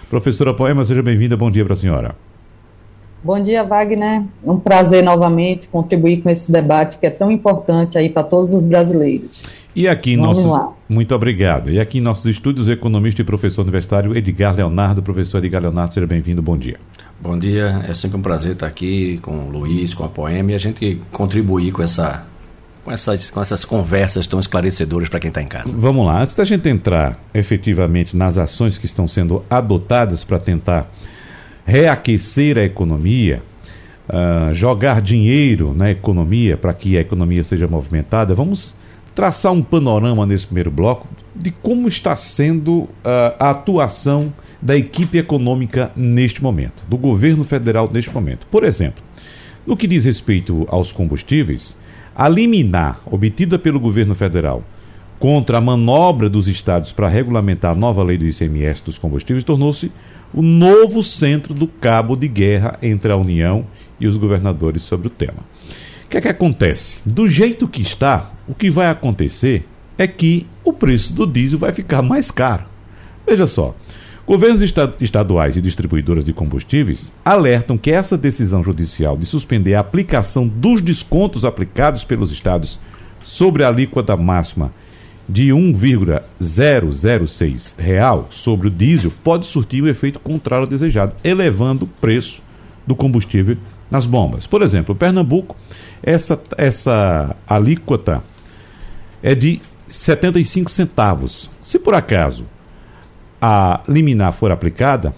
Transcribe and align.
Professora 0.09 0.53
Poema, 0.53 0.85
seja 0.85 1.01
bem-vinda. 1.01 1.35
Bom 1.35 1.49
dia 1.49 1.63
para 1.63 1.73
a 1.73 1.77
senhora. 1.77 2.15
Bom 3.23 3.41
dia, 3.41 3.63
Wagner. 3.63 4.21
É 4.45 4.51
um 4.51 4.59
prazer 4.59 5.03
novamente 5.03 5.67
contribuir 5.67 6.21
com 6.21 6.29
esse 6.29 6.51
debate 6.51 6.99
que 6.99 7.07
é 7.07 7.09
tão 7.09 7.31
importante 7.31 7.97
aí 7.97 8.07
para 8.07 8.21
todos 8.21 8.53
os 8.53 8.63
brasileiros. 8.63 9.41
E 9.75 9.87
aqui 9.87 10.15
Vamos 10.15 10.37
nossos... 10.37 10.51
lá. 10.51 10.71
Muito 10.87 11.15
obrigado. 11.15 11.71
E 11.71 11.79
aqui 11.79 11.97
em 11.97 12.01
nossos 12.01 12.25
estúdios, 12.27 12.67
o 12.67 12.71
economista 12.71 13.23
e 13.23 13.25
professor 13.25 13.63
universitário 13.63 14.15
Edgar 14.15 14.55
Leonardo. 14.55 15.01
Professor 15.01 15.39
Edgar 15.39 15.59
Leonardo, 15.59 15.95
seja 15.95 16.05
bem-vindo. 16.05 16.39
Bom 16.39 16.55
dia. 16.55 16.77
Bom 17.19 17.35
dia. 17.35 17.83
É 17.89 17.95
sempre 17.95 18.15
um 18.17 18.21
prazer 18.21 18.51
estar 18.51 18.67
aqui 18.67 19.17
com 19.23 19.31
o 19.31 19.49
Luiz, 19.49 19.95
com 19.95 20.03
a 20.03 20.07
Poema 20.07 20.51
e 20.51 20.53
a 20.53 20.59
gente 20.59 21.01
contribuir 21.11 21.71
com 21.71 21.81
essa 21.81 22.27
com 22.85 22.91
essas, 22.91 23.31
com 23.31 23.41
essas 23.41 23.65
conversas 23.65 24.27
tão 24.27 24.39
esclarecedoras 24.39 25.09
para 25.09 25.19
quem 25.19 25.29
está 25.29 25.41
em 25.41 25.47
casa. 25.47 25.73
Vamos 25.75 26.05
lá, 26.05 26.21
antes 26.21 26.35
da 26.35 26.45
gente 26.45 26.69
entrar 26.69 27.19
efetivamente 27.33 28.15
nas 28.15 28.37
ações 28.37 28.77
que 28.77 28.85
estão 28.85 29.07
sendo 29.07 29.43
adotadas 29.49 30.23
para 30.23 30.37
tentar 30.37 30.87
reaquecer 31.65 32.59
a 32.59 32.63
economia, 32.63 33.41
uh, 34.07 34.53
jogar 34.53 35.01
dinheiro 35.01 35.73
na 35.75 35.89
economia 35.89 36.55
para 36.55 36.75
que 36.75 36.95
a 36.95 37.01
economia 37.01 37.43
seja 37.43 37.67
movimentada, 37.67 38.35
vamos 38.35 38.75
traçar 39.15 39.51
um 39.51 39.63
panorama 39.63 40.23
nesse 40.25 40.45
primeiro 40.45 40.69
bloco 40.69 41.07
de 41.35 41.49
como 41.49 41.87
está 41.87 42.15
sendo 42.15 42.81
uh, 42.81 42.89
a 43.39 43.49
atuação 43.49 44.31
da 44.61 44.77
equipe 44.77 45.17
econômica 45.17 45.91
neste 45.95 46.41
momento, 46.43 46.83
do 46.87 46.97
governo 46.97 47.43
federal 47.43 47.89
neste 47.91 48.13
momento. 48.13 48.45
Por 48.45 48.63
exemplo, 48.63 49.03
no 49.65 49.75
que 49.75 49.87
diz 49.87 50.05
respeito 50.05 50.67
aos 50.69 50.91
combustíveis, 50.91 51.75
a 52.15 52.29
liminar 52.29 53.01
obtida 53.05 53.59
pelo 53.59 53.79
governo 53.79 54.15
federal 54.15 54.63
contra 55.19 55.57
a 55.57 55.61
manobra 55.61 56.29
dos 56.29 56.47
estados 56.47 56.91
para 56.91 57.09
regulamentar 57.09 57.71
a 57.71 57.75
nova 57.75 58.03
lei 58.03 58.17
do 58.17 58.25
ICMS 58.25 58.83
dos 58.83 58.97
combustíveis 58.97 59.43
tornou-se 59.43 59.91
o 60.33 60.41
novo 60.41 61.01
centro 61.01 61.53
do 61.53 61.67
cabo 61.67 62.15
de 62.15 62.27
guerra 62.27 62.77
entre 62.81 63.11
a 63.11 63.15
União 63.15 63.65
e 63.99 64.07
os 64.07 64.17
governadores 64.17 64.83
sobre 64.83 65.07
o 65.07 65.09
tema. 65.09 65.39
O 66.05 66.09
que 66.09 66.17
é 66.17 66.21
que 66.21 66.27
acontece? 66.27 66.99
Do 67.05 67.27
jeito 67.27 67.67
que 67.67 67.81
está, 67.81 68.31
o 68.47 68.53
que 68.53 68.69
vai 68.69 68.87
acontecer 68.87 69.65
é 69.97 70.05
que 70.05 70.45
o 70.63 70.73
preço 70.73 71.13
do 71.13 71.25
diesel 71.25 71.57
vai 71.57 71.71
ficar 71.71 72.01
mais 72.01 72.29
caro. 72.29 72.65
Veja 73.25 73.47
só, 73.47 73.75
Governos 74.27 74.61
estaduais 74.99 75.55
e 75.55 75.61
distribuidoras 75.61 76.25
de 76.25 76.33
combustíveis 76.33 77.13
alertam 77.23 77.77
que 77.77 77.91
essa 77.91 78.17
decisão 78.17 78.63
judicial 78.63 79.15
de 79.15 79.27
suspender 79.27 79.75
a 79.75 79.81
aplicação 79.81 80.47
dos 80.47 80.81
descontos 80.81 81.45
aplicados 81.45 82.03
pelos 82.03 82.31
estados 82.31 82.79
sobre 83.21 83.63
a 83.63 83.67
alíquota 83.67 84.17
máxima 84.17 84.71
de 85.29 85.53
1,006 85.53 87.75
real 87.77 88.25
sobre 88.31 88.67
o 88.67 88.71
diesel 88.71 89.11
pode 89.23 89.45
surtir 89.45 89.83
o 89.83 89.87
efeito 89.87 90.19
contrário 90.19 90.65
ao 90.65 90.69
desejado, 90.69 91.13
elevando 91.23 91.85
o 91.85 91.87
preço 91.87 92.41
do 92.85 92.93
combustível 92.95 93.57
nas 93.91 94.07
bombas. 94.07 94.47
Por 94.47 94.63
exemplo, 94.63 94.95
Pernambuco, 94.95 95.55
essa, 96.01 96.41
essa 96.57 97.35
alíquota 97.47 98.23
é 99.21 99.35
de 99.35 99.61
75 99.87 100.71
centavos. 100.71 101.47
Se 101.61 101.77
por 101.77 101.93
acaso 101.93 102.54
a 103.47 103.81
liminar 103.87 104.33
for 104.33 104.51
aplicada, 104.51 105.13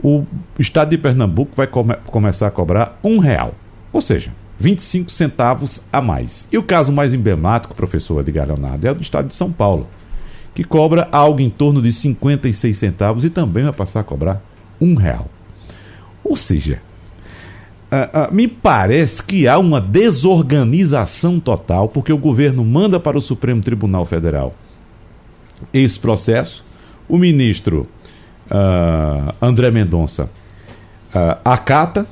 o 0.00 0.24
estado 0.56 0.90
de 0.90 0.98
Pernambuco 0.98 1.50
vai 1.56 1.66
come 1.66 1.96
começar 2.06 2.46
a 2.46 2.52
cobrar 2.52 3.00
um 3.02 3.18
real, 3.18 3.52
ou 3.92 4.00
seja, 4.00 4.30
25 4.60 5.10
centavos 5.10 5.82
a 5.92 6.00
mais. 6.00 6.46
E 6.52 6.56
o 6.56 6.62
caso 6.62 6.92
mais 6.92 7.12
emblemático, 7.12 7.74
professor 7.74 8.20
Edgar 8.20 8.46
Leonardo, 8.46 8.86
é 8.86 8.92
o 8.92 8.94
do 8.94 9.02
estado 9.02 9.26
de 9.26 9.34
São 9.34 9.50
Paulo, 9.50 9.88
que 10.54 10.62
cobra 10.62 11.08
algo 11.10 11.40
em 11.40 11.50
torno 11.50 11.82
de 11.82 11.92
56 11.92 12.78
centavos 12.78 13.24
e 13.24 13.30
também 13.30 13.64
vai 13.64 13.72
passar 13.72 14.00
a 14.00 14.04
cobrar 14.04 14.40
um 14.80 14.94
real. 14.94 15.26
Ou 16.22 16.36
seja, 16.36 16.80
uh, 17.90 18.30
uh, 18.30 18.32
me 18.32 18.46
parece 18.46 19.20
que 19.20 19.48
há 19.48 19.58
uma 19.58 19.80
desorganização 19.80 21.40
total, 21.40 21.88
porque 21.88 22.12
o 22.12 22.18
governo 22.18 22.64
manda 22.64 23.00
para 23.00 23.18
o 23.18 23.22
Supremo 23.22 23.60
Tribunal 23.62 24.06
Federal 24.06 24.54
esse 25.74 25.98
processo, 25.98 26.69
o 27.10 27.18
ministro 27.18 27.86
uh, 28.50 29.34
André 29.42 29.70
Mendonça 29.70 30.30
uh, 31.14 31.38
acata, 31.44 32.06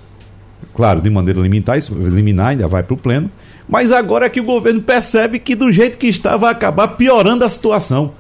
claro, 0.75 1.01
de 1.01 1.09
maneira 1.09 1.41
liminar, 1.41 1.79
liminar 1.91 2.49
ainda 2.49 2.69
vai 2.69 2.83
para 2.83 2.95
o 2.95 2.97
pleno, 2.97 3.31
mas 3.69 3.93
agora 3.93 4.27
é 4.27 4.29
que 4.29 4.41
o 4.41 4.45
governo 4.45 4.83
percebe 4.83 5.39
que 5.39 5.55
do 5.55 5.71
jeito 5.71 5.97
que 5.99 6.09
está 6.09 6.37
vai 6.37 6.53
acabar 6.53 6.89
piorando 6.89 7.45
a 7.45 7.49
situação. 7.49 8.13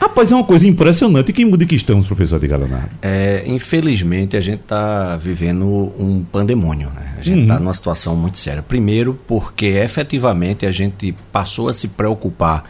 Rapaz, 0.00 0.32
é 0.32 0.34
uma 0.34 0.44
coisa 0.44 0.66
impressionante. 0.66 1.32
Que 1.32 1.44
mundo 1.44 1.64
que 1.64 1.76
estamos, 1.76 2.08
professor 2.08 2.40
de 2.40 2.48
Leonardo? 2.48 2.90
É, 3.00 3.44
infelizmente, 3.46 4.36
a 4.36 4.40
gente 4.40 4.62
está 4.62 5.16
vivendo 5.16 5.64
um 5.64 6.24
pandemônio. 6.24 6.90
Né? 6.90 7.14
A 7.18 7.22
gente 7.22 7.42
está 7.42 7.54
uhum. 7.54 7.60
numa 7.60 7.72
situação 7.72 8.16
muito 8.16 8.36
séria. 8.36 8.62
Primeiro, 8.62 9.16
porque 9.28 9.66
efetivamente 9.66 10.66
a 10.66 10.72
gente 10.72 11.14
passou 11.32 11.68
a 11.68 11.74
se 11.74 11.86
preocupar 11.86 12.64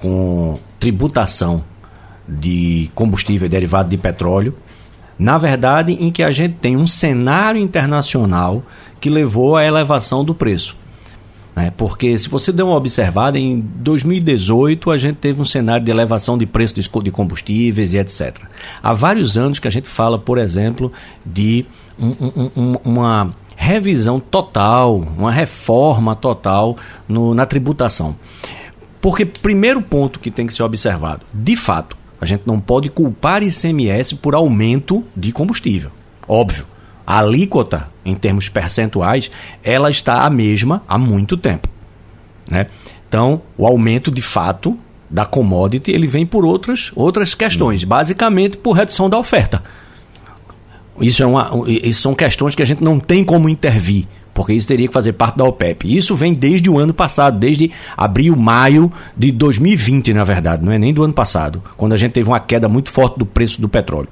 com 0.00 0.58
tributação 0.78 1.64
de 2.28 2.90
combustível 2.94 3.48
derivado 3.48 3.88
de 3.88 3.96
petróleo, 3.96 4.54
na 5.18 5.38
verdade, 5.38 5.92
em 5.92 6.10
que 6.10 6.22
a 6.22 6.30
gente 6.30 6.56
tem 6.56 6.76
um 6.76 6.86
cenário 6.86 7.60
internacional 7.60 8.62
que 9.00 9.08
levou 9.08 9.56
à 9.56 9.64
elevação 9.64 10.24
do 10.24 10.34
preço. 10.34 10.76
Né? 11.54 11.72
Porque 11.74 12.18
se 12.18 12.28
você 12.28 12.52
der 12.52 12.64
uma 12.64 12.76
observada, 12.76 13.38
em 13.38 13.58
2018 13.58 14.90
a 14.90 14.98
gente 14.98 15.16
teve 15.16 15.40
um 15.40 15.44
cenário 15.44 15.84
de 15.84 15.90
elevação 15.90 16.36
de 16.36 16.44
preço 16.44 16.74
de 16.74 17.10
combustíveis 17.10 17.94
e 17.94 17.98
etc. 17.98 18.36
Há 18.82 18.92
vários 18.92 19.38
anos 19.38 19.58
que 19.58 19.66
a 19.66 19.70
gente 19.70 19.88
fala, 19.88 20.18
por 20.18 20.36
exemplo, 20.36 20.92
de 21.24 21.64
um, 21.98 22.08
um, 22.08 22.50
um, 22.56 22.76
uma 22.84 23.34
revisão 23.56 24.20
total, 24.20 24.96
uma 24.96 25.32
reforma 25.32 26.14
total 26.14 26.76
no, 27.08 27.32
na 27.32 27.46
tributação. 27.46 28.14
Porque 29.00 29.24
primeiro 29.24 29.80
ponto 29.80 30.18
que 30.18 30.30
tem 30.30 30.46
que 30.46 30.52
ser 30.52 30.62
observado, 30.62 31.24
de 31.32 31.56
fato, 31.56 31.96
a 32.20 32.26
gente 32.26 32.42
não 32.46 32.60
pode 32.60 32.88
culpar 32.88 33.42
ICMS 33.42 34.16
por 34.16 34.34
aumento 34.34 35.04
de 35.16 35.32
combustível. 35.32 35.90
Óbvio. 36.28 36.66
a 37.06 37.20
alíquota, 37.20 37.88
em 38.04 38.16
termos 38.16 38.48
percentuais, 38.48 39.30
ela 39.62 39.90
está 39.90 40.24
a 40.24 40.30
mesma 40.30 40.82
há 40.88 40.98
muito 40.98 41.36
tempo. 41.36 41.68
Né? 42.50 42.66
Então, 43.08 43.42
o 43.56 43.64
aumento 43.64 44.10
de 44.10 44.22
fato 44.22 44.76
da 45.08 45.24
commodity 45.24 45.92
ele 45.92 46.06
vem 46.06 46.26
por 46.26 46.44
outras, 46.44 46.90
outras 46.96 47.32
questões, 47.34 47.84
hum. 47.84 47.88
basicamente 47.88 48.56
por 48.56 48.72
redução 48.72 49.08
da 49.08 49.16
oferta. 49.18 49.62
Isso, 51.00 51.22
é 51.22 51.26
uma, 51.26 51.50
isso 51.68 52.00
são 52.00 52.14
questões 52.14 52.54
que 52.54 52.62
a 52.62 52.66
gente 52.66 52.82
não 52.82 52.98
tem 52.98 53.24
como 53.24 53.48
intervir, 53.48 54.06
porque 54.36 54.52
isso 54.52 54.68
teria 54.68 54.86
que 54.86 54.92
fazer 54.92 55.14
parte 55.14 55.38
da 55.38 55.44
OPEP. 55.44 55.96
Isso 55.96 56.14
vem 56.14 56.34
desde 56.34 56.68
o 56.68 56.78
ano 56.78 56.92
passado, 56.92 57.38
desde 57.38 57.72
abril, 57.96 58.36
maio 58.36 58.92
de 59.16 59.32
2020, 59.32 60.12
na 60.12 60.24
verdade, 60.24 60.62
não 60.62 60.70
é 60.70 60.78
nem 60.78 60.92
do 60.92 61.02
ano 61.02 61.14
passado, 61.14 61.62
quando 61.74 61.94
a 61.94 61.96
gente 61.96 62.12
teve 62.12 62.28
uma 62.28 62.38
queda 62.38 62.68
muito 62.68 62.90
forte 62.90 63.18
do 63.18 63.24
preço 63.24 63.62
do 63.62 63.68
petróleo. 63.68 64.08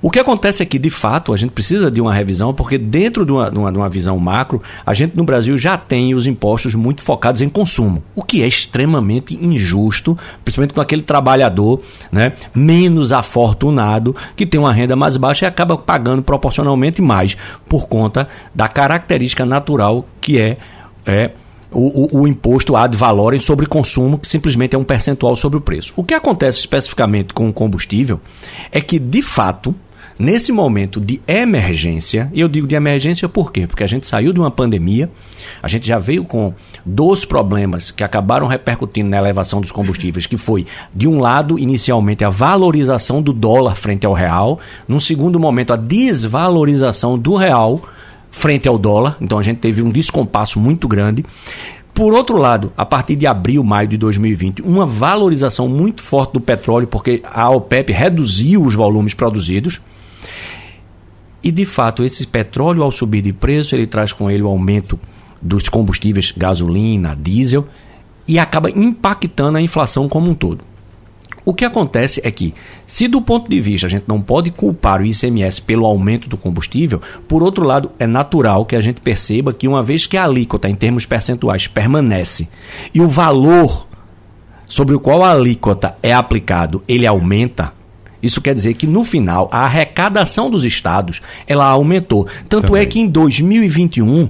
O 0.00 0.10
que 0.10 0.18
acontece 0.18 0.62
é 0.62 0.66
que, 0.66 0.78
de 0.78 0.90
fato, 0.90 1.32
a 1.32 1.36
gente 1.36 1.50
precisa 1.50 1.90
de 1.90 2.00
uma 2.00 2.12
revisão, 2.12 2.52
porque 2.52 2.76
dentro 2.76 3.24
de 3.24 3.32
uma, 3.32 3.50
de 3.50 3.58
uma, 3.58 3.72
de 3.72 3.78
uma 3.78 3.88
visão 3.88 4.18
macro, 4.18 4.62
a 4.84 4.92
gente 4.92 5.16
no 5.16 5.24
Brasil 5.24 5.56
já 5.56 5.78
tem 5.78 6.14
os 6.14 6.26
impostos 6.26 6.74
muito 6.74 7.02
focados 7.02 7.40
em 7.40 7.48
consumo, 7.48 8.02
o 8.14 8.22
que 8.22 8.42
é 8.42 8.46
extremamente 8.46 9.34
injusto, 9.34 10.16
principalmente 10.44 10.74
com 10.74 10.80
aquele 10.80 11.02
trabalhador 11.02 11.80
né, 12.12 12.34
menos 12.54 13.12
afortunado, 13.12 14.14
que 14.36 14.44
tem 14.44 14.60
uma 14.60 14.72
renda 14.72 14.94
mais 14.94 15.16
baixa 15.16 15.46
e 15.46 15.48
acaba 15.48 15.76
pagando 15.76 16.22
proporcionalmente 16.22 17.00
mais, 17.00 17.36
por 17.68 17.88
conta 17.88 18.28
da 18.54 18.68
característica 18.68 19.46
natural 19.46 20.06
que 20.20 20.38
é, 20.38 20.58
é 21.06 21.30
o, 21.74 22.18
o, 22.18 22.20
o, 22.20 22.28
imposto 22.28 22.76
ad 22.76 22.96
valorem 22.96 23.40
sobre 23.40 23.66
consumo, 23.66 24.16
que 24.16 24.28
simplesmente 24.28 24.76
é 24.76 24.78
um 24.78 24.84
percentual 24.84 25.34
sobre 25.34 25.58
o 25.58 25.60
preço. 25.60 25.92
O 25.96 26.04
que 26.04 26.14
acontece 26.14 26.60
especificamente 26.60 27.34
com 27.34 27.48
o 27.48 27.52
combustível 27.52 28.20
é 28.70 28.80
que, 28.80 28.98
de 28.98 29.20
fato, 29.20 29.74
Nesse 30.16 30.52
momento 30.52 31.00
de 31.00 31.20
emergência, 31.26 32.30
e 32.32 32.40
eu 32.40 32.48
digo 32.48 32.68
de 32.68 32.76
emergência 32.76 33.28
por 33.28 33.50
quê? 33.50 33.66
Porque 33.66 33.82
a 33.82 33.86
gente 33.86 34.06
saiu 34.06 34.32
de 34.32 34.38
uma 34.38 34.50
pandemia, 34.50 35.10
a 35.60 35.66
gente 35.66 35.88
já 35.88 35.98
veio 35.98 36.24
com 36.24 36.54
dois 36.86 37.24
problemas 37.24 37.90
que 37.90 38.04
acabaram 38.04 38.46
repercutindo 38.46 39.10
na 39.10 39.18
elevação 39.18 39.60
dos 39.60 39.72
combustíveis, 39.72 40.26
que 40.26 40.36
foi, 40.36 40.66
de 40.94 41.08
um 41.08 41.18
lado, 41.18 41.58
inicialmente 41.58 42.24
a 42.24 42.30
valorização 42.30 43.20
do 43.20 43.32
dólar 43.32 43.74
frente 43.74 44.06
ao 44.06 44.12
real, 44.12 44.60
num 44.86 45.00
segundo 45.00 45.40
momento 45.40 45.72
a 45.72 45.76
desvalorização 45.76 47.18
do 47.18 47.34
real 47.34 47.82
frente 48.30 48.68
ao 48.68 48.78
dólar, 48.78 49.16
então 49.20 49.38
a 49.38 49.42
gente 49.42 49.58
teve 49.58 49.82
um 49.82 49.90
descompasso 49.90 50.60
muito 50.60 50.86
grande. 50.86 51.24
Por 51.92 52.12
outro 52.12 52.36
lado, 52.36 52.72
a 52.76 52.84
partir 52.84 53.14
de 53.14 53.26
abril, 53.26 53.62
maio 53.62 53.86
de 53.86 53.96
2020, 53.96 54.62
uma 54.62 54.84
valorização 54.84 55.68
muito 55.68 56.02
forte 56.02 56.32
do 56.32 56.40
petróleo, 56.40 56.88
porque 56.88 57.22
a 57.24 57.48
OPEP 57.50 57.92
reduziu 57.92 58.64
os 58.64 58.74
volumes 58.74 59.14
produzidos. 59.14 59.80
E 61.42 61.50
de 61.50 61.64
fato, 61.64 62.02
esse 62.02 62.26
petróleo, 62.26 62.82
ao 62.82 62.90
subir 62.90 63.22
de 63.22 63.32
preço, 63.32 63.74
ele 63.74 63.86
traz 63.86 64.12
com 64.12 64.30
ele 64.30 64.42
o 64.42 64.48
aumento 64.48 64.98
dos 65.40 65.68
combustíveis, 65.68 66.30
gasolina, 66.30 67.16
diesel, 67.20 67.66
e 68.26 68.38
acaba 68.38 68.70
impactando 68.70 69.58
a 69.58 69.60
inflação 69.60 70.08
como 70.08 70.30
um 70.30 70.34
todo. 70.34 70.64
O 71.44 71.52
que 71.52 71.64
acontece 71.64 72.22
é 72.24 72.30
que, 72.30 72.54
se 72.86 73.06
do 73.06 73.20
ponto 73.20 73.50
de 73.50 73.60
vista 73.60 73.86
a 73.86 73.90
gente 73.90 74.04
não 74.08 74.20
pode 74.20 74.50
culpar 74.50 75.02
o 75.02 75.04
ICMS 75.04 75.60
pelo 75.60 75.84
aumento 75.84 76.26
do 76.26 76.38
combustível, 76.38 77.02
por 77.28 77.42
outro 77.42 77.66
lado, 77.66 77.92
é 77.98 78.06
natural 78.06 78.64
que 78.64 78.74
a 78.74 78.80
gente 78.80 79.02
perceba 79.02 79.52
que, 79.52 79.68
uma 79.68 79.82
vez 79.82 80.06
que 80.06 80.16
a 80.16 80.24
alíquota 80.24 80.70
em 80.70 80.74
termos 80.74 81.04
percentuais 81.04 81.66
permanece 81.66 82.48
e 82.94 83.00
o 83.02 83.08
valor 83.08 83.86
sobre 84.66 84.94
o 84.94 85.00
qual 85.00 85.22
a 85.22 85.32
alíquota 85.32 85.98
é 86.02 86.12
aplicado 86.12 86.82
ele 86.88 87.06
aumenta, 87.06 87.74
isso 88.24 88.40
quer 88.40 88.54
dizer 88.54 88.74
que 88.74 88.86
no 88.86 89.04
final 89.04 89.48
a 89.52 89.60
arrecadação 89.60 90.50
dos 90.50 90.64
estados 90.64 91.20
ela 91.46 91.66
aumentou. 91.66 92.26
Tanto 92.48 92.66
é 92.66 92.68
Também. 92.68 92.82
é 92.82 92.86
que 92.86 93.00
em 93.00 93.06
2021 93.06 94.28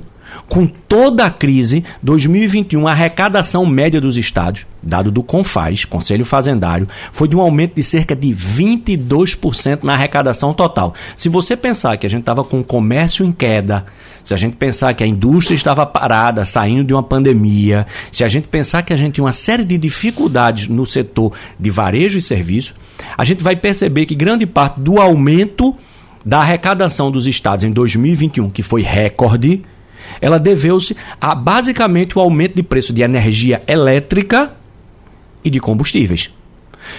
com 0.49 0.67
toda 0.67 1.25
a 1.25 1.31
crise, 1.31 1.85
2021, 2.03 2.87
a 2.87 2.93
arrecadação 2.93 3.65
média 3.65 4.01
dos 4.01 4.17
estados, 4.17 4.67
dado 4.83 5.11
do 5.11 5.23
CONFAS, 5.23 5.85
Conselho 5.85 6.25
Fazendário, 6.25 6.89
foi 7.13 7.29
de 7.29 7.37
um 7.37 7.41
aumento 7.41 7.75
de 7.75 7.83
cerca 7.83 8.15
de 8.15 8.29
22% 8.35 9.83
na 9.83 9.95
arrecadação 9.95 10.53
total. 10.53 10.95
Se 11.17 11.29
você 11.29 11.57
pensar 11.57 11.97
que 11.97 12.07
a 12.07 12.11
gente 12.11 12.21
estava 12.21 12.45
com 12.45 12.61
o 12.61 12.65
comércio 12.65 13.25
em 13.25 13.33
queda, 13.33 13.85
se 14.25 14.33
a 14.33 14.37
gente 14.39 14.57
pensar 14.57 14.95
que 14.95 15.05
a 15.05 15.07
indústria 15.07 15.55
estava 15.55 15.85
parada, 15.85 16.45
saindo 16.47 16.83
de 16.83 16.95
uma 16.95 17.03
pandemia, 17.03 17.87
se 18.11 18.25
a 18.25 18.29
gente 18.29 18.49
pensar 18.49 18.83
que 18.83 18.93
a 18.93 18.97
gente 18.97 19.15
tinha 19.15 19.25
uma 19.25 19.33
série 19.33 19.65
de 19.65 19.77
dificuldades 19.77 20.67
no 20.67 20.87
setor 20.87 21.33
de 21.61 21.71
varejo 21.71 22.19
e 22.19 22.23
serviço, 22.23 22.75
a 23.17 23.25
gente 23.25 23.45
vai 23.45 23.55
perceber 23.55 24.07
que 24.07 24.15
grande 24.15 24.47
parte 24.47 24.81
do 24.81 24.99
aumento 24.99 25.77
da 26.25 26.39
arrecadação 26.39 27.11
dos 27.11 27.27
estados 27.27 27.65
em 27.65 27.71
2021, 27.71 28.49
que 28.49 28.63
foi 28.63 28.81
recorde, 28.81 29.63
ela 30.21 30.39
deveu-se 30.39 30.97
a 31.21 31.35
basicamente 31.35 32.19
o 32.19 32.21
aumento 32.23 32.55
de 32.55 32.63
preço 32.63 32.95
de 32.95 33.03
energia 33.03 33.63
elétrica 33.67 34.53
e 35.45 35.51
de 35.51 35.61
combustíveis. 35.61 36.31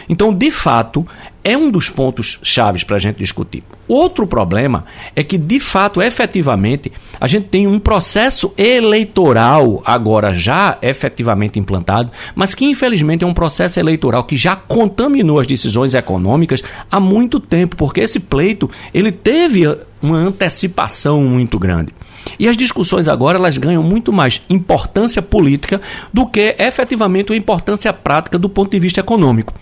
Então, 0.10 0.34
de 0.34 0.52
fato, 0.52 1.06
é 1.44 1.56
um 1.56 1.70
dos 1.70 1.90
pontos 1.90 2.40
chaves 2.42 2.84
para 2.84 2.96
a 2.96 3.00
gente 3.00 3.18
discutir. 3.18 3.64
Outro 3.88 4.26
problema 4.26 4.86
é 5.16 5.24
que, 5.24 5.38
de 5.38 5.60
fato, 5.60 6.02
efetivamente, 6.02 6.92
a 7.22 7.28
gente 7.28 7.48
tem 7.48 7.68
um 7.68 7.78
processo 7.78 8.52
eleitoral 8.58 9.82
agora 9.86 10.34
já 10.34 10.78
efetivamente 10.82 11.60
implantado, 11.60 12.12
mas 12.34 12.56
que, 12.56 12.66
infelizmente, 12.66 13.24
é 13.24 13.28
um 13.28 13.34
processo 13.34 13.80
eleitoral 13.80 14.24
que 14.24 14.36
já 14.36 14.56
contaminou 14.56 15.40
as 15.40 15.46
decisões 15.46 15.94
econômicas 15.94 16.64
há 16.90 17.00
muito 17.00 17.40
tempo, 17.40 17.76
porque 17.76 18.02
esse 18.02 18.20
pleito 18.20 18.70
ele 18.92 19.12
teve 19.12 19.66
uma 20.02 20.18
antecipação 20.18 21.22
muito 21.22 21.60
grande. 21.60 21.94
E 22.40 22.48
as 22.48 22.58
discussões 22.58 23.08
agora 23.08 23.38
elas 23.38 23.58
ganham 23.58 23.84
muito 23.84 24.12
mais 24.12 24.42
importância 24.50 25.22
política 25.22 25.82
do 26.14 26.26
que 26.26 26.56
efetivamente 26.60 27.32
uma 27.32 27.38
importância 27.38 27.92
prática 27.94 28.38
do 28.38 28.50
ponto 28.50 28.72
de 28.72 28.80
vista 28.80 29.00
econômico. 29.00 29.54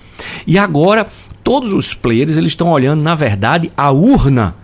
E 0.48 0.58
agora 0.58 1.08
todos 1.44 1.74
os 1.74 1.94
players 1.94 2.38
eles 2.38 2.52
estão 2.52 2.70
olhando, 2.70 3.02
na 3.02 3.16
verdade, 3.16 3.72
a 3.76 3.92
urna 3.92 4.56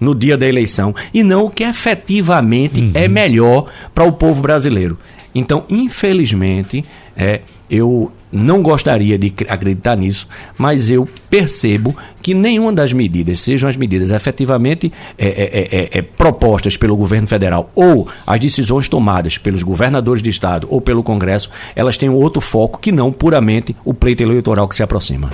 no 0.00 0.14
dia 0.14 0.36
da 0.36 0.46
eleição 0.46 0.94
e 1.12 1.22
não 1.22 1.44
o 1.44 1.50
que 1.50 1.64
efetivamente 1.64 2.80
uhum. 2.80 2.92
é 2.94 3.08
melhor 3.08 3.66
para 3.94 4.04
o 4.04 4.12
povo 4.12 4.40
brasileiro. 4.40 4.98
Então, 5.34 5.64
infelizmente, 5.68 6.84
é, 7.16 7.42
eu 7.70 8.12
não 8.30 8.62
gostaria 8.62 9.18
de 9.18 9.32
acreditar 9.48 9.96
nisso, 9.96 10.28
mas 10.56 10.90
eu 10.90 11.08
percebo 11.30 11.96
que 12.22 12.34
nenhuma 12.34 12.72
das 12.72 12.92
medidas, 12.92 13.40
sejam 13.40 13.68
as 13.68 13.76
medidas 13.76 14.10
efetivamente 14.10 14.92
é, 15.16 15.26
é, 15.26 15.68
é, 15.70 15.98
é, 15.98 16.02
propostas 16.02 16.76
pelo 16.76 16.96
governo 16.96 17.26
federal 17.26 17.70
ou 17.74 18.06
as 18.26 18.38
decisões 18.38 18.88
tomadas 18.88 19.38
pelos 19.38 19.62
governadores 19.62 20.22
de 20.22 20.30
estado 20.30 20.66
ou 20.70 20.80
pelo 20.80 21.02
Congresso, 21.02 21.50
elas 21.74 21.96
têm 21.96 22.10
outro 22.10 22.40
foco 22.40 22.78
que 22.78 22.92
não 22.92 23.12
puramente 23.12 23.74
o 23.84 23.94
pleito 23.94 24.22
eleitoral 24.22 24.68
que 24.68 24.76
se 24.76 24.82
aproxima. 24.82 25.30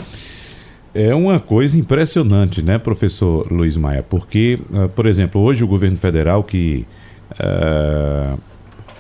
É 0.94 1.12
uma 1.12 1.40
coisa 1.40 1.76
impressionante, 1.76 2.62
né, 2.62 2.78
professor 2.78 3.50
Luiz 3.50 3.76
Maia? 3.76 4.04
Porque, 4.08 4.60
uh, 4.70 4.88
por 4.90 5.06
exemplo, 5.06 5.40
hoje 5.40 5.64
o 5.64 5.66
governo 5.66 5.96
federal 5.96 6.44
que 6.44 6.86
uh, 7.32 8.38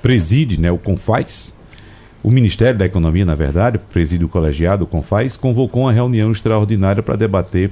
preside 0.02 0.60
né, 0.60 0.72
o 0.72 0.78
CONFAS, 0.78 1.54
o 2.24 2.30
Ministério 2.30 2.78
da 2.78 2.86
Economia, 2.86 3.26
na 3.26 3.34
verdade, 3.34 3.78
presídio 3.78 4.30
colegiado, 4.30 4.84
o 4.84 4.86
CONFAS, 4.86 5.36
convocou 5.36 5.82
uma 5.82 5.92
reunião 5.92 6.32
extraordinária 6.32 7.02
para 7.02 7.16
debater 7.16 7.70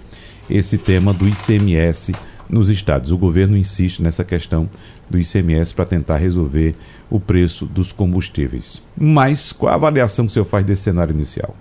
esse 0.49 0.77
tema 0.77 1.11
do 1.15 1.27
ICMS 1.27 2.15
nos 2.51 2.69
estados. 2.69 3.11
O 3.13 3.17
governo 3.17 3.57
insiste 3.57 4.03
nessa 4.03 4.23
questão 4.23 4.69
do 5.09 5.19
ICMS 5.19 5.73
para 5.73 5.87
tentar 5.87 6.19
resolver 6.19 6.75
o 7.09 7.19
preço 7.19 7.65
dos 7.65 7.93
combustíveis. 7.93 8.83
Mas 8.95 9.53
qual 9.53 9.73
a 9.73 9.77
avaliação 9.77 10.27
que 10.27 10.33
o 10.33 10.35
senhor 10.35 10.45
faz 10.45 10.67
desse 10.67 10.83
cenário 10.83 11.15
inicial? 11.15 11.57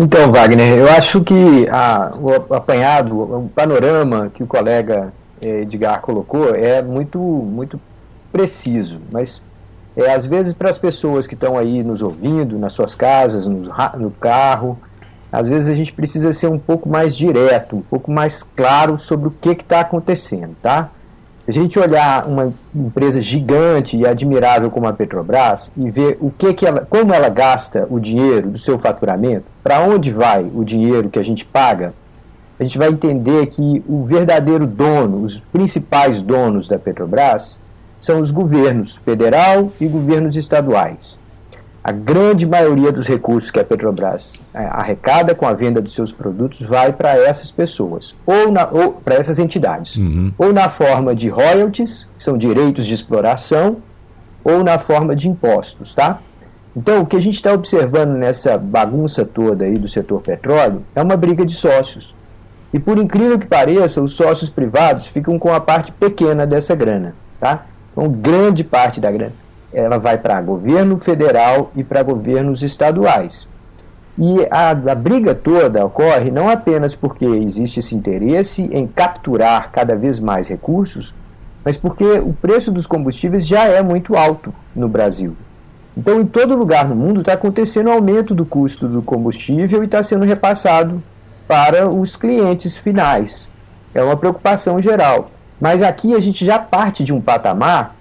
Então, 0.00 0.32
Wagner, 0.32 0.76
eu 0.76 0.90
acho 0.90 1.22
que 1.22 1.68
a, 1.70 2.12
o 2.18 2.34
apanhado, 2.52 3.16
o 3.16 3.48
panorama 3.54 4.28
que 4.34 4.42
o 4.42 4.46
colega 4.46 5.12
eh, 5.40 5.60
Edgar 5.60 6.00
colocou 6.00 6.52
é 6.52 6.82
muito, 6.82 7.20
muito 7.20 7.80
preciso, 8.32 8.98
mas 9.12 9.40
é, 9.96 10.12
às 10.12 10.26
vezes 10.26 10.52
para 10.52 10.70
as 10.70 10.78
pessoas 10.78 11.26
que 11.26 11.34
estão 11.34 11.56
aí 11.56 11.82
nos 11.82 12.02
ouvindo, 12.02 12.58
nas 12.58 12.72
suas 12.72 12.94
casas, 12.94 13.46
no, 13.46 13.70
no 13.98 14.10
carro, 14.10 14.78
às 15.32 15.48
vezes 15.48 15.68
a 15.68 15.74
gente 15.74 15.92
precisa 15.92 16.32
ser 16.32 16.48
um 16.48 16.58
pouco 16.58 16.88
mais 16.88 17.16
direto, 17.16 17.76
um 17.76 17.82
pouco 17.82 18.10
mais 18.10 18.42
claro 18.42 18.98
sobre 18.98 19.28
o 19.28 19.30
que 19.30 19.50
está 19.50 19.80
acontecendo, 19.80 20.56
tá? 20.62 20.90
a 21.46 21.52
gente 21.52 21.78
olhar 21.78 22.26
uma 22.26 22.52
empresa 22.74 23.20
gigante 23.20 23.98
e 23.98 24.06
admirável 24.06 24.70
como 24.70 24.88
a 24.88 24.92
Petrobras 24.92 25.70
e 25.76 25.90
ver 25.90 26.16
o 26.20 26.30
que, 26.30 26.54
que 26.54 26.66
ela, 26.66 26.86
como 26.88 27.12
ela 27.12 27.28
gasta 27.28 27.86
o 27.90 28.00
dinheiro 28.00 28.50
do 28.50 28.58
seu 28.58 28.78
faturamento, 28.78 29.44
para 29.62 29.80
onde 29.80 30.10
vai 30.10 30.50
o 30.54 30.64
dinheiro 30.64 31.10
que 31.10 31.18
a 31.18 31.22
gente 31.22 31.44
paga, 31.44 31.92
a 32.58 32.64
gente 32.64 32.78
vai 32.78 32.88
entender 32.88 33.46
que 33.46 33.84
o 33.86 34.04
verdadeiro 34.04 34.66
dono, 34.66 35.22
os 35.22 35.38
principais 35.38 36.22
donos 36.22 36.66
da 36.66 36.78
Petrobras, 36.78 37.60
são 38.00 38.20
os 38.20 38.30
governos 38.30 38.96
federal 39.04 39.72
e 39.80 39.86
governos 39.86 40.36
estaduais. 40.36 41.18
A 41.82 41.92
grande 41.92 42.46
maioria 42.46 42.90
dos 42.90 43.06
recursos 43.06 43.50
que 43.50 43.60
a 43.60 43.64
Petrobras 43.64 44.40
é, 44.54 44.64
arrecada 44.64 45.34
com 45.34 45.46
a 45.46 45.52
venda 45.52 45.82
dos 45.82 45.92
seus 45.92 46.10
produtos 46.10 46.66
vai 46.66 46.92
para 46.92 47.14
essas 47.14 47.50
pessoas, 47.50 48.14
ou, 48.24 48.54
ou 48.72 48.92
para 48.92 49.16
essas 49.16 49.38
entidades, 49.38 49.96
uhum. 49.96 50.32
ou 50.38 50.50
na 50.50 50.70
forma 50.70 51.14
de 51.14 51.28
royalties, 51.28 52.08
que 52.16 52.24
são 52.24 52.38
direitos 52.38 52.86
de 52.86 52.94
exploração, 52.94 53.76
ou 54.42 54.64
na 54.64 54.78
forma 54.78 55.14
de 55.14 55.28
impostos, 55.28 55.94
tá? 55.94 56.20
Então, 56.76 57.02
o 57.02 57.06
que 57.06 57.16
a 57.16 57.20
gente 57.20 57.34
está 57.34 57.52
observando 57.52 58.12
nessa 58.12 58.58
bagunça 58.58 59.24
toda 59.24 59.64
aí 59.64 59.78
do 59.78 59.88
setor 59.88 60.20
petróleo 60.22 60.82
é 60.94 61.02
uma 61.02 61.16
briga 61.16 61.44
de 61.46 61.54
sócios. 61.54 62.14
E 62.72 62.78
por 62.80 62.98
incrível 62.98 63.38
que 63.38 63.46
pareça, 63.46 64.02
os 64.02 64.14
sócios 64.14 64.50
privados 64.50 65.06
ficam 65.06 65.38
com 65.38 65.54
a 65.54 65.60
parte 65.60 65.92
pequena 65.92 66.44
dessa 66.44 66.74
grana, 66.74 67.14
tá? 67.38 67.64
Então, 67.94 68.08
grande 68.08 68.64
parte 68.64 69.00
da 69.00 69.10
grana 69.10 69.44
ela 69.74 69.98
vai 69.98 70.16
para 70.16 70.40
governo 70.40 70.96
federal 70.98 71.72
e 71.74 71.82
para 71.82 72.02
governos 72.02 72.62
estaduais. 72.62 73.48
E 74.16 74.46
a, 74.48 74.70
a, 74.70 74.94
briga 74.94 75.34
toda 75.34 75.84
ocorre 75.84 76.30
não 76.30 76.48
apenas 76.48 76.94
porque 76.94 77.24
existe 77.24 77.80
esse 77.80 77.96
interesse 77.96 78.70
em 78.72 78.86
capturar 78.86 79.72
cada 79.72 79.96
vez 79.96 80.20
mais 80.20 80.46
recursos, 80.46 81.12
mas 81.64 81.76
porque 81.76 82.04
o 82.04 82.32
preço 82.32 82.70
dos 82.70 82.86
combustíveis 82.86 83.44
já 83.44 83.64
é 83.64 83.82
muito 83.82 84.14
alto 84.14 84.54
no 84.76 84.88
Brasil. 84.88 85.36
Então, 85.96 86.20
em 86.20 86.26
todo 86.26 86.56
lugar 86.56 86.88
no 86.88 86.94
mundo 86.94 87.20
está 87.20 87.32
acontecendo 87.32 87.90
aumento 87.90 88.34
do 88.34 88.46
custo 88.46 88.86
do 88.86 89.02
combustível 89.02 89.82
e 89.82 89.86
está 89.86 90.02
sendo 90.02 90.24
repassado 90.24 91.02
para 91.48 91.88
os 91.88 92.14
clientes 92.14 92.78
finais. 92.78 93.48
É 93.92 94.02
uma 94.02 94.16
preocupação 94.16 94.80
geral. 94.80 95.26
Mas 95.64 95.80
aqui 95.80 96.14
a 96.14 96.20
gente 96.20 96.44
já 96.44 96.58
parte 96.58 97.02
de 97.02 97.14
um 97.14 97.22
patamar 97.22 97.96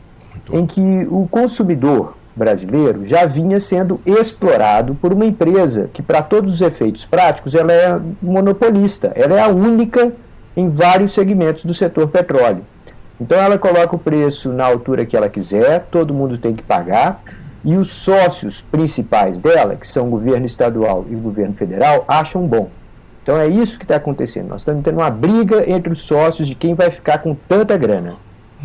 em 0.52 0.66
que 0.66 1.08
o 1.10 1.30
consumidor 1.32 2.14
brasileiro 2.36 3.08
já 3.08 3.26
vinha 3.26 3.58
sendo 3.58 4.02
explorado 4.06 4.96
por 4.96 5.14
uma 5.14 5.24
empresa 5.26 5.90
que, 5.94 6.02
para 6.02 6.22
todos 6.22 6.56
os 6.56 6.62
efeitos 6.62 7.06
práticos, 7.06 7.56
ela 7.56 7.72
é 7.72 7.98
monopolista, 8.22 9.14
ela 9.16 9.36
é 9.36 9.42
a 9.42 9.48
única 9.48 10.12
em 10.58 10.68
vários 10.68 11.14
segmentos 11.14 11.64
do 11.64 11.74
setor 11.74 12.10
petróleo. 12.10 12.66
Então 13.18 13.38
ela 13.38 13.58
coloca 13.58 13.96
o 13.96 14.00
preço 14.00 14.50
na 14.50 14.66
altura 14.66 15.06
que 15.06 15.16
ela 15.16 15.30
quiser, 15.30 15.88
todo 15.90 16.14
mundo 16.14 16.38
tem 16.38 16.54
que 16.54 16.64
pagar, 16.64 17.24
e 17.64 17.78
os 17.78 17.94
sócios 17.94 18.62
principais 18.62 19.40
dela, 19.40 19.78
que 19.78 19.88
são 19.88 20.08
o 20.08 20.10
governo 20.10 20.46
estadual 20.46 21.06
e 21.10 21.16
o 21.16 21.20
governo 21.20 21.54
federal, 21.54 22.04
acham 22.10 22.46
bom. 22.46 22.68
Então 23.24 23.38
é 23.38 23.48
isso 23.48 23.80
que 23.80 23.86
está 23.86 23.96
acontecendo. 23.96 24.50
Nós 24.50 24.62
estamos 24.62 24.84
tendo 24.84 25.00
uma 25.00 25.10
briga 25.10 25.68
entre 25.70 25.92
os 25.92 26.02
sócios 26.02 26.46
de 26.46 26.54
quem 26.54 26.76
vai 26.76 26.92
ficar 26.92 27.20
com 27.20 27.34
tanta 27.34 27.78
grana. 27.78 28.16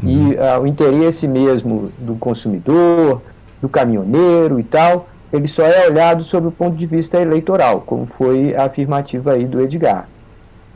Uhum. 0.03 0.09
E 0.09 0.35
uh, 0.35 0.61
o 0.63 0.67
interesse 0.67 1.29
mesmo 1.29 1.93
do 1.97 2.17
consumidor, 2.17 3.23
do 3.63 3.69
caminhoneiro 3.69 4.59
e 4.59 4.65
tal, 4.65 5.09
ele 5.33 5.47
só 5.47 5.65
é 5.65 5.89
olhado 5.89 6.25
sob 6.25 6.49
o 6.49 6.53
ponto 6.53 6.77
de 6.77 6.87
vista 6.87 7.21
eleitoral, 7.21 7.83
como 7.83 8.07
foi 8.19 8.55
a 8.55 8.65
afirmativa 8.65 9.33
aí 9.33 9.45
do 9.45 9.61
Edgar. 9.61 10.09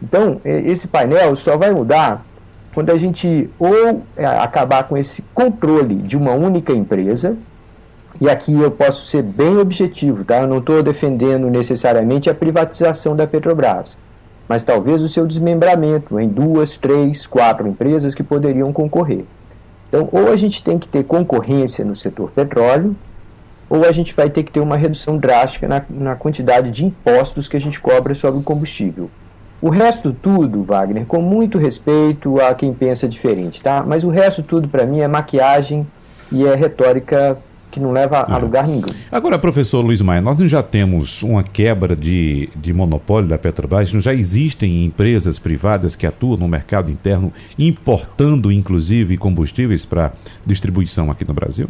Então, 0.01 0.41
esse 0.45 0.89
painel 0.89 1.37
só 1.37 1.57
vai 1.57 1.71
mudar 1.71 2.25
quando 2.75 2.91
a 2.91 2.97
gente 2.97 3.49
ou 3.59 4.03
é, 4.17 4.25
acabar 4.25 4.85
com 4.85 4.97
esse 4.97 5.23
controle 5.35 5.95
de 5.95 6.17
uma 6.17 6.33
única 6.33 6.73
empresa, 6.73 7.37
e 8.23 8.31
aqui 8.31 8.53
eu 8.53 8.71
posso 8.71 9.07
ser 9.07 9.23
bem 9.23 9.59
objetivo, 9.59 10.25
tá? 10.25 10.41
Eu 10.41 10.47
não 10.47 10.59
estou 10.59 10.83
defendendo 10.83 11.51
necessariamente 11.51 12.31
a 12.31 12.35
privatização 12.35 13.15
da 13.17 13.27
Petrobras 13.27 13.97
mas 14.53 14.65
talvez 14.65 15.03
o 15.03 15.09
seu 15.09 15.27
desmembramento 15.27 16.21
em 16.21 16.29
duas, 16.29 16.77
três, 16.77 17.27
quatro 17.27 17.67
empresas 17.67 18.15
que 18.15 18.23
poderiam 18.23 18.71
concorrer. 18.71 19.25
Então, 19.89 20.11
ou 20.13 20.31
a 20.31 20.37
gente 20.37 20.63
tem 20.63 20.79
que 20.79 20.87
ter 20.87 21.05
concorrência 21.05 21.85
no 21.85 21.97
setor 21.97 22.31
petróleo, 22.31 22.95
ou 23.69 23.87
a 23.87 23.93
gente 23.93 24.15
vai 24.15 24.29
ter 24.29 24.43
que 24.43 24.53
ter 24.53 24.61
uma 24.61 24.77
redução 24.77 25.17
drástica 25.17 25.67
na, 25.67 25.83
na 25.89 26.17
quantidade 26.17 26.71
de 26.71 26.85
impostos 26.85 27.49
que 27.49 27.57
a 27.57 27.61
gente 27.61 27.81
cobra 27.81 28.15
sobre 28.15 28.41
o 28.41 28.43
combustível. 28.43 29.11
O 29.61 29.71
resto 29.71 30.13
tudo, 30.13 30.65
Wagner, 30.65 31.07
com 31.07 31.23
muito 31.23 31.57
respeito 31.57 32.39
a 32.39 32.53
quem 32.53 32.75
pensa 32.75 33.09
diferente, 33.09 33.63
tá? 33.63 33.83
Mas 33.87 34.05
o 34.05 34.11
resto 34.11 34.43
tudo 34.43 34.69
para 34.69 34.85
mim 34.85 35.01
é 35.01 35.09
maquiagem 35.09 35.87
e 36.31 36.47
é 36.47 36.55
retórica 36.55 37.39
que 37.73 37.81
não 37.81 37.91
leva 37.91 38.27
a 38.29 38.37
é. 38.37 38.39
lugar 38.39 38.69
nenhum. 38.69 38.85
Agora, 39.11 39.39
professor 39.39 39.81
Luiz 39.81 40.01
Maia, 40.03 40.21
nós 40.21 40.39
já 40.43 40.63
temos 40.63 41.23
uma 41.23 41.43
quebra 41.43 41.97
de, 41.97 42.51
de 42.55 42.73
monopólio 42.73 43.29
da 43.29 43.39
Petrobras, 43.39 43.89
já 43.89 44.13
existem 44.13 44.85
empresas 44.85 45.39
privadas 45.39 45.97
que 45.97 46.07
atuam 46.07 46.37
no 46.37 46.47
mercado 46.47 46.91
interno, 46.91 47.33
importando 47.59 48.53
inclusive 48.53 49.17
combustíveis 49.17 49.87
para 49.87 50.13
distribuição 50.47 51.11
aqui 51.11 51.27
no 51.27 51.33
Brasil? 51.33 51.69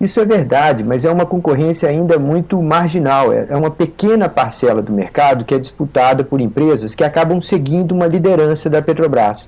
Isso 0.00 0.18
é 0.18 0.24
verdade, 0.24 0.82
mas 0.82 1.04
é 1.04 1.10
uma 1.10 1.26
concorrência 1.26 1.88
ainda 1.88 2.18
muito 2.18 2.60
marginal. 2.60 3.32
É, 3.32 3.46
é 3.50 3.56
uma 3.56 3.70
pequena 3.70 4.28
parcela 4.28 4.80
do 4.82 4.92
mercado 4.92 5.44
que 5.44 5.54
é 5.54 5.58
disputada 5.58 6.24
por 6.24 6.40
empresas 6.40 6.94
que 6.94 7.04
acabam 7.04 7.40
seguindo 7.40 7.92
uma 7.92 8.06
liderança 8.06 8.68
da 8.68 8.82
Petrobras. 8.82 9.46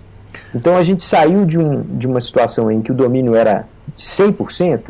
Então 0.54 0.76
a 0.76 0.84
gente 0.84 1.02
saiu 1.02 1.44
de, 1.44 1.58
um, 1.58 1.82
de 1.82 2.06
uma 2.06 2.20
situação 2.20 2.70
em 2.70 2.82
que 2.82 2.92
o 2.92 2.94
domínio 2.94 3.34
era 3.34 3.66
100% 3.96 4.80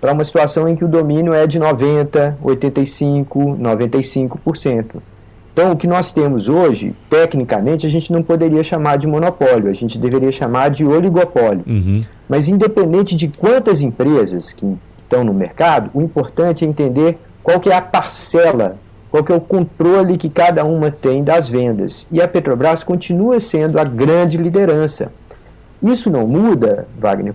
para 0.00 0.12
uma 0.12 0.24
situação 0.24 0.68
em 0.68 0.76
que 0.76 0.84
o 0.84 0.88
domínio 0.88 1.32
é 1.32 1.46
de 1.46 1.58
90%, 1.58 2.34
85%, 2.42 3.26
95%. 3.58 4.96
Então, 5.54 5.70
o 5.70 5.76
que 5.76 5.86
nós 5.86 6.12
temos 6.12 6.48
hoje, 6.48 6.92
tecnicamente, 7.08 7.86
a 7.86 7.88
gente 7.88 8.12
não 8.12 8.24
poderia 8.24 8.64
chamar 8.64 8.98
de 8.98 9.06
monopólio, 9.06 9.70
a 9.70 9.72
gente 9.72 9.96
deveria 9.96 10.32
chamar 10.32 10.68
de 10.68 10.84
oligopólio. 10.84 11.62
Uhum. 11.64 12.02
Mas, 12.28 12.48
independente 12.48 13.14
de 13.14 13.28
quantas 13.28 13.80
empresas 13.80 14.52
que 14.52 14.76
estão 14.98 15.22
no 15.22 15.32
mercado, 15.32 15.90
o 15.94 16.02
importante 16.02 16.64
é 16.64 16.68
entender 16.68 17.18
qual 17.40 17.60
que 17.60 17.70
é 17.70 17.74
a 17.76 17.80
parcela, 17.80 18.76
qual 19.12 19.22
que 19.22 19.30
é 19.30 19.34
o 19.36 19.40
controle 19.40 20.18
que 20.18 20.28
cada 20.28 20.64
uma 20.64 20.90
tem 20.90 21.22
das 21.22 21.48
vendas. 21.48 22.04
E 22.10 22.20
a 22.20 22.26
Petrobras 22.26 22.82
continua 22.82 23.38
sendo 23.38 23.78
a 23.78 23.84
grande 23.84 24.36
liderança. 24.36 25.12
Isso 25.84 26.08
não 26.08 26.26
muda, 26.26 26.88
Wagner, 26.98 27.34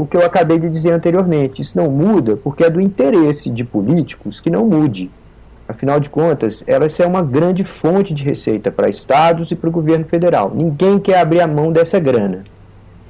o 0.00 0.06
que 0.06 0.16
eu 0.16 0.24
acabei 0.24 0.58
de 0.58 0.70
dizer 0.70 0.92
anteriormente. 0.92 1.60
Isso 1.60 1.76
não 1.76 1.90
muda 1.90 2.38
porque 2.38 2.64
é 2.64 2.70
do 2.70 2.80
interesse 2.80 3.50
de 3.50 3.64
políticos 3.64 4.40
que 4.40 4.48
não 4.48 4.66
mude. 4.66 5.10
Afinal 5.68 6.00
de 6.00 6.08
contas, 6.08 6.64
ela 6.66 6.86
é 6.86 7.06
uma 7.06 7.20
grande 7.20 7.64
fonte 7.64 8.14
de 8.14 8.24
receita 8.24 8.70
para 8.70 8.88
estados 8.88 9.50
e 9.50 9.54
para 9.54 9.68
o 9.68 9.72
governo 9.72 10.06
federal. 10.06 10.50
Ninguém 10.54 10.98
quer 10.98 11.18
abrir 11.18 11.42
a 11.42 11.46
mão 11.46 11.70
dessa 11.70 12.00
grana. 12.00 12.44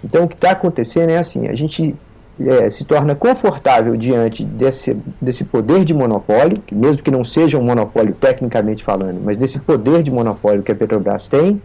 Então, 0.03 0.25
o 0.25 0.29
que 0.29 0.35
está 0.35 0.51
acontecendo 0.51 1.11
é 1.11 1.19
assim: 1.19 1.47
a 1.47 1.55
gente 1.55 1.95
é, 2.41 2.69
se 2.69 2.85
torna 2.85 3.15
confortável 3.15 3.97
diante 3.97 4.45
desse, 4.45 4.97
desse 5.21 5.45
poder 5.45 5.85
de 5.85 5.95
monopólio, 5.95 6.59
que 6.67 6.75
mesmo 6.75 7.05
que 7.05 7.11
não 7.11 7.23
seja 7.23 7.57
um 7.57 7.63
monopólio 7.63 8.15
tecnicamente 8.15 8.83
falando, 8.83 9.21
mas 9.25 9.39
desse 9.39 9.61
poder 9.61 10.03
de 10.03 10.11
monopólio 10.11 10.63
que 10.63 10.73
a 10.73 10.75
Petrobras 10.75 11.29
tem, 11.29 11.63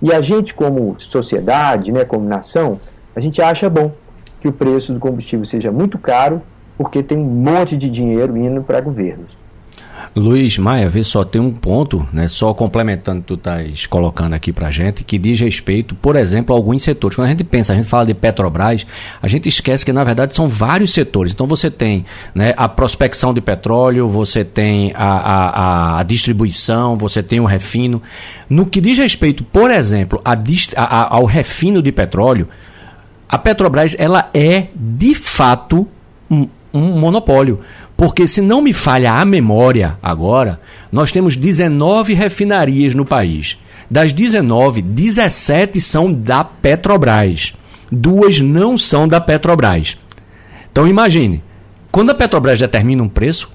e 0.00 0.12
a 0.12 0.20
gente, 0.20 0.54
como 0.54 0.96
sociedade, 0.98 1.90
né, 1.90 2.04
como 2.04 2.26
nação, 2.26 2.80
a 3.14 3.20
gente 3.20 3.42
acha 3.42 3.68
bom 3.68 3.92
que 4.40 4.48
o 4.48 4.52
preço 4.52 4.92
do 4.92 5.00
combustível 5.00 5.44
seja 5.44 5.72
muito 5.72 5.98
caro, 5.98 6.40
porque 6.76 7.02
tem 7.02 7.18
um 7.18 7.24
monte 7.24 7.76
de 7.76 7.88
dinheiro 7.88 8.36
indo 8.36 8.62
para 8.62 8.80
governos. 8.80 9.36
Luiz 10.14 10.58
Maia, 10.58 10.88
vê 10.88 11.04
só, 11.04 11.24
tem 11.24 11.40
um 11.40 11.52
ponto, 11.52 12.06
né, 12.12 12.28
só 12.28 12.52
complementando 12.52 13.20
que 13.20 13.26
tu 13.26 13.34
estás 13.34 13.86
colocando 13.86 14.34
aqui 14.34 14.52
para 14.52 14.70
gente, 14.70 15.04
que 15.04 15.18
diz 15.18 15.38
respeito, 15.38 15.94
por 15.94 16.16
exemplo, 16.16 16.54
a 16.54 16.58
alguns 16.58 16.82
setores. 16.82 17.14
Quando 17.14 17.26
a 17.26 17.30
gente 17.30 17.44
pensa, 17.44 17.72
a 17.72 17.76
gente 17.76 17.88
fala 17.88 18.06
de 18.06 18.14
Petrobras, 18.14 18.86
a 19.20 19.28
gente 19.28 19.48
esquece 19.48 19.84
que, 19.84 19.92
na 19.92 20.02
verdade, 20.02 20.34
são 20.34 20.48
vários 20.48 20.92
setores. 20.92 21.32
Então, 21.32 21.46
você 21.46 21.70
tem 21.70 22.04
né, 22.34 22.54
a 22.56 22.68
prospecção 22.68 23.32
de 23.32 23.40
petróleo, 23.40 24.08
você 24.08 24.44
tem 24.44 24.92
a, 24.94 25.06
a, 25.06 26.00
a 26.00 26.02
distribuição, 26.02 26.96
você 26.96 27.22
tem 27.22 27.38
o 27.38 27.44
refino. 27.44 28.02
No 28.48 28.66
que 28.66 28.80
diz 28.80 28.98
respeito, 28.98 29.44
por 29.44 29.70
exemplo, 29.70 30.20
a, 30.24 31.14
ao 31.14 31.24
refino 31.24 31.82
de 31.82 31.92
petróleo, 31.92 32.48
a 33.28 33.38
Petrobras, 33.38 33.94
ela 33.98 34.30
é, 34.32 34.68
de 34.74 35.14
fato, 35.14 35.86
um, 36.30 36.48
um 36.72 36.98
monopólio. 36.98 37.60
Porque 37.98 38.28
se 38.28 38.40
não 38.40 38.62
me 38.62 38.72
falha 38.72 39.12
a 39.12 39.24
memória 39.24 39.98
agora, 40.00 40.60
nós 40.92 41.10
temos 41.10 41.36
19 41.36 42.14
refinarias 42.14 42.94
no 42.94 43.04
país. 43.04 43.58
Das 43.90 44.12
19, 44.12 44.80
17 44.82 45.80
são 45.80 46.12
da 46.12 46.44
Petrobras. 46.44 47.54
Duas 47.90 48.38
não 48.40 48.78
são 48.78 49.08
da 49.08 49.20
Petrobras. 49.20 49.98
Então 50.70 50.86
imagine, 50.86 51.42
quando 51.90 52.10
a 52.10 52.14
Petrobras 52.14 52.60
determina 52.60 53.02
um 53.02 53.08
preço, 53.08 53.50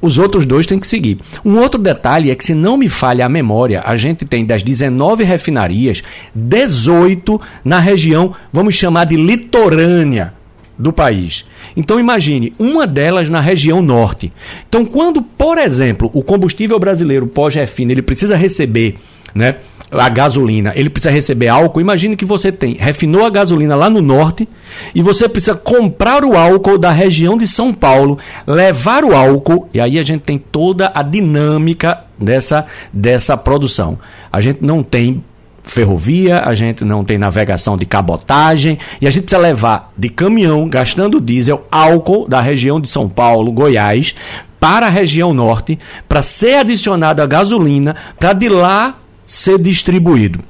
os 0.00 0.16
outros 0.16 0.46
dois 0.46 0.66
têm 0.66 0.80
que 0.80 0.86
seguir. 0.86 1.18
Um 1.44 1.58
outro 1.58 1.78
detalhe 1.78 2.30
é 2.30 2.34
que, 2.34 2.44
se 2.44 2.54
não 2.54 2.78
me 2.78 2.88
falha 2.88 3.26
a 3.26 3.28
memória, 3.28 3.82
a 3.84 3.96
gente 3.96 4.24
tem 4.24 4.46
das 4.46 4.62
19 4.62 5.24
refinarias, 5.24 6.02
18 6.34 7.38
na 7.62 7.80
região, 7.80 8.34
vamos 8.50 8.76
chamar 8.76 9.04
de 9.04 9.16
litorânea 9.16 10.32
do 10.78 10.92
país. 10.92 11.44
Então 11.76 12.00
imagine, 12.00 12.52
uma 12.58 12.86
delas 12.86 13.28
na 13.28 13.40
região 13.40 13.80
norte. 13.80 14.32
Então 14.68 14.84
quando, 14.84 15.22
por 15.22 15.58
exemplo, 15.58 16.10
o 16.12 16.22
combustível 16.22 16.78
brasileiro 16.78 17.26
pós-refino, 17.26 17.92
ele 17.92 18.02
precisa 18.02 18.36
receber, 18.36 18.96
né, 19.34 19.56
a 19.90 20.08
gasolina, 20.08 20.72
ele 20.74 20.90
precisa 20.90 21.12
receber 21.12 21.48
álcool. 21.48 21.80
Imagine 21.80 22.16
que 22.16 22.24
você 22.24 22.50
tem, 22.50 22.74
refinou 22.74 23.24
a 23.24 23.30
gasolina 23.30 23.76
lá 23.76 23.88
no 23.88 24.00
norte 24.00 24.48
e 24.94 25.02
você 25.02 25.28
precisa 25.28 25.54
comprar 25.54 26.24
o 26.24 26.36
álcool 26.36 26.78
da 26.78 26.90
região 26.90 27.36
de 27.36 27.46
São 27.46 27.72
Paulo, 27.72 28.18
levar 28.46 29.04
o 29.04 29.14
álcool, 29.14 29.68
e 29.72 29.80
aí 29.80 29.98
a 29.98 30.02
gente 30.02 30.22
tem 30.22 30.38
toda 30.38 30.90
a 30.94 31.02
dinâmica 31.02 32.04
dessa, 32.18 32.66
dessa 32.92 33.36
produção. 33.36 33.98
A 34.32 34.40
gente 34.40 34.62
não 34.62 34.82
tem 34.82 35.22
ferrovia, 35.64 36.42
a 36.44 36.54
gente 36.54 36.84
não 36.84 37.02
tem 37.02 37.18
navegação 37.18 37.76
de 37.76 37.86
cabotagem 37.86 38.78
e 39.00 39.06
a 39.06 39.10
gente 39.10 39.24
precisa 39.24 39.40
levar 39.40 39.92
de 39.96 40.08
caminhão, 40.08 40.68
gastando 40.68 41.20
diesel, 41.20 41.66
álcool 41.72 42.28
da 42.28 42.40
região 42.40 42.80
de 42.80 42.88
São 42.88 43.08
Paulo, 43.08 43.50
Goiás, 43.50 44.14
para 44.60 44.86
a 44.86 44.90
região 44.90 45.34
norte, 45.34 45.78
para 46.08 46.22
ser 46.22 46.56
adicionado 46.56 47.20
a 47.20 47.26
gasolina, 47.26 47.96
para 48.18 48.32
de 48.32 48.48
lá 48.48 48.96
ser 49.26 49.58
distribuído. 49.58 50.40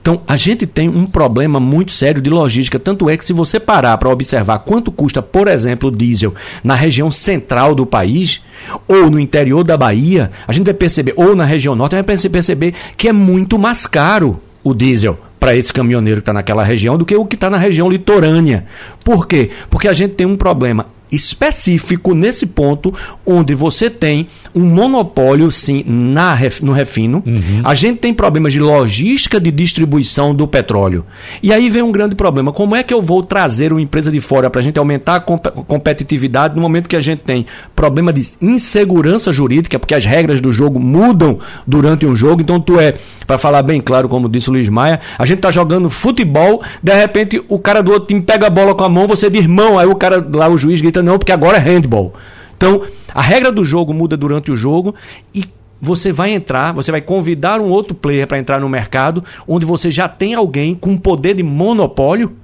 Então, 0.00 0.20
a 0.26 0.36
gente 0.36 0.66
tem 0.66 0.88
um 0.88 1.06
problema 1.06 1.60
muito 1.60 1.92
sério 1.92 2.20
de 2.20 2.28
logística. 2.28 2.76
Tanto 2.76 3.08
é 3.08 3.16
que, 3.16 3.24
se 3.24 3.32
você 3.32 3.60
parar 3.60 3.96
para 3.98 4.10
observar 4.10 4.58
quanto 4.58 4.90
custa, 4.90 5.22
por 5.22 5.46
exemplo, 5.46 5.90
o 5.90 5.92
diesel 5.92 6.34
na 6.64 6.74
região 6.74 7.08
central 7.08 7.72
do 7.72 7.86
país, 7.86 8.42
ou 8.88 9.08
no 9.08 9.20
interior 9.20 9.62
da 9.62 9.76
Bahia, 9.76 10.32
a 10.46 10.52
gente 10.52 10.64
vai 10.64 10.74
perceber, 10.74 11.14
ou 11.16 11.36
na 11.36 11.44
região 11.44 11.76
norte, 11.76 11.94
a 11.94 11.98
gente 11.98 12.06
vai 12.08 12.30
perceber 12.30 12.74
que 12.96 13.08
é 13.08 13.12
muito 13.12 13.56
mais 13.60 13.86
caro 13.86 14.40
o 14.62 14.74
diesel 14.74 15.18
para 15.38 15.56
esse 15.56 15.72
caminhoneiro 15.72 16.20
que 16.20 16.22
está 16.22 16.32
naquela 16.32 16.62
região 16.62 16.96
do 16.96 17.04
que 17.04 17.16
o 17.16 17.26
que 17.26 17.34
está 17.34 17.50
na 17.50 17.58
região 17.58 17.90
litorânea. 17.90 18.64
Por 19.04 19.26
quê? 19.26 19.50
Porque 19.68 19.88
a 19.88 19.92
gente 19.92 20.14
tem 20.14 20.26
um 20.26 20.36
problema 20.36 20.86
específico 21.12 22.14
nesse 22.14 22.46
ponto 22.46 22.92
onde 23.26 23.54
você 23.54 23.90
tem 23.90 24.26
um 24.54 24.64
monopólio 24.64 25.52
sim 25.52 25.84
na 25.86 26.32
no 26.62 26.72
refino. 26.72 27.22
Uhum. 27.24 27.60
A 27.62 27.74
gente 27.74 27.98
tem 27.98 28.12
problemas 28.14 28.52
de 28.52 28.60
logística 28.60 29.38
de 29.38 29.50
distribuição 29.50 30.34
do 30.34 30.48
petróleo. 30.48 31.04
E 31.42 31.52
aí 31.52 31.68
vem 31.68 31.82
um 31.82 31.92
grande 31.92 32.14
problema. 32.14 32.52
Como 32.52 32.74
é 32.74 32.82
que 32.82 32.92
eu 32.92 33.02
vou 33.02 33.22
trazer 33.22 33.72
uma 33.72 33.80
empresa 33.80 34.10
de 34.10 34.20
fora 34.20 34.48
para 34.48 34.60
a 34.60 34.64
gente 34.64 34.78
aumentar 34.78 35.16
a 35.16 35.20
comp 35.20 35.46
competitividade 35.66 36.54
no 36.54 36.62
momento 36.62 36.88
que 36.88 36.96
a 36.96 37.00
gente 37.00 37.20
tem 37.20 37.46
problema 37.76 38.12
de 38.12 38.22
insegurança 38.40 39.32
jurídica, 39.32 39.78
porque 39.78 39.94
as 39.94 40.04
regras 40.04 40.40
do 40.40 40.52
jogo 40.52 40.80
mudam 40.80 41.38
durante 41.66 42.06
um 42.06 42.16
jogo. 42.16 42.42
Então 42.42 42.60
tu 42.60 42.80
é, 42.80 42.94
para 43.26 43.38
falar 43.38 43.62
bem 43.62 43.80
claro, 43.80 44.08
como 44.08 44.28
disse 44.28 44.48
o 44.48 44.52
Luiz 44.52 44.68
Maia, 44.68 45.00
a 45.18 45.26
gente 45.26 45.40
tá 45.40 45.50
jogando 45.50 45.90
futebol, 45.90 46.62
de 46.82 46.94
repente 46.94 47.42
o 47.48 47.58
cara 47.58 47.82
do 47.82 47.92
outro 47.92 48.08
time 48.08 48.22
pega 48.22 48.46
a 48.46 48.50
bola 48.50 48.74
com 48.74 48.84
a 48.84 48.88
mão, 48.88 49.06
você 49.06 49.28
diz 49.28 49.42
irmão, 49.42 49.78
aí 49.78 49.86
o 49.86 49.94
cara 49.94 50.24
lá, 50.32 50.48
o 50.48 50.56
juiz 50.56 50.80
grita 50.80 51.01
não, 51.02 51.18
porque 51.18 51.32
agora 51.32 51.58
é 51.58 51.60
handball. 51.60 52.14
Então, 52.56 52.82
a 53.12 53.20
regra 53.20 53.50
do 53.50 53.64
jogo 53.64 53.92
muda 53.92 54.16
durante 54.16 54.50
o 54.52 54.56
jogo 54.56 54.94
e 55.34 55.44
você 55.80 56.12
vai 56.12 56.30
entrar, 56.30 56.72
você 56.72 56.92
vai 56.92 57.00
convidar 57.00 57.60
um 57.60 57.68
outro 57.68 57.92
player 57.92 58.26
para 58.26 58.38
entrar 58.38 58.60
no 58.60 58.68
mercado 58.68 59.24
onde 59.48 59.66
você 59.66 59.90
já 59.90 60.08
tem 60.08 60.34
alguém 60.34 60.74
com 60.74 60.96
poder 60.96 61.34
de 61.34 61.42
monopólio 61.42 62.36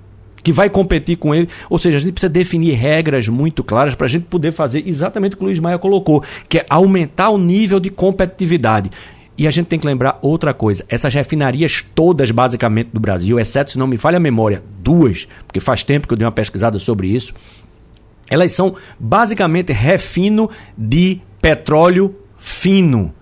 que 0.43 0.53
vai 0.53 0.69
competir 0.69 1.17
com 1.17 1.35
ele. 1.35 1.49
Ou 1.71 1.79
seja, 1.79 1.99
a 1.99 2.01
gente 2.01 2.13
precisa 2.13 2.31
definir 2.31 2.75
regras 2.75 3.29
muito 3.29 3.63
claras 3.63 3.95
para 3.95 4.07
a 4.07 4.09
gente 4.09 4.25
poder 4.25 4.51
fazer 4.51 4.83
exatamente 4.87 5.35
o 5.35 5.37
que 5.37 5.45
o 5.45 5.47
Luiz 5.47 5.61
Maia 5.61 5.79
colocou, 5.79 6.23
que 6.49 6.59
é 6.59 6.67
aumentar 6.69 7.31
o 7.31 7.39
nível 7.39 7.79
de 7.79 7.91
competitividade. 7.91 8.91
E 9.39 9.47
a 9.47 9.53
gente 9.53 9.67
tem 9.67 9.79
que 9.79 9.87
lembrar 9.87 10.19
outra 10.21 10.53
coisa: 10.53 10.85
essas 10.89 11.15
refinarias 11.15 11.85
todas, 11.95 12.33
basicamente, 12.33 12.91
do 12.93 12.99
Brasil, 12.99 13.39
exceto 13.39 13.71
se 13.71 13.79
não 13.79 13.87
me 13.87 13.97
falha 13.97 14.17
a 14.17 14.21
memória, 14.21 14.65
duas, 14.81 15.29
porque 15.47 15.61
faz 15.61 15.85
tempo 15.85 16.09
que 16.09 16.13
eu 16.13 16.19
dei 16.19 16.27
uma 16.27 16.33
pesquisada 16.33 16.77
sobre 16.79 17.07
isso, 17.07 17.33
elas 18.31 18.53
são 18.53 18.75
basicamente 18.99 19.73
refino 19.73 20.51
de 20.77 21.21
petróleo 21.41 22.15
fino. 22.37 23.13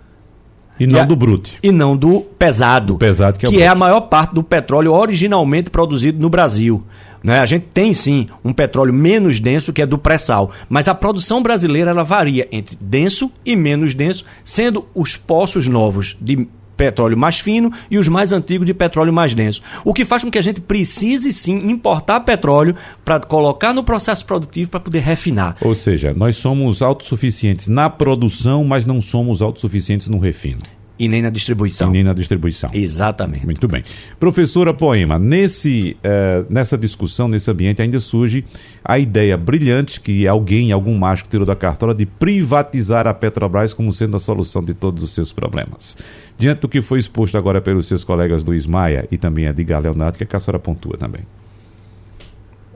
E 0.79 0.87
não 0.87 0.99
e 0.99 1.03
a, 1.03 1.05
do 1.05 1.17
bruto. 1.17 1.51
E 1.63 1.73
não 1.73 1.97
do 1.97 2.21
pesado. 2.21 2.97
pesado 2.99 3.39
que 3.39 3.47
é, 3.47 3.51
que 3.51 3.63
é 3.63 3.67
a 3.67 3.75
maior 3.75 4.03
parte 4.03 4.35
do 4.35 4.43
petróleo 4.43 4.93
originalmente 4.93 5.71
produzido 5.71 6.21
no 6.21 6.29
Brasil. 6.29 6.85
Né? 7.23 7.41
A 7.41 7.47
gente 7.47 7.67
tem 7.73 7.95
sim 7.95 8.29
um 8.45 8.53
petróleo 8.53 8.93
menos 8.93 9.41
denso 9.41 9.73
que 9.73 9.83
é 9.83 9.87
do 9.87 9.99
pré-sal, 9.99 10.53
mas 10.69 10.87
a 10.87 10.95
produção 10.95 11.43
brasileira 11.43 11.91
ela 11.91 12.05
varia 12.05 12.47
entre 12.53 12.77
denso 12.81 13.33
e 13.45 13.57
menos 13.57 13.95
denso, 13.95 14.25
sendo 14.45 14.87
os 14.95 15.17
poços 15.17 15.67
novos 15.67 16.17
de 16.21 16.47
petróleo 16.77 17.17
mais 17.17 17.39
fino 17.39 17.73
e 17.91 17.99
os 17.99 18.09
mais 18.09 18.33
antigos 18.33 18.67
de 18.67 18.75
petróleo 18.75 19.13
mais 19.13 19.35
denso. 19.35 19.63
O 19.85 19.95
que 19.95 20.05
faz 20.05 20.23
com 20.23 20.31
que 20.31 20.39
a 20.39 20.43
gente 20.43 20.61
precise 20.61 21.33
sim 21.33 21.71
importar 21.71 22.21
petróleo 22.21 22.77
para 23.05 23.21
colocar 23.21 23.73
no 23.73 23.83
processo 23.83 24.25
produtivo 24.25 24.71
para 24.71 24.81
poder 24.81 25.01
refinar. 25.01 25.57
Ou 25.61 25.75
seja, 25.75 26.13
nós 26.15 26.37
somos 26.37 26.83
autossuficientes 26.83 27.69
na 27.69 27.89
produção, 27.89 28.65
mas 28.65 28.85
não 28.85 29.01
somos 29.01 29.43
autossuficientes 29.43 30.09
no 30.09 30.19
refino. 30.19 30.61
E 30.99 31.09
nem 31.09 31.21
na 31.21 31.29
distribuição. 31.29 31.91
E 31.91 31.93
nem 31.93 32.05
na 32.05 32.15
distribuição. 32.15 32.71
Exatamente. 32.73 33.45
Muito 33.45 33.69
bem. 33.69 33.85
Professora 34.19 34.73
Poema, 34.73 35.19
nesse, 35.19 35.97
uh, 35.99 36.47
nessa 36.49 36.79
discussão, 36.79 37.29
nesse 37.29 37.51
ambiente, 37.51 37.83
ainda 37.83 38.01
surge 38.01 38.45
a 38.83 38.99
ideia 38.99 39.37
brilhante 39.37 40.01
que 40.01 40.27
alguém, 40.27 40.73
algum 40.73 40.97
mágico 40.97 41.29
tirou 41.29 41.45
da 41.45 41.55
cartola 41.55 41.95
de 41.95 42.07
privatizar 42.07 43.07
a 43.07 43.13
Petrobras 43.13 43.75
como 43.75 43.93
sendo 43.93 44.17
a 44.17 44.21
solução 44.21 44.65
de 44.65 44.73
todos 44.73 45.05
os 45.05 45.13
seus 45.13 45.33
problemas. 45.33 45.99
Diante 46.39 46.61
do 46.61 46.69
que 46.69 46.83
foi 46.83 46.99
exposto 46.99 47.39
agora 47.39 47.61
pelos 47.61 47.87
seus 47.87 48.05
colegas 48.05 48.45
Luiz 48.45 48.67
Maia 48.67 49.09
e 49.11 49.17
também 49.17 49.47
Edgar 49.47 49.81
Leonardo, 49.81 50.19
que 50.19 50.37
a 50.37 50.41
senhora 50.41 50.59
pontua 50.59 50.99
também? 50.99 51.23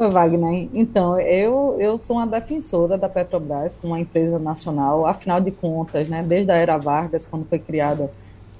Wagner. 0.08 0.68
Então, 0.72 1.20
eu, 1.20 1.76
eu 1.78 1.98
sou 1.98 2.16
uma 2.16 2.26
defensora 2.26 2.96
da 2.96 3.08
Petrobras 3.08 3.76
como 3.76 3.92
uma 3.92 4.00
empresa 4.00 4.38
nacional, 4.38 5.04
afinal 5.04 5.40
de 5.40 5.50
contas, 5.50 6.08
né, 6.08 6.24
desde 6.26 6.50
a 6.50 6.54
era 6.54 6.78
Vargas, 6.78 7.26
quando 7.26 7.44
foi 7.46 7.58
criada, 7.58 8.10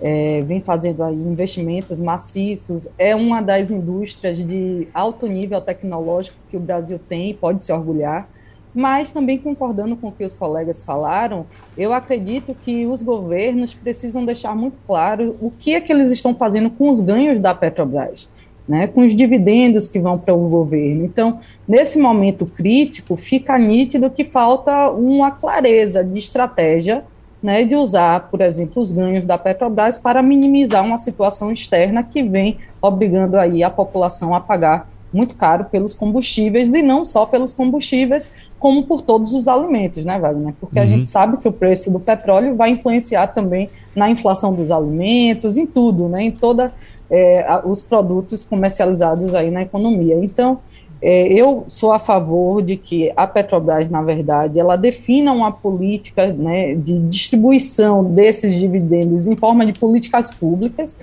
é, 0.00 0.42
vem 0.42 0.60
fazendo 0.60 1.08
investimentos 1.10 1.98
maciços, 1.98 2.88
é 2.98 3.14
uma 3.14 3.40
das 3.40 3.70
indústrias 3.70 4.38
de 4.38 4.88
alto 4.92 5.26
nível 5.26 5.60
tecnológico 5.60 6.36
que 6.50 6.56
o 6.56 6.60
Brasil 6.60 6.98
tem 6.98 7.30
e 7.30 7.34
pode 7.34 7.64
se 7.64 7.72
orgulhar, 7.72 8.28
mas 8.74 9.10
também 9.10 9.38
concordando 9.38 9.96
com 9.96 10.08
o 10.08 10.12
que 10.12 10.24
os 10.24 10.34
colegas 10.34 10.82
falaram, 10.82 11.46
eu 11.76 11.92
acredito 11.92 12.54
que 12.64 12.86
os 12.86 13.02
governos 13.02 13.74
precisam 13.74 14.24
deixar 14.24 14.54
muito 14.54 14.78
claro 14.86 15.36
o 15.40 15.50
que 15.50 15.74
é 15.74 15.80
que 15.80 15.92
eles 15.92 16.12
estão 16.12 16.34
fazendo 16.34 16.70
com 16.70 16.90
os 16.90 17.00
ganhos 17.00 17.40
da 17.40 17.54
Petrobras, 17.54 18.28
né, 18.68 18.86
com 18.86 19.04
os 19.04 19.16
dividendos 19.16 19.86
que 19.86 19.98
vão 19.98 20.18
para 20.18 20.34
o 20.34 20.48
governo. 20.48 21.04
Então, 21.04 21.40
nesse 21.66 21.98
momento 21.98 22.46
crítico, 22.46 23.16
fica 23.16 23.58
nítido 23.58 24.10
que 24.10 24.24
falta 24.24 24.90
uma 24.90 25.32
clareza 25.32 26.04
de 26.04 26.18
estratégia 26.18 27.04
né, 27.42 27.64
de 27.64 27.74
usar, 27.74 28.28
por 28.30 28.40
exemplo, 28.40 28.80
os 28.82 28.92
ganhos 28.92 29.26
da 29.26 29.38
Petrobras 29.38 29.98
para 29.98 30.22
minimizar 30.22 30.84
uma 30.84 30.98
situação 30.98 31.50
externa 31.50 32.02
que 32.02 32.22
vem 32.22 32.58
obrigando 32.80 33.38
aí 33.38 33.62
a 33.62 33.70
população 33.70 34.34
a 34.34 34.40
pagar 34.40 34.88
muito 35.12 35.34
caro 35.34 35.64
pelos 35.64 35.94
combustíveis 35.94 36.72
e 36.74 36.82
não 36.82 37.04
só 37.04 37.26
pelos 37.26 37.52
combustíveis, 37.52 38.30
como 38.60 38.84
por 38.84 39.02
todos 39.02 39.32
os 39.32 39.48
alimentos, 39.48 40.04
né, 40.04 40.18
Wagner? 40.18 40.54
Porque 40.60 40.78
uhum. 40.78 40.84
a 40.84 40.86
gente 40.86 41.08
sabe 41.08 41.38
que 41.38 41.48
o 41.48 41.52
preço 41.52 41.90
do 41.90 41.98
petróleo 41.98 42.54
vai 42.54 42.70
influenciar 42.70 43.28
também 43.28 43.70
na 43.96 44.08
inflação 44.08 44.54
dos 44.54 44.70
alimentos, 44.70 45.56
em 45.56 45.66
tudo, 45.66 46.08
né, 46.08 46.22
em 46.22 46.30
toda 46.30 46.72
é, 47.10 47.44
os 47.64 47.82
produtos 47.82 48.44
comercializados 48.44 49.34
aí 49.34 49.50
na 49.50 49.62
economia. 49.62 50.22
Então, 50.22 50.58
é, 51.02 51.32
eu 51.32 51.64
sou 51.66 51.92
a 51.92 51.98
favor 51.98 52.62
de 52.62 52.76
que 52.76 53.10
a 53.16 53.26
Petrobras, 53.26 53.90
na 53.90 54.02
verdade, 54.02 54.60
ela 54.60 54.76
defina 54.76 55.32
uma 55.32 55.50
política 55.50 56.26
né, 56.26 56.74
de 56.74 56.98
distribuição 57.08 58.04
desses 58.04 58.54
dividendos 58.54 59.26
em 59.26 59.34
forma 59.34 59.64
de 59.64 59.72
políticas 59.72 60.30
públicas 60.32 60.98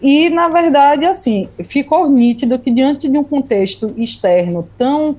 e, 0.00 0.30
na 0.30 0.48
verdade, 0.48 1.04
assim, 1.04 1.48
ficou 1.64 2.08
nítido 2.08 2.58
que 2.58 2.70
diante 2.70 3.08
de 3.08 3.18
um 3.18 3.24
contexto 3.24 3.92
externo 3.96 4.66
tão 4.78 5.16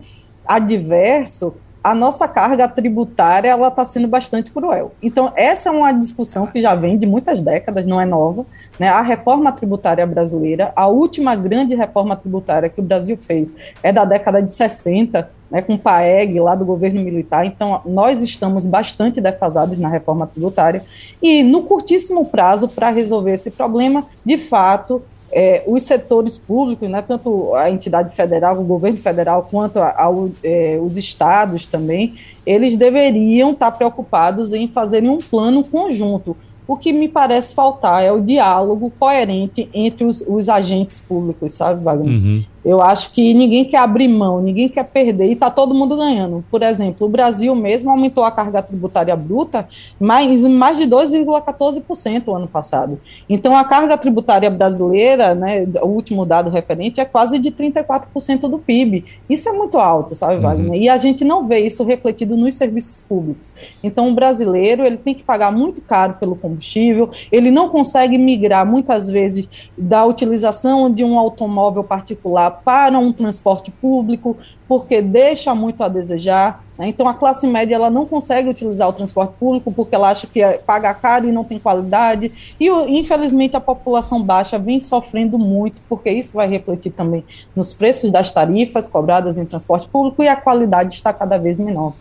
adverso, 0.47 1.54
a 1.84 1.96
nossa 1.96 2.28
carga 2.28 2.67
tributária 2.67 3.50
ela 3.50 3.70
está 3.70 3.86
sendo 3.86 4.08
bastante 4.08 4.52
cruel. 4.52 4.94
Então, 5.02 5.32
essa 5.36 5.70
é 5.70 5.72
uma 5.72 5.91
discussão 5.91 6.46
que 6.46 6.62
já 6.62 6.76
vem 6.76 6.98
de 6.98 7.08
muitas 7.08 7.41
décadas, 7.41 7.86
não 7.86 8.00
é 8.00 8.06
nova. 8.06 8.46
Né? 8.80 8.88
A 8.88 9.02
reforma 9.02 9.52
tributária 9.52 10.06
brasileira, 10.06 10.72
a 10.76 10.88
última 10.88 11.36
grande 11.36 11.74
reforma 11.74 12.15
tributária 12.15 12.70
que 12.70 12.80
o 12.80 12.84
Brasil 12.84 13.17
fez 13.17 13.56
é 13.82 13.91
da 13.91 14.06
década 14.06 14.41
de 14.41 14.54
60, 14.54 15.30
né, 15.50 15.62
com 15.62 15.74
o 15.74 15.80
PAEG 15.80 16.39
lá 16.39 16.56
do 16.56 16.63
governo 16.63 17.02
militar. 17.02 17.46
Então, 17.46 17.82
nós 17.86 18.22
estamos 18.22 18.65
bastante 18.65 19.20
defasados 19.20 19.78
na 19.80 19.89
reforma 19.89 20.26
tributária. 20.26 20.84
E, 21.22 21.44
no 21.44 21.63
curtíssimo 21.63 22.26
prazo, 22.26 22.67
para 22.70 22.89
resolver 22.89 23.34
esse 23.34 23.52
problema, 23.52 24.06
de 24.26 24.38
fato, 24.38 25.04
é, 25.32 25.63
os 25.65 25.84
setores 25.84 26.38
públicos, 26.38 26.89
né, 26.89 27.02
tanto 27.02 27.56
a 27.56 27.70
entidade 27.72 28.15
federal, 28.15 28.60
o 28.60 28.63
governo 28.63 28.98
federal, 28.98 29.48
quanto 29.50 29.80
a, 29.80 29.96
é, 30.44 30.80
os 30.82 30.98
estados 30.98 31.65
também, 31.65 32.15
eles 32.46 32.76
deveriam 32.76 33.52
estar 33.52 33.72
preocupados 33.72 34.54
em 34.54 34.67
fazerem 34.67 35.10
um 35.10 35.20
plano 35.20 35.63
conjunto. 35.63 36.36
O 36.67 36.78
que 36.78 36.94
me 36.94 37.08
parece 37.08 37.54
faltar 37.54 38.04
é 38.04 38.12
o 38.12 38.22
diálogo 38.22 38.91
coerente 38.98 39.70
entre 39.74 40.06
os, 40.06 40.24
os 40.28 40.48
agentes 40.48 41.00
públicos, 41.00 41.54
sabe, 41.54 41.84
Wagner? 41.84 42.13
Uhum. 42.13 42.44
Eu 42.63 42.82
acho 42.82 43.12
que 43.12 43.34
ninguém 43.34 43.65
quer 43.65 43.80
abrir 43.80 44.08
mão, 44.08 44.39
ninguém 44.39 44.69
quer 44.69 44.84
perder 44.86 45.28
e 45.28 45.34
está 45.34 45.50
todo 45.50 45.74
mundo 45.74 45.97
ganhando. 45.97 46.43
Por 46.50 46.62
exemplo, 46.62 47.08
o 47.08 47.10
Brasil 47.10 47.56
mesmo 47.56 47.89
aumentou 47.89 48.24
a 48.24 48.32
carga 48.32 48.62
tributária 48.62 49.15
bruta 49.15 49.67
mais, 50.00 50.43
mais 50.43 50.78
de 50.78 50.86
2,14% 50.86 52.24
o 52.28 52.36
ano 52.36 52.47
passado. 52.47 53.00
Então, 53.28 53.58
a 53.58 53.63
carga 53.63 53.97
tributária 53.97 54.50
brasileira, 54.50 55.34
né, 55.34 55.67
o 55.82 55.88
último 55.88 56.26
dado 56.26 56.50
referente, 56.50 57.02
é 57.02 57.06
quase 57.06 57.39
de 57.39 57.52
34% 57.52 58.41
do 58.41 58.60
PIB. 58.60 59.06
Isso 59.28 59.50
é 59.50 59.52
muito 59.52 59.80
alto, 59.80 60.15
sabe, 60.15 60.36
uhum. 60.36 60.41
Wagner? 60.41 60.82
E 60.82 60.89
a 60.89 60.97
gente 60.97 61.26
não 61.26 61.47
vê 61.47 61.60
isso 61.60 61.84
refletido 61.84 62.38
nos 62.38 62.56
serviços 62.56 63.04
públicos. 63.08 63.54
Então, 63.84 64.10
o 64.10 64.13
brasileiro 64.13 64.86
ele 64.86 64.97
tem 64.97 65.15
que 65.15 65.24
pagar 65.24 65.52
muito 65.52 65.82
caro 65.82 66.13
pelo 66.19 66.36
combustível, 66.36 67.10
ele 67.32 67.50
não 67.50 67.69
consegue 67.69 68.17
migrar 68.17 68.65
muitas 68.65 69.10
vezes 69.10 69.50
da 69.76 70.06
utilização 70.06 70.91
de 70.91 71.04
um 71.04 71.17
automóvel 71.17 71.84
particular 71.84 72.51
para 72.52 73.00
um 73.00 73.12
transporte 73.12 73.72
público, 73.72 74.38
porque 74.68 75.02
deixa 75.02 75.56
muito 75.56 75.84
a 75.84 75.88
desejar. 75.88 76.64
Né? 76.78 76.88
Então, 76.88 77.08
a 77.08 77.14
classe 77.14 77.48
média 77.48 77.76
ela 77.76 77.90
não 77.90 78.06
consegue 78.06 78.50
utilizar 78.50 78.88
o 78.88 78.94
transporte 78.94 79.34
público 79.40 79.72
porque 79.72 79.96
ela 79.96 80.10
acha 80.10 80.28
que 80.28 80.42
é, 80.42 80.58
paga 80.58 80.94
caro 80.94 81.28
e 81.28 81.32
não 81.32 81.44
tem 81.44 81.60
qualidade. 81.60 82.32
E, 82.60 82.70
infelizmente, 82.70 83.56
a 83.56 83.62
população 83.62 84.22
baixa 84.22 84.60
vem 84.60 84.80
sofrendo 84.80 85.40
muito, 85.40 85.82
porque 85.90 86.12
isso 86.12 86.34
vai 86.34 86.48
refletir 86.48 86.92
também 86.92 87.24
nos 87.56 87.74
preços 87.74 88.12
das 88.12 88.32
tarifas 88.32 88.88
cobradas 88.88 89.38
em 89.38 89.46
transporte 89.46 89.88
público 89.88 90.22
e 90.24 90.28
a 90.28 90.36
qualidade 90.36 90.96
está 90.96 91.12
cada 91.12 91.38
vez 91.38 91.58
menor. 91.58 91.94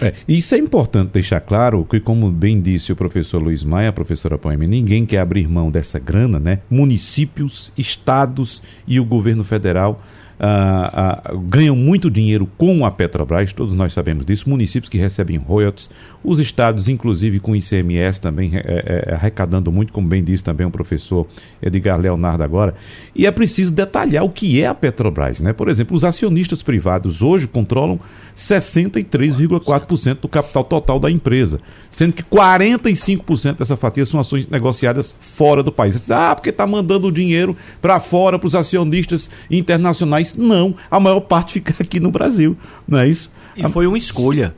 É, 0.00 0.14
isso 0.28 0.54
é 0.54 0.58
importante 0.58 1.10
deixar 1.12 1.40
claro 1.40 1.84
que, 1.84 1.98
como 1.98 2.30
bem 2.30 2.60
disse 2.60 2.92
o 2.92 2.96
professor 2.96 3.42
Luiz 3.42 3.64
Maia, 3.64 3.88
a 3.88 3.92
professora 3.92 4.38
Poema, 4.38 4.64
ninguém 4.64 5.04
quer 5.04 5.18
abrir 5.18 5.48
mão 5.48 5.70
dessa 5.70 5.98
grana, 5.98 6.38
né? 6.38 6.60
Municípios, 6.70 7.72
estados 7.76 8.62
e 8.86 9.00
o 9.00 9.04
governo 9.04 9.42
federal 9.42 10.00
ah, 10.40 11.22
ah, 11.24 11.32
ganham 11.48 11.74
muito 11.74 12.10
dinheiro 12.10 12.48
com 12.56 12.84
a 12.84 12.90
Petrobras, 12.90 13.52
todos 13.52 13.74
nós 13.74 13.92
sabemos 13.92 14.24
disso, 14.24 14.48
municípios 14.48 14.88
que 14.88 14.96
recebem 14.96 15.36
royalties, 15.36 15.90
os 16.22 16.38
estados, 16.40 16.88
inclusive 16.88 17.38
com 17.40 17.54
ICMS, 17.54 18.20
também 18.20 18.52
é, 18.54 19.04
é, 19.08 19.14
arrecadando 19.14 19.70
muito, 19.70 19.92
como 19.92 20.08
bem 20.08 20.22
disse 20.22 20.42
também 20.42 20.66
o 20.66 20.70
professor 20.70 21.26
Edgar 21.62 21.98
Leonardo 21.98 22.42
agora. 22.42 22.74
E 23.14 23.26
é 23.26 23.30
preciso 23.30 23.72
detalhar 23.72 24.24
o 24.24 24.30
que 24.30 24.60
é 24.60 24.66
a 24.66 24.74
Petrobras. 24.74 25.40
Né? 25.40 25.52
Por 25.52 25.68
exemplo, 25.68 25.96
os 25.96 26.04
acionistas 26.04 26.62
privados 26.62 27.22
hoje 27.22 27.46
controlam 27.46 28.00
63,4% 28.36 30.20
do 30.20 30.28
capital 30.28 30.64
total 30.64 31.00
da 31.00 31.10
empresa, 31.10 31.60
sendo 31.90 32.12
que 32.12 32.22
45% 32.22 33.58
dessa 33.58 33.76
fatia 33.76 34.04
são 34.06 34.20
ações 34.20 34.46
negociadas 34.48 35.14
fora 35.20 35.62
do 35.62 35.72
país. 35.72 36.10
Ah, 36.10 36.34
porque 36.34 36.50
está 36.50 36.66
mandando 36.66 37.08
o 37.08 37.12
dinheiro 37.12 37.56
para 37.80 38.00
fora 38.00 38.38
para 38.38 38.46
os 38.46 38.54
acionistas 38.54 39.30
internacionais. 39.50 40.27
Não, 40.34 40.74
a 40.90 40.98
maior 40.98 41.20
parte 41.20 41.54
fica 41.60 41.74
aqui 41.80 42.00
no 42.00 42.10
Brasil, 42.10 42.56
não 42.86 42.98
é 42.98 43.08
isso? 43.08 43.30
E 43.56 43.68
foi 43.68 43.86
uma 43.86 43.98
escolha. 43.98 44.54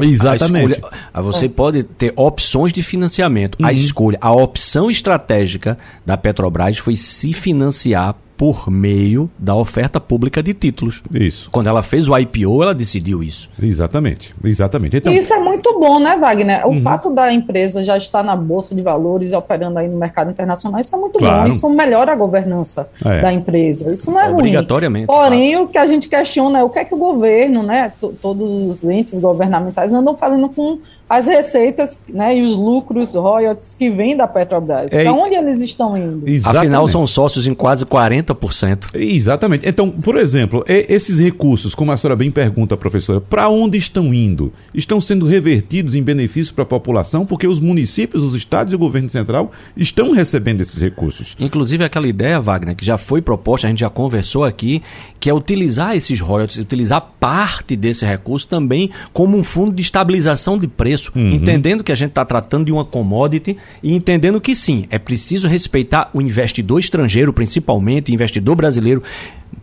Exatamente. 0.00 0.74
A 0.74 0.76
escolha, 0.76 1.22
você 1.22 1.48
pode 1.48 1.82
ter 1.82 2.12
opções 2.16 2.72
de 2.72 2.82
financiamento. 2.82 3.58
Uhum. 3.60 3.66
A 3.66 3.72
escolha, 3.72 4.18
a 4.20 4.32
opção 4.32 4.90
estratégica 4.90 5.76
da 6.06 6.16
Petrobras 6.16 6.78
foi 6.78 6.96
se 6.96 7.32
financiar 7.32 8.14
por 8.40 8.70
meio 8.70 9.30
da 9.38 9.54
oferta 9.54 10.00
pública 10.00 10.42
de 10.42 10.54
títulos. 10.54 11.02
Isso. 11.12 11.50
Quando 11.50 11.66
ela 11.66 11.82
fez 11.82 12.08
o 12.08 12.16
IPO, 12.16 12.62
ela 12.62 12.72
decidiu 12.72 13.22
isso. 13.22 13.50
Exatamente, 13.62 14.34
exatamente. 14.42 14.96
Então... 14.96 15.12
Isso 15.12 15.34
é 15.34 15.38
muito 15.38 15.78
bom, 15.78 16.00
né, 16.00 16.16
Wagner? 16.16 16.66
O 16.66 16.70
uhum. 16.70 16.76
fato 16.78 17.10
da 17.10 17.30
empresa 17.30 17.84
já 17.84 17.98
estar 17.98 18.22
na 18.22 18.34
bolsa 18.34 18.74
de 18.74 18.80
valores 18.80 19.32
e 19.32 19.36
operando 19.36 19.78
aí 19.78 19.90
no 19.90 19.98
mercado 19.98 20.30
internacional, 20.30 20.80
isso 20.80 20.96
é 20.96 20.98
muito 20.98 21.18
claro. 21.18 21.42
bom. 21.42 21.48
Isso 21.50 21.68
melhora 21.68 22.12
a 22.12 22.16
governança 22.16 22.88
é. 23.04 23.20
da 23.20 23.30
empresa. 23.30 23.92
Isso 23.92 24.10
não 24.10 24.18
é 24.18 24.30
Obrigatoriamente. 24.30 25.06
ruim. 25.06 25.18
Porém, 25.18 25.50
claro. 25.50 25.64
o 25.66 25.68
que 25.68 25.76
a 25.76 25.86
gente 25.86 26.08
questiona 26.08 26.60
é 26.60 26.64
o 26.64 26.70
que 26.70 26.78
é 26.78 26.84
que 26.86 26.94
o 26.94 26.98
governo, 26.98 27.62
né, 27.62 27.92
todos 28.22 28.50
os 28.50 28.84
entes 28.84 29.18
governamentais 29.18 29.92
andam 29.92 30.16
fazendo 30.16 30.48
com 30.48 30.78
as 31.10 31.26
receitas 31.26 32.00
né, 32.08 32.38
e 32.38 32.42
os 32.42 32.54
lucros, 32.54 33.16
royalties 33.16 33.74
que 33.74 33.90
vêm 33.90 34.16
da 34.16 34.28
Petrobras. 34.28 34.92
É, 34.92 35.02
para 35.02 35.12
onde 35.12 35.34
eles 35.34 35.60
estão 35.60 35.96
indo? 35.96 36.22
Exatamente. 36.24 36.66
Afinal, 36.66 36.86
são 36.86 37.04
sócios 37.04 37.48
em 37.48 37.52
quase 37.52 37.84
40%. 37.84 38.94
Exatamente. 38.94 39.68
Então, 39.68 39.90
por 39.90 40.16
exemplo, 40.16 40.64
esses 40.68 41.18
recursos, 41.18 41.74
como 41.74 41.90
a 41.90 41.96
senhora 41.96 42.14
bem 42.14 42.30
pergunta, 42.30 42.76
professora, 42.76 43.20
para 43.20 43.48
onde 43.48 43.76
estão 43.76 44.14
indo? 44.14 44.52
Estão 44.72 45.00
sendo 45.00 45.26
revertidos 45.26 45.96
em 45.96 46.02
benefício 46.02 46.54
para 46.54 46.62
a 46.62 46.66
população? 46.66 47.26
Porque 47.26 47.48
os 47.48 47.58
municípios, 47.58 48.22
os 48.22 48.36
estados 48.36 48.72
e 48.72 48.76
o 48.76 48.78
governo 48.78 49.10
central 49.10 49.50
estão 49.76 50.12
recebendo 50.12 50.60
esses 50.60 50.80
recursos. 50.80 51.36
Inclusive, 51.40 51.82
aquela 51.82 52.06
ideia, 52.06 52.40
Wagner, 52.40 52.76
que 52.76 52.84
já 52.84 52.96
foi 52.96 53.20
proposta, 53.20 53.66
a 53.66 53.70
gente 53.70 53.80
já 53.80 53.90
conversou 53.90 54.44
aqui, 54.44 54.80
que 55.18 55.28
é 55.28 55.34
utilizar 55.34 55.96
esses 55.96 56.20
royalties, 56.20 56.58
utilizar 56.58 57.04
parte 57.18 57.74
desse 57.74 58.06
recurso 58.06 58.46
também 58.46 58.90
como 59.12 59.36
um 59.36 59.42
fundo 59.42 59.72
de 59.72 59.82
estabilização 59.82 60.56
de 60.56 60.68
preço 60.68 60.99
preço, 61.00 61.12
uhum. 61.14 61.32
entendendo 61.32 61.82
que 61.82 61.92
a 61.92 61.94
gente 61.94 62.10
está 62.10 62.24
tratando 62.24 62.66
de 62.66 62.72
uma 62.72 62.84
commodity 62.84 63.56
e 63.82 63.94
entendendo 63.94 64.40
que 64.40 64.54
sim, 64.54 64.84
é 64.90 64.98
preciso 64.98 65.48
respeitar 65.48 66.10
o 66.12 66.20
investidor 66.20 66.80
estrangeiro, 66.80 67.32
principalmente, 67.32 68.12
investidor 68.12 68.56
brasileiro, 68.56 69.02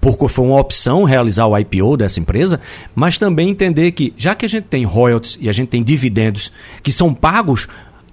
porque 0.01 0.27
foi 0.27 0.45
uma 0.45 0.59
opção 0.59 1.03
realizar 1.03 1.45
o 1.45 1.57
IPO 1.57 1.97
dessa 1.97 2.19
empresa, 2.19 2.59
mas 2.95 3.17
também 3.17 3.49
entender 3.49 3.91
que, 3.91 4.13
já 4.17 4.33
que 4.33 4.45
a 4.45 4.49
gente 4.49 4.65
tem 4.65 4.83
royalties 4.83 5.37
e 5.39 5.49
a 5.49 5.51
gente 5.51 5.69
tem 5.69 5.83
dividendos 5.83 6.51
que 6.81 6.91
são 6.91 7.13
pagos 7.13 7.67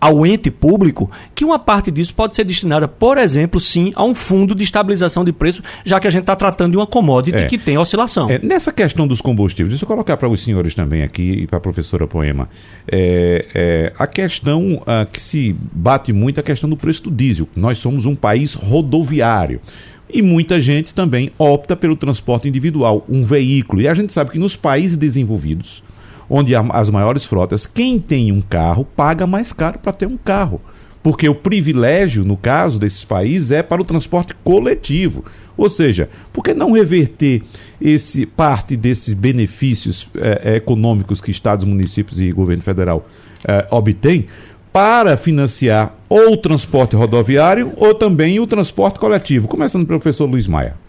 ao 0.05 0.27
ente 0.27 0.51
público, 0.51 1.11
que 1.35 1.47
uma 1.47 1.59
parte 1.59 1.91
disso 1.91 2.15
pode 2.15 2.35
ser 2.35 2.45
destinada, 2.45 2.87
por 2.87 3.17
exemplo, 3.17 3.59
sim, 3.59 3.91
a 3.97 4.05
um 4.05 4.15
fundo 4.15 4.55
de 4.55 4.63
estabilização 4.63 5.25
de 5.25 5.33
preço, 5.33 5.63
já 5.83 5.99
que 5.99 6.07
a 6.07 6.11
gente 6.11 6.25
está 6.25 6.37
tratando 6.37 6.73
de 6.73 6.77
uma 6.77 6.87
commodity 6.87 7.39
é. 7.39 7.47
que 7.47 7.57
tem 7.57 7.79
oscilação. 7.79 8.29
É, 8.29 8.39
nessa 8.39 8.71
questão 8.71 9.09
dos 9.09 9.23
combustíveis, 9.23 9.71
deixa 9.71 9.85
eu 9.85 9.89
colocar 9.89 10.19
para 10.19 10.29
os 10.29 10.43
senhores 10.43 10.75
também 10.75 11.03
aqui 11.03 11.23
e 11.23 11.47
para 11.47 11.57
a 11.57 11.61
professora 11.61 12.07
Poema. 12.07 12.51
É, 12.87 13.47
é, 13.55 13.93
a 13.99 14.07
questão 14.07 14.83
a, 14.87 15.07
que 15.07 15.23
se 15.23 15.57
bate 15.73 16.13
muito 16.13 16.37
é 16.37 16.41
a 16.41 16.45
questão 16.45 16.69
do 16.69 16.77
preço 16.77 17.05
do 17.05 17.11
diesel. 17.11 17.49
Nós 17.57 17.79
somos 17.79 18.05
um 18.05 18.15
país 18.15 18.53
rodoviário. 18.53 19.59
E 20.13 20.21
muita 20.21 20.61
gente 20.61 20.93
também 20.93 21.31
opta 21.39 21.75
pelo 21.75 21.97
transporte 21.97 22.47
individual, 22.47 23.07
um 23.09 23.23
veículo. 23.23 23.81
E 23.81 23.89
a 23.89 23.95
gente 23.95 24.13
sabe 24.13 24.31
que 24.33 24.39
nos 24.39 24.55
países 24.55 24.99
desenvolvidos, 24.99 25.83
onde 26.29 26.55
as 26.55 26.91
maiores 26.91 27.25
frotas, 27.25 27.67
quem 27.67 27.99
tem 27.99 28.33
um 28.33 28.41
carro 28.41 28.85
paga 28.85 29.27
mais 29.27 29.53
caro 29.53 29.79
para 29.79 29.93
ter 29.93 30.07
um 30.07 30.17
carro. 30.17 30.61
Porque 31.03 31.29
o 31.29 31.35
privilégio, 31.35 32.25
no 32.25 32.37
caso 32.37 32.81
desses 32.81 33.05
países, 33.05 33.51
é 33.51 33.63
para 33.63 33.83
o 33.83 33.85
transporte 33.85 34.35
coletivo. 34.43 35.23
Ou 35.55 35.69
seja, 35.69 36.09
por 36.33 36.43
que 36.43 36.55
não 36.55 36.73
reverter 36.73 37.43
esse 37.81 38.25
parte 38.25 38.75
desses 38.75 39.13
benefícios 39.13 40.11
eh, 40.17 40.57
econômicos 40.57 41.21
que 41.21 41.31
estados, 41.31 41.67
municípios 41.67 42.21
e 42.21 42.33
governo 42.33 42.63
federal 42.63 43.07
eh, 43.47 43.67
obtêm 43.71 44.27
para 44.73 45.17
financiar 45.17 45.95
ou 46.09 46.33
o 46.33 46.37
transporte 46.37 46.97
rodoviário 46.97 47.73
ou 47.77 47.95
também 47.95 48.41
o 48.41 48.47
transporte 48.47 48.99
coletivo? 48.99 49.47
Começando 49.47 49.87
pelo 49.87 50.01
professor 50.01 50.25
Luiz 50.25 50.47
Maia. 50.47 50.84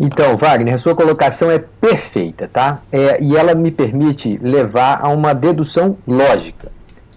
Então, 0.00 0.36
Wagner, 0.36 0.74
a 0.74 0.78
sua 0.78 0.94
colocação 0.94 1.50
é 1.50 1.58
perfeita, 1.58 2.48
tá? 2.52 2.80
É, 2.92 3.20
e 3.20 3.36
ela 3.36 3.54
me 3.54 3.70
permite 3.70 4.38
levar 4.40 5.00
a 5.02 5.08
uma 5.08 5.34
dedução 5.34 5.96
lógica. 6.06 6.70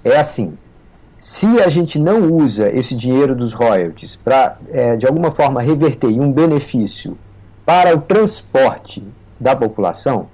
É 0.03 0.17
assim: 0.17 0.57
se 1.17 1.61
a 1.61 1.69
gente 1.69 1.99
não 1.99 2.31
usa 2.31 2.71
esse 2.75 2.95
dinheiro 2.95 3.35
dos 3.35 3.53
royalties 3.53 4.15
para, 4.15 4.57
é, 4.71 4.95
de 4.95 5.05
alguma 5.05 5.31
forma, 5.31 5.61
reverter 5.61 6.09
em 6.09 6.19
um 6.19 6.31
benefício 6.31 7.15
para 7.63 7.95
o 7.95 8.01
transporte 8.01 9.03
da 9.39 9.55
população, 9.55 10.27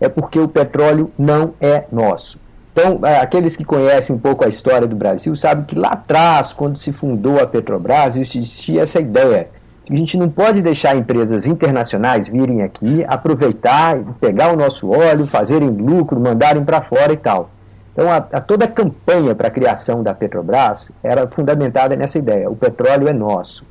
é 0.00 0.08
porque 0.08 0.40
o 0.40 0.48
petróleo 0.48 1.10
não 1.18 1.52
é 1.60 1.84
nosso. 1.92 2.40
Então, 2.72 3.00
é, 3.06 3.20
aqueles 3.20 3.54
que 3.54 3.64
conhecem 3.64 4.16
um 4.16 4.18
pouco 4.18 4.46
a 4.46 4.48
história 4.48 4.86
do 4.86 4.96
Brasil 4.96 5.36
sabem 5.36 5.66
que 5.66 5.78
lá 5.78 5.90
atrás, 5.90 6.54
quando 6.54 6.78
se 6.78 6.90
fundou 6.90 7.38
a 7.38 7.46
Petrobras, 7.46 8.16
existia 8.16 8.80
essa 8.80 8.98
ideia 8.98 9.50
a 9.92 9.96
gente 9.96 10.16
não 10.16 10.28
pode 10.28 10.62
deixar 10.62 10.96
empresas 10.96 11.46
internacionais 11.46 12.28
virem 12.28 12.62
aqui, 12.62 13.04
aproveitar, 13.06 13.98
pegar 14.20 14.52
o 14.52 14.56
nosso 14.56 14.90
óleo, 14.90 15.26
fazerem 15.26 15.68
lucro, 15.68 16.18
mandarem 16.18 16.64
para 16.64 16.80
fora 16.80 17.12
e 17.12 17.16
tal. 17.16 17.50
Então, 17.92 18.10
a, 18.10 18.16
a 18.16 18.40
toda 18.40 18.64
a 18.64 18.68
campanha 18.68 19.34
para 19.34 19.48
a 19.48 19.50
criação 19.50 20.02
da 20.02 20.14
Petrobras 20.14 20.90
era 21.02 21.26
fundamentada 21.28 21.94
nessa 21.94 22.18
ideia: 22.18 22.48
o 22.50 22.56
petróleo 22.56 23.06
é 23.06 23.12
nosso. 23.12 23.64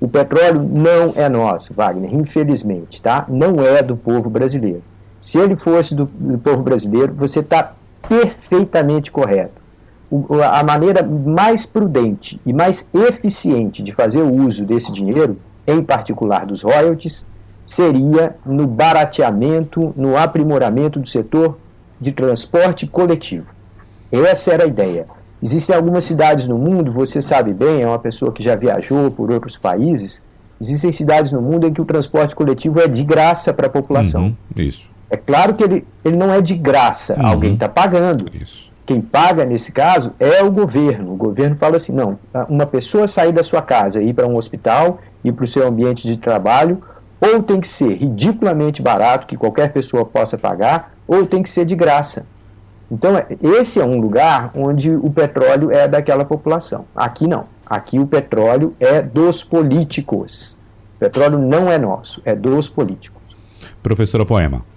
O 0.00 0.08
petróleo 0.08 0.60
não 0.60 1.12
é 1.14 1.28
nosso, 1.28 1.72
Wagner, 1.72 2.12
infelizmente, 2.12 3.00
tá? 3.00 3.24
Não 3.28 3.64
é 3.64 3.84
do 3.84 3.96
povo 3.96 4.28
brasileiro. 4.28 4.82
Se 5.20 5.38
ele 5.38 5.54
fosse 5.54 5.94
do, 5.94 6.06
do 6.06 6.38
povo 6.38 6.62
brasileiro, 6.62 7.14
você 7.14 7.38
está 7.38 7.72
perfeitamente 8.08 9.12
correto 9.12 9.62
a 10.52 10.62
maneira 10.62 11.02
mais 11.02 11.64
prudente 11.64 12.38
e 12.44 12.52
mais 12.52 12.86
eficiente 12.92 13.82
de 13.82 13.92
fazer 13.92 14.20
o 14.20 14.30
uso 14.44 14.64
desse 14.64 14.92
dinheiro, 14.92 15.38
em 15.66 15.82
particular 15.82 16.46
dos 16.46 16.62
royalties, 16.62 17.26
seria 17.64 18.36
no 18.44 18.66
barateamento, 18.66 19.92
no 19.96 20.16
aprimoramento 20.16 20.98
do 20.98 21.08
setor 21.08 21.58
de 22.00 22.12
transporte 22.12 22.86
coletivo. 22.86 23.46
Essa 24.10 24.52
era 24.52 24.64
a 24.64 24.66
ideia. 24.66 25.06
Existem 25.42 25.74
algumas 25.74 26.04
cidades 26.04 26.46
no 26.46 26.58
mundo, 26.58 26.92
você 26.92 27.20
sabe 27.20 27.52
bem, 27.52 27.82
é 27.82 27.86
uma 27.86 27.98
pessoa 27.98 28.32
que 28.32 28.42
já 28.42 28.54
viajou 28.54 29.10
por 29.10 29.30
outros 29.30 29.56
países, 29.56 30.22
Existem 30.62 30.92
cidades 30.92 31.32
no 31.32 31.42
mundo 31.42 31.66
em 31.66 31.72
que 31.72 31.80
o 31.80 31.84
transporte 31.84 32.36
coletivo 32.36 32.78
é 32.78 32.86
de 32.86 33.02
graça 33.02 33.52
para 33.52 33.66
a 33.66 33.70
população. 33.70 34.26
Uhum, 34.26 34.34
isso. 34.54 34.88
É 35.10 35.16
claro 35.16 35.54
que 35.54 35.64
ele, 35.64 35.84
ele 36.04 36.16
não 36.16 36.32
é 36.32 36.40
de 36.40 36.54
graça, 36.54 37.18
uhum. 37.18 37.26
alguém 37.26 37.54
está 37.54 37.68
pagando. 37.68 38.26
Isso. 38.32 38.70
Quem 38.86 39.00
paga 39.00 39.44
nesse 39.44 39.72
caso 39.72 40.12
é 40.20 40.40
o 40.40 40.52
governo. 40.52 41.14
O 41.14 41.16
governo 41.16 41.56
fala 41.56 41.76
assim: 41.76 41.92
não, 41.92 42.16
uma 42.48 42.64
pessoa 42.64 43.08
sair 43.08 43.32
da 43.32 43.42
sua 43.42 43.60
casa 43.60 44.00
e 44.00 44.10
ir 44.10 44.14
para 44.14 44.28
um 44.28 44.36
hospital, 44.36 45.00
ir 45.24 45.32
para 45.32 45.44
o 45.44 45.48
seu 45.48 45.66
ambiente 45.66 46.06
de 46.06 46.16
trabalho, 46.16 46.82
ou 47.20 47.42
tem 47.42 47.60
que 47.60 47.68
ser 47.68 47.96
ridiculamente 47.96 48.82
barato, 48.82 49.26
que 49.26 49.36
qualquer 49.36 49.72
pessoa 49.72 50.04
possa 50.04 50.36
pagar, 50.36 50.92
ou 51.06 51.24
tem 51.24 51.42
que 51.42 51.50
ser 51.50 51.64
de 51.64 51.76
graça. 51.76 52.26
Então, 52.90 53.12
esse 53.42 53.80
é 53.80 53.84
um 53.84 54.00
lugar 54.00 54.50
onde 54.54 54.90
o 54.90 55.10
petróleo 55.10 55.70
é 55.70 55.88
daquela 55.88 56.24
população. 56.24 56.84
Aqui 56.94 57.26
não. 57.26 57.46
Aqui 57.64 57.98
o 57.98 58.06
petróleo 58.06 58.74
é 58.78 59.00
dos 59.00 59.42
políticos. 59.42 60.58
O 60.96 60.98
petróleo 60.98 61.38
não 61.38 61.70
é 61.70 61.78
nosso, 61.78 62.20
é 62.24 62.34
dos 62.34 62.68
políticos. 62.68 63.22
Professora 63.82 64.26
Poema. 64.26 64.71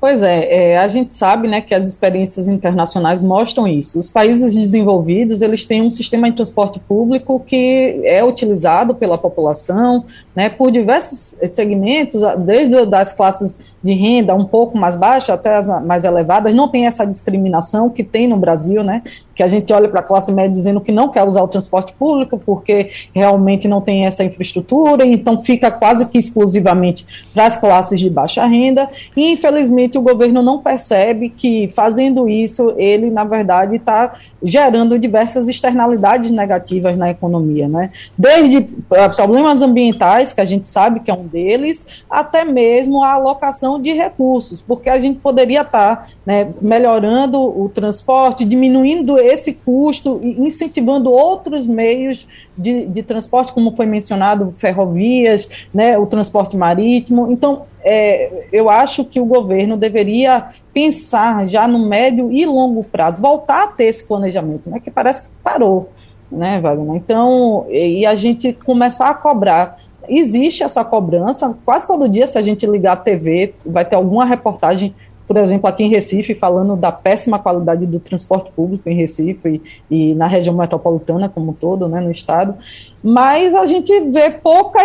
Pois 0.00 0.22
é, 0.22 0.74
é, 0.74 0.78
a 0.78 0.86
gente 0.86 1.12
sabe 1.12 1.48
né, 1.48 1.60
que 1.60 1.74
as 1.74 1.84
experiências 1.84 2.46
internacionais 2.46 3.20
mostram 3.20 3.66
isso. 3.66 3.98
Os 3.98 4.08
países 4.08 4.54
desenvolvidos 4.54 5.42
eles 5.42 5.66
têm 5.66 5.82
um 5.82 5.90
sistema 5.90 6.30
de 6.30 6.36
transporte 6.36 6.78
público 6.78 7.40
que 7.44 8.00
é 8.04 8.22
utilizado 8.24 8.94
pela 8.94 9.18
população, 9.18 10.04
né, 10.36 10.48
por 10.48 10.70
diversos 10.70 11.36
segmentos, 11.48 12.22
desde 12.38 12.86
das 12.86 13.12
classes 13.12 13.58
de 13.82 13.92
renda 13.92 14.36
um 14.36 14.44
pouco 14.44 14.78
mais 14.78 14.94
baixa 14.94 15.34
até 15.34 15.56
as 15.56 15.68
mais 15.84 16.04
elevadas, 16.04 16.54
não 16.54 16.68
tem 16.68 16.86
essa 16.86 17.04
discriminação 17.04 17.90
que 17.90 18.04
tem 18.04 18.28
no 18.28 18.36
Brasil, 18.36 18.84
né? 18.84 19.02
Que 19.38 19.44
a 19.44 19.48
gente 19.48 19.72
olha 19.72 19.88
para 19.88 20.00
a 20.00 20.02
classe 20.02 20.32
média 20.32 20.50
dizendo 20.50 20.80
que 20.80 20.90
não 20.90 21.10
quer 21.10 21.22
usar 21.22 21.40
o 21.42 21.46
transporte 21.46 21.92
público 21.92 22.42
porque 22.44 22.90
realmente 23.14 23.68
não 23.68 23.80
tem 23.80 24.04
essa 24.04 24.24
infraestrutura, 24.24 25.06
então 25.06 25.40
fica 25.40 25.70
quase 25.70 26.08
que 26.08 26.18
exclusivamente 26.18 27.06
para 27.32 27.46
as 27.46 27.56
classes 27.56 28.00
de 28.00 28.10
baixa 28.10 28.44
renda. 28.44 28.88
E 29.16 29.30
infelizmente 29.30 29.96
o 29.96 30.02
governo 30.02 30.42
não 30.42 30.58
percebe 30.58 31.28
que 31.30 31.68
fazendo 31.68 32.28
isso 32.28 32.74
ele 32.76 33.10
na 33.10 33.22
verdade 33.22 33.76
está 33.76 34.16
gerando 34.42 34.98
diversas 34.98 35.48
externalidades 35.48 36.30
negativas 36.30 36.96
na 36.96 37.10
economia, 37.10 37.68
né? 37.68 37.90
Desde 38.16 38.58
uh, 38.58 39.14
problemas 39.14 39.62
ambientais, 39.62 40.32
que 40.32 40.40
a 40.40 40.44
gente 40.44 40.68
sabe 40.68 41.00
que 41.00 41.10
é 41.10 41.14
um 41.14 41.26
deles, 41.26 41.84
até 42.08 42.44
mesmo 42.44 43.02
a 43.02 43.14
alocação 43.14 43.80
de 43.80 43.92
recursos, 43.92 44.60
porque 44.60 44.88
a 44.88 45.00
gente 45.00 45.18
poderia 45.18 45.62
estar 45.62 45.96
tá, 45.96 46.06
né, 46.24 46.48
melhorando 46.60 47.40
o 47.40 47.68
transporte, 47.68 48.44
diminuindo 48.44 49.18
esse 49.28 49.52
custo 49.52 50.20
incentivando 50.22 51.10
outros 51.10 51.66
meios 51.66 52.26
de, 52.56 52.86
de 52.86 53.02
transporte, 53.02 53.52
como 53.52 53.76
foi 53.76 53.86
mencionado, 53.86 54.54
ferrovias, 54.56 55.48
né, 55.72 55.96
o 55.98 56.06
transporte 56.06 56.56
marítimo. 56.56 57.30
Então, 57.30 57.62
é, 57.82 58.46
eu 58.52 58.68
acho 58.68 59.04
que 59.04 59.20
o 59.20 59.24
governo 59.24 59.76
deveria 59.76 60.48
pensar 60.72 61.48
já 61.48 61.66
no 61.66 61.78
médio 61.78 62.30
e 62.32 62.44
longo 62.44 62.84
prazo, 62.84 63.20
voltar 63.20 63.64
a 63.64 63.66
ter 63.68 63.84
esse 63.84 64.06
planejamento, 64.06 64.70
né, 64.70 64.80
que 64.80 64.90
parece 64.90 65.24
que 65.24 65.34
parou, 65.42 65.90
né, 66.30 66.60
Wagner? 66.60 66.96
Então, 66.96 67.66
e 67.68 68.04
a 68.04 68.14
gente 68.14 68.52
começar 68.52 69.10
a 69.10 69.14
cobrar. 69.14 69.78
Existe 70.08 70.62
essa 70.62 70.82
cobrança, 70.82 71.56
quase 71.64 71.86
todo 71.86 72.08
dia, 72.08 72.26
se 72.26 72.38
a 72.38 72.42
gente 72.42 72.66
ligar 72.66 72.94
a 72.94 72.96
TV, 72.96 73.54
vai 73.64 73.84
ter 73.84 73.96
alguma 73.96 74.24
reportagem 74.24 74.94
por 75.28 75.36
exemplo, 75.36 75.68
aqui 75.68 75.84
em 75.84 75.90
Recife, 75.90 76.34
falando 76.34 76.74
da 76.74 76.90
péssima 76.90 77.38
qualidade 77.38 77.84
do 77.84 78.00
transporte 78.00 78.50
público 78.50 78.88
em 78.88 78.94
Recife 78.94 79.60
e, 79.90 80.10
e 80.10 80.14
na 80.14 80.26
região 80.26 80.56
metropolitana 80.56 81.28
como 81.28 81.50
um 81.50 81.52
todo, 81.52 81.86
né, 81.86 82.00
no 82.00 82.10
estado, 82.10 82.54
mas 83.04 83.54
a 83.54 83.66
gente 83.66 84.00
vê 84.10 84.30
pouca 84.30 84.80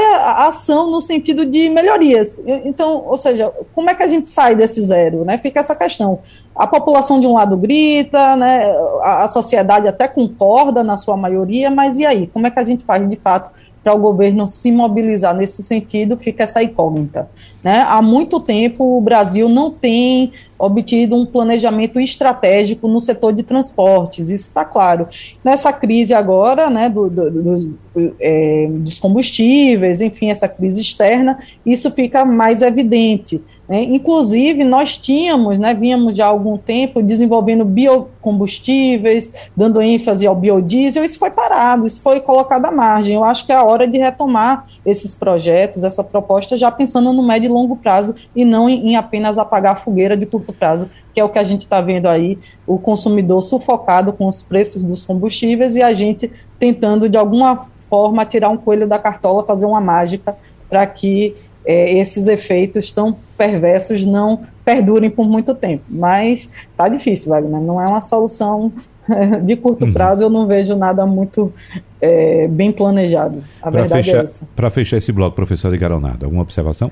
ação 0.45 0.91
no 0.91 1.01
sentido 1.01 1.45
de 1.45 1.69
melhorias. 1.69 2.41
Então, 2.65 3.05
ou 3.07 3.17
seja, 3.17 3.53
como 3.73 3.89
é 3.89 3.95
que 3.95 4.03
a 4.03 4.07
gente 4.07 4.27
sai 4.27 4.53
desse 4.53 4.83
zero? 4.83 5.23
Né? 5.23 5.37
Fica 5.37 5.61
essa 5.61 5.75
questão. 5.75 6.19
A 6.53 6.67
população 6.67 7.21
de 7.21 7.25
um 7.25 7.33
lado 7.33 7.55
grita, 7.55 8.35
né, 8.35 8.69
a, 9.01 9.23
a 9.23 9.27
sociedade 9.29 9.87
até 9.87 10.09
concorda 10.09 10.83
na 10.83 10.97
sua 10.97 11.15
maioria, 11.15 11.71
mas 11.71 11.97
e 11.97 12.05
aí? 12.05 12.27
Como 12.27 12.45
é 12.45 12.51
que 12.51 12.59
a 12.59 12.65
gente 12.65 12.83
faz 12.83 13.09
de 13.09 13.15
fato 13.15 13.49
para 13.83 13.93
o 13.93 13.99
governo 13.99 14.47
se 14.47 14.71
mobilizar 14.71 15.35
nesse 15.35 15.61
sentido, 15.61 16.17
fica 16.17 16.43
essa 16.43 16.63
incógnita. 16.63 17.29
Né? 17.61 17.85
Há 17.87 18.01
muito 18.01 18.39
tempo 18.39 18.97
o 18.97 19.01
Brasil 19.01 19.49
não 19.49 19.71
tem 19.71 20.31
obtido 20.57 21.15
um 21.15 21.25
planejamento 21.25 21.99
estratégico 21.99 22.87
no 22.87 23.01
setor 23.01 23.33
de 23.33 23.43
transportes, 23.43 24.29
isso 24.29 24.47
está 24.47 24.63
claro. 24.63 25.07
Nessa 25.43 25.73
crise 25.73 26.13
agora, 26.13 26.69
né, 26.69 26.89
do, 26.89 27.09
do, 27.09 27.31
do, 27.31 28.15
é, 28.19 28.67
dos 28.69 28.97
combustíveis, 28.97 29.99
enfim, 29.99 30.29
essa 30.29 30.47
crise 30.47 30.79
externa, 30.79 31.39
isso 31.65 31.91
fica 31.91 32.23
mais 32.23 32.61
evidente. 32.61 33.41
Né? 33.67 33.83
Inclusive, 33.83 34.63
nós 34.63 34.97
tínhamos, 34.97 35.59
né, 35.59 35.73
vínhamos 35.73 36.15
já 36.15 36.25
há 36.25 36.29
algum 36.29 36.57
tempo 36.57 37.01
desenvolvendo 37.01 37.63
biocombustíveis, 37.63 39.33
dando 39.55 39.81
ênfase 39.81 40.27
ao 40.27 40.35
biodiesel, 40.35 41.03
isso 41.03 41.17
foi 41.17 41.31
parado, 41.31 41.85
isso 41.85 42.01
foi 42.01 42.19
colocado 42.19 42.65
à 42.65 42.71
margem. 42.71 43.15
Eu 43.15 43.23
acho 43.23 43.45
que 43.45 43.51
é 43.51 43.55
a 43.55 43.63
hora 43.63 43.87
de 43.87 43.97
retomar 43.97 44.67
esses 44.85 45.13
projetos, 45.13 45.83
essa 45.83 46.03
proposta, 46.03 46.57
já 46.57 46.69
pensando 46.69 47.13
no 47.13 47.23
médio 47.23 47.47
e 47.47 47.53
longo 47.53 47.77
prazo 47.77 48.15
e 48.35 48.43
não 48.43 48.69
em, 48.69 48.89
em 48.89 48.95
apenas 48.95 49.37
apagar 49.37 49.73
a 49.73 49.77
fogueira 49.77 50.17
de 50.17 50.25
curto 50.25 50.51
prazo, 50.51 50.89
que 51.13 51.19
é 51.19 51.23
o 51.23 51.29
que 51.29 51.39
a 51.39 51.43
gente 51.43 51.61
está 51.61 51.79
vendo 51.79 52.07
aí, 52.07 52.37
o 52.67 52.77
consumidor 52.77 53.41
sufocado 53.41 54.11
com 54.11 54.27
os 54.27 54.41
preços 54.41 54.83
dos 54.83 55.03
combustíveis 55.03 55.75
e 55.75 55.83
a 55.83 55.93
gente 55.93 56.29
tentando, 56.59 57.07
de 57.07 57.17
alguma 57.17 57.67
forma, 57.89 58.25
tirar 58.25 58.49
um 58.49 58.57
coelho 58.57 58.87
da 58.87 58.99
cartola, 58.99 59.45
fazer 59.45 59.65
uma 59.65 59.79
mágica 59.79 60.35
para 60.69 60.85
que 60.87 61.35
é, 61.65 61.97
esses 61.99 62.27
efeitos 62.27 62.91
tão 62.91 63.15
perversos 63.37 64.05
não 64.05 64.41
perdurem 64.63 65.09
por 65.09 65.27
muito 65.27 65.53
tempo. 65.53 65.83
Mas 65.89 66.49
tá 66.77 66.87
difícil, 66.87 67.29
Wagner. 67.29 67.61
Não 67.61 67.81
é 67.81 67.85
uma 67.85 68.01
solução 68.01 68.71
de 69.43 69.55
curto 69.55 69.85
uhum. 69.85 69.93
prazo. 69.93 70.23
Eu 70.23 70.29
não 70.29 70.47
vejo 70.47 70.75
nada 70.75 71.05
muito 71.05 71.53
é, 72.01 72.47
bem 72.47 72.71
planejado. 72.71 73.43
A 73.61 73.71
pra 73.71 73.81
verdade 73.81 74.03
fechar, 74.03 74.21
é 74.21 74.23
essa. 74.23 74.47
Para 74.55 74.69
fechar 74.69 74.97
esse 74.97 75.11
bloco, 75.11 75.35
professor 75.35 75.71
de 75.71 75.77
Garonado, 75.77 76.25
alguma 76.25 76.41
observação? 76.41 76.91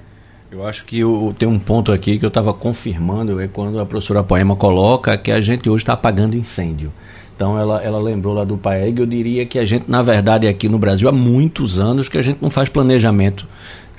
Eu 0.52 0.68
acho 0.68 0.84
que 0.84 1.00
eu, 1.00 1.34
tem 1.40 1.48
um 1.48 1.58
ponto 1.58 1.94
aqui 1.94 2.20
que 2.20 2.26
eu 2.26 2.28
estava 2.28 2.54
confirmando 2.54 3.40
é 3.40 3.48
quando 3.48 3.80
a 3.80 3.86
professora 3.86 4.22
Poema 4.22 4.54
coloca 4.54 5.18
que 5.18 5.32
a 5.32 5.40
gente 5.40 5.70
hoje 5.70 5.84
está 5.84 5.94
apagando 5.94 6.36
incêndio. 6.36 6.92
Então 7.34 7.58
ela, 7.58 7.82
ela 7.82 8.00
lembrou 8.00 8.34
lá 8.34 8.44
do 8.44 8.58
PAEG, 8.58 9.00
eu 9.00 9.06
diria 9.06 9.46
que 9.46 9.58
a 9.58 9.66
gente, 9.66 9.86
na 9.90 10.02
verdade, 10.02 10.48
aqui 10.48 10.68
no 10.68 10.78
Brasil, 10.78 11.08
há 11.08 11.12
muitos 11.12 11.80
anos 11.80 12.10
que 12.10 12.18
a 12.18 12.22
gente 12.22 12.40
não 12.42 12.50
faz 12.50 12.68
planejamento 12.68 13.48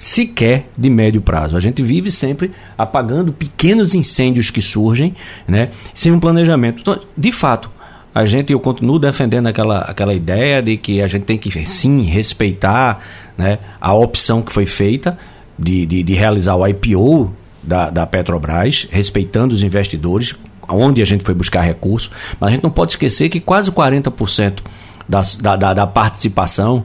sequer 0.02 0.66
de 0.76 0.90
médio 0.90 1.22
prazo. 1.22 1.56
A 1.56 1.60
gente 1.60 1.80
vive 1.80 2.10
sempre 2.10 2.50
apagando 2.76 3.32
pequenos 3.32 3.94
incêndios 3.94 4.50
que 4.50 4.60
surgem, 4.60 5.14
né, 5.46 5.70
sem 5.94 6.10
um 6.10 6.18
planejamento. 6.18 6.80
Então, 6.80 7.00
de 7.16 7.30
fato, 7.30 7.70
a 8.12 8.24
gente 8.24 8.52
eu 8.52 8.58
continuo 8.58 8.98
defendendo 8.98 9.46
aquela, 9.46 9.78
aquela 9.82 10.12
ideia 10.12 10.60
de 10.60 10.76
que 10.76 11.00
a 11.00 11.06
gente 11.06 11.22
tem 11.22 11.38
que 11.38 11.64
sim 11.66 12.02
respeitar 12.02 13.00
né, 13.38 13.60
a 13.80 13.94
opção 13.94 14.42
que 14.42 14.52
foi 14.52 14.66
feita 14.66 15.16
de, 15.56 15.86
de, 15.86 16.02
de 16.02 16.14
realizar 16.14 16.56
o 16.56 16.66
IPO 16.66 17.32
da, 17.62 17.88
da 17.88 18.04
Petrobras, 18.04 18.88
respeitando 18.90 19.54
os 19.54 19.62
investidores, 19.62 20.34
onde 20.68 21.00
a 21.00 21.04
gente 21.04 21.22
foi 21.22 21.32
buscar 21.32 21.60
recursos, 21.60 22.10
mas 22.40 22.50
a 22.50 22.52
gente 22.54 22.64
não 22.64 22.72
pode 22.72 22.90
esquecer 22.90 23.28
que 23.28 23.38
quase 23.38 23.70
40% 23.70 24.62
das, 25.08 25.36
da, 25.36 25.54
da, 25.54 25.72
da 25.72 25.86
participação 25.86 26.84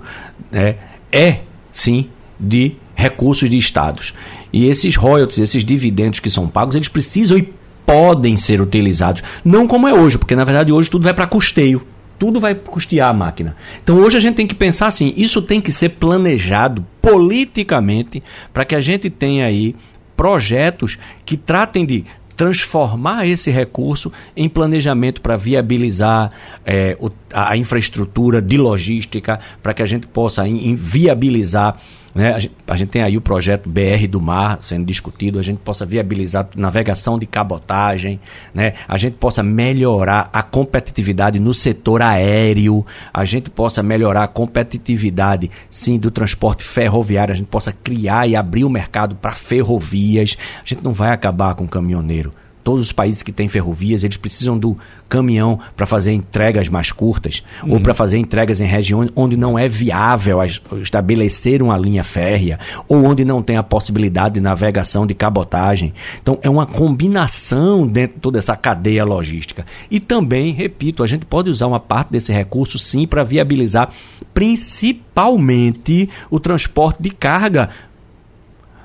né, 0.51 0.75
é 1.12 1.39
sim 1.71 2.12
de 2.39 2.75
recursos 2.97 3.47
de 3.47 3.57
estados. 3.57 4.13
E 4.51 4.67
esses 4.67 4.95
royalties, 4.95 5.38
esses 5.38 5.63
dividendos 5.63 6.19
que 6.19 6.31
são 6.31 6.47
pagos, 6.47 6.75
eles 6.75 6.88
precisam 6.88 7.38
e 7.38 7.53
podem 7.86 8.36
ser 8.36 8.60
utilizados. 8.60 9.23
Não 9.45 9.67
como 9.67 9.88
é 9.88 9.93
hoje, 9.93 10.17
porque 10.17 10.36
na 10.36 10.43
verdade 10.43 10.71
hoje 10.71 10.89
tudo 10.89 11.03
vai 11.03 11.13
para 11.13 11.27
custeio. 11.27 11.86
Tudo 12.17 12.39
vai 12.39 12.55
custear 12.55 13.10
a 13.10 13.13
máquina. 13.13 13.55
Então 13.83 13.97
hoje 13.99 14.17
a 14.17 14.19
gente 14.19 14.36
tem 14.36 14.47
que 14.47 14.55
pensar 14.55 14.88
assim: 14.88 15.13
isso 15.15 15.39
tem 15.43 15.62
que 15.62 15.71
ser 15.71 15.89
planejado 15.89 16.83
politicamente 16.99 18.23
para 18.51 18.65
que 18.65 18.75
a 18.75 18.81
gente 18.81 19.07
tenha 19.12 19.45
aí 19.45 19.75
projetos 20.15 20.97
que 21.23 21.38
tratem 21.38 21.86
de 21.86 22.03
transformar 22.36 23.27
esse 23.27 23.51
recurso 23.51 24.12
em 24.36 24.49
planejamento 24.49 25.21
para 25.21 25.38
viabilizar 25.38 26.31
é, 26.65 26.95
o, 26.99 27.10
a, 27.33 27.57
infraestrutura 27.57 28.41
de 28.41 28.57
logística, 28.57 29.39
para 29.62 29.73
que 29.73 29.81
a 29.81 29.86
gente 29.86 30.07
possa 30.07 30.47
in, 30.47 30.69
in 30.69 30.75
viabilizar 30.75 31.77
né? 32.17 32.34
A, 32.34 32.39
gente, 32.39 32.56
a 32.67 32.75
gente 32.75 32.89
tem 32.89 33.03
aí 33.03 33.15
o 33.15 33.21
projeto 33.21 33.69
BR 33.69 34.08
do 34.10 34.19
Mar 34.19 34.58
sendo 34.63 34.84
discutido, 34.84 35.38
a 35.38 35.43
gente 35.43 35.60
possa 35.60 35.86
viabilizar 35.86 36.49
navegação 36.56 37.19
de 37.19 37.27
cabotagem, 37.27 38.19
né? 38.56 38.73
a 38.88 38.97
gente 38.97 39.17
possa 39.17 39.43
melhorar 39.43 40.27
a 40.34 40.41
competitividade 40.41 41.39
no 41.39 41.53
setor 41.53 42.01
aéreo, 42.01 42.84
a 43.13 43.23
gente 43.23 43.51
possa 43.51 43.84
melhorar 43.84 44.23
a 44.23 44.27
competitividade, 44.27 45.51
sim, 45.69 45.99
do 45.99 46.10
transporte 46.10 46.63
ferroviário, 46.63 47.34
a 47.34 47.38
gente 47.38 47.49
possa 47.49 47.71
criar 47.71 48.25
e 48.25 48.36
abrir 48.36 48.65
o 48.65 48.69
mercado 48.69 49.15
para 49.15 49.34
ferrovias. 49.34 50.36
A 50.63 50.67
gente 50.67 50.84
não 50.84 50.93
vai 50.93 51.12
acabar 51.12 51.53
com 51.53 51.65
o 51.65 51.69
caminhoneiro 51.69 52.34
todos 52.67 52.82
os 52.82 52.91
países 52.91 53.23
que 53.23 53.32
têm 53.32 53.47
ferrovias, 53.47 54.03
eles 54.03 54.17
precisam 54.17 54.60
do 54.60 54.77
caminhão 55.08 55.58
para 55.73 55.86
fazer 55.86 56.12
entregas 56.12 56.67
mais 56.67 56.91
curtas 56.91 57.41
uhum. 57.63 57.75
ou 57.75 57.80
para 57.80 57.93
fazer 57.93 58.17
entregas 58.17 58.60
em 58.60 58.65
regiões 58.65 59.10
onde 59.15 59.38
não 59.38 59.58
é 59.58 59.69
viável 59.69 60.39
estabelecer 60.82 61.63
uma 61.63 61.77
linha 61.77 62.03
férrea 62.03 62.60
ou 62.89 63.06
onde 63.06 63.23
não 63.23 63.41
tem 63.41 63.56
a 63.56 63.63
possibilidade 63.63 64.34
de 64.34 64.41
navegação 64.41 65.08
de 65.08 65.13
cabotagem. 65.13 65.93
Então 66.21 66.38
é 66.41 66.49
uma 66.49 66.65
combinação 66.65 67.88
dentro 67.88 68.15
de 68.15 68.21
toda 68.21 68.38
essa 68.38 68.58
cadeia 68.58 69.06
logística. 69.06 69.65
E 69.89 69.97
também, 70.01 70.51
repito, 70.51 71.03
a 71.03 71.08
gente 71.08 71.25
pode 71.25 71.49
usar 71.49 71.67
uma 71.67 71.80
parte 71.80 72.12
desse 72.12 72.34
recurso 72.34 72.77
sim 72.77 73.08
para 73.08 73.23
viabilizar 73.23 73.91
principalmente 74.34 76.10
o 76.30 76.38
transporte 76.38 77.01
de 77.01 77.12
carga, 77.12 77.69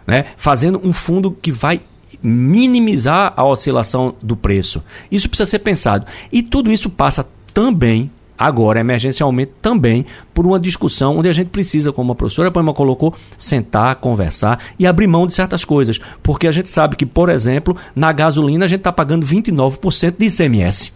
né? 0.07 0.27
fazendo 0.37 0.81
um 0.85 0.93
fundo 0.93 1.33
que 1.33 1.51
vai 1.51 1.81
minimizar 2.23 3.33
a 3.37 3.45
oscilação 3.45 4.15
do 4.23 4.37
preço. 4.37 4.83
Isso 5.11 5.29
precisa 5.29 5.51
ser 5.51 5.59
pensado. 5.59 6.07
E 6.31 6.43
tudo 6.43 6.71
isso 6.71 6.89
passa 6.89 7.27
também 7.53 8.11
agora, 8.39 8.81
emergencialmente, 8.81 9.53
também 9.61 10.05
por 10.35 10.47
uma 10.47 10.59
discussão 10.59 11.19
onde 11.19 11.29
a 11.29 11.33
gente 11.33 11.49
precisa, 11.49 11.93
como 11.93 12.13
a 12.13 12.15
professora 12.15 12.51
Poema 12.51 12.75
colocou, 12.75 13.15
sentar, 13.39 13.95
conversar 13.97 14.59
e 14.79 14.87
abrir 14.87 15.07
mão 15.07 15.27
de 15.27 15.35
certas 15.35 15.65
coisas. 15.65 16.01
Porque 16.23 16.47
a 16.47 16.53
gente 16.53 16.69
sabe 16.69 16.97
que, 16.97 17.07
por 17.07 17.29
exemplo, 17.29 17.77
na 17.95 18.13
gasolina 18.13 18.65
a 18.65 18.69
gente 18.69 18.81
está 18.81 18.93
pagando 18.93 19.27
29% 19.27 20.17
de 20.19 20.27
ICMS. 20.27 20.93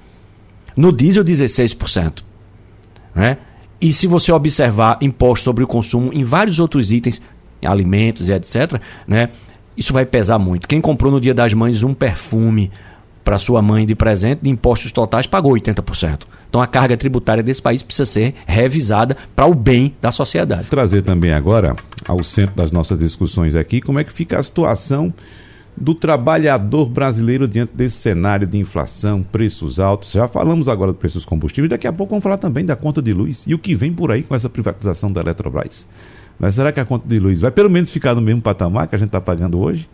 No 0.76 0.92
diesel, 0.92 1.24
16%. 1.24 2.22
Né? 3.14 3.38
E 3.80 3.92
se 3.92 4.06
você 4.06 4.32
observar 4.32 4.98
impostos 5.00 5.44
sobre 5.44 5.62
o 5.62 5.66
consumo 5.66 6.10
em 6.12 6.24
vários 6.24 6.58
outros 6.58 6.90
itens, 6.90 7.20
alimentos 7.64 8.28
e 8.28 8.32
etc., 8.32 8.80
né? 9.06 9.30
Isso 9.76 9.92
vai 9.92 10.06
pesar 10.06 10.38
muito. 10.38 10.66
Quem 10.66 10.80
comprou 10.80 11.12
no 11.12 11.20
Dia 11.20 11.34
das 11.34 11.52
Mães 11.52 11.82
um 11.82 11.92
perfume 11.92 12.70
para 13.24 13.38
sua 13.38 13.60
mãe 13.60 13.84
de 13.84 13.94
presente, 13.94 14.42
de 14.42 14.50
impostos 14.50 14.92
totais, 14.92 15.26
pagou 15.26 15.52
80%. 15.52 16.20
Então 16.48 16.62
a 16.62 16.66
carga 16.66 16.96
tributária 16.96 17.42
desse 17.42 17.60
país 17.60 17.82
precisa 17.82 18.06
ser 18.06 18.34
revisada 18.46 19.16
para 19.34 19.46
o 19.46 19.54
bem 19.54 19.94
da 20.00 20.12
sociedade. 20.12 20.68
Trazer 20.68 21.02
também 21.02 21.32
agora 21.32 21.74
ao 22.06 22.22
centro 22.22 22.54
das 22.54 22.70
nossas 22.70 22.98
discussões 22.98 23.56
aqui 23.56 23.80
como 23.80 23.98
é 23.98 24.04
que 24.04 24.12
fica 24.12 24.38
a 24.38 24.42
situação 24.42 25.12
do 25.76 25.94
trabalhador 25.94 26.86
brasileiro 26.86 27.46
diante 27.46 27.72
desse 27.74 27.96
cenário 27.96 28.46
de 28.46 28.56
inflação, 28.56 29.22
preços 29.22 29.78
altos. 29.78 30.12
Já 30.12 30.26
falamos 30.26 30.68
agora 30.68 30.92
do 30.92 30.98
preço 30.98 31.18
dos 31.18 31.24
combustíveis, 31.24 31.68
daqui 31.68 31.86
a 31.86 31.92
pouco 31.92 32.10
vamos 32.10 32.22
falar 32.22 32.38
também 32.38 32.64
da 32.64 32.76
conta 32.76 33.02
de 33.02 33.12
luz 33.12 33.44
e 33.46 33.54
o 33.54 33.58
que 33.58 33.74
vem 33.74 33.92
por 33.92 34.10
aí 34.10 34.22
com 34.22 34.34
essa 34.34 34.48
privatização 34.48 35.12
da 35.12 35.20
Eletrobras. 35.20 35.86
Mas 36.38 36.54
será 36.54 36.72
que 36.72 36.80
a 36.80 36.84
conta 36.84 37.08
de 37.08 37.18
luz 37.18 37.40
vai 37.40 37.50
pelo 37.50 37.70
menos 37.70 37.90
ficar 37.90 38.14
no 38.14 38.20
mesmo 38.20 38.42
patamar 38.42 38.88
que 38.88 38.94
a 38.94 38.98
gente 38.98 39.08
está 39.08 39.20
pagando 39.20 39.58
hoje? 39.58 39.88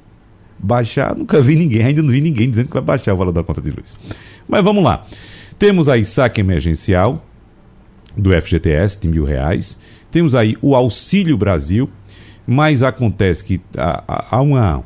Baixar, 0.59 1.16
nunca 1.16 1.40
vi 1.40 1.57
ninguém, 1.57 1.85
ainda 1.85 2.02
não 2.02 2.11
vi 2.11 2.20
ninguém 2.20 2.50
dizendo 2.50 2.66
que 2.66 2.74
vai 2.74 2.83
baixar 2.83 3.14
o 3.14 3.16
valor 3.16 3.33
da 3.33 3.42
conta 3.42 3.61
de 3.61 3.70
luz. 3.70 3.98
Mas 4.48 4.62
vamos 4.62 4.83
lá. 4.83 5.05
Temos 5.59 5.88
aí 5.88 6.05
saque 6.05 6.40
emergencial 6.40 7.24
do 8.16 8.31
FGTS 8.31 9.00
de 9.00 9.09
mil 9.09 9.24
reais. 9.24 9.78
Temos 10.11 10.35
aí 10.35 10.57
o 10.61 10.74
Auxílio 10.74 11.37
Brasil, 11.37 11.88
mas 12.46 12.83
acontece 12.83 13.44
que 13.44 13.61
há, 13.76 14.40
uma, 14.40 14.85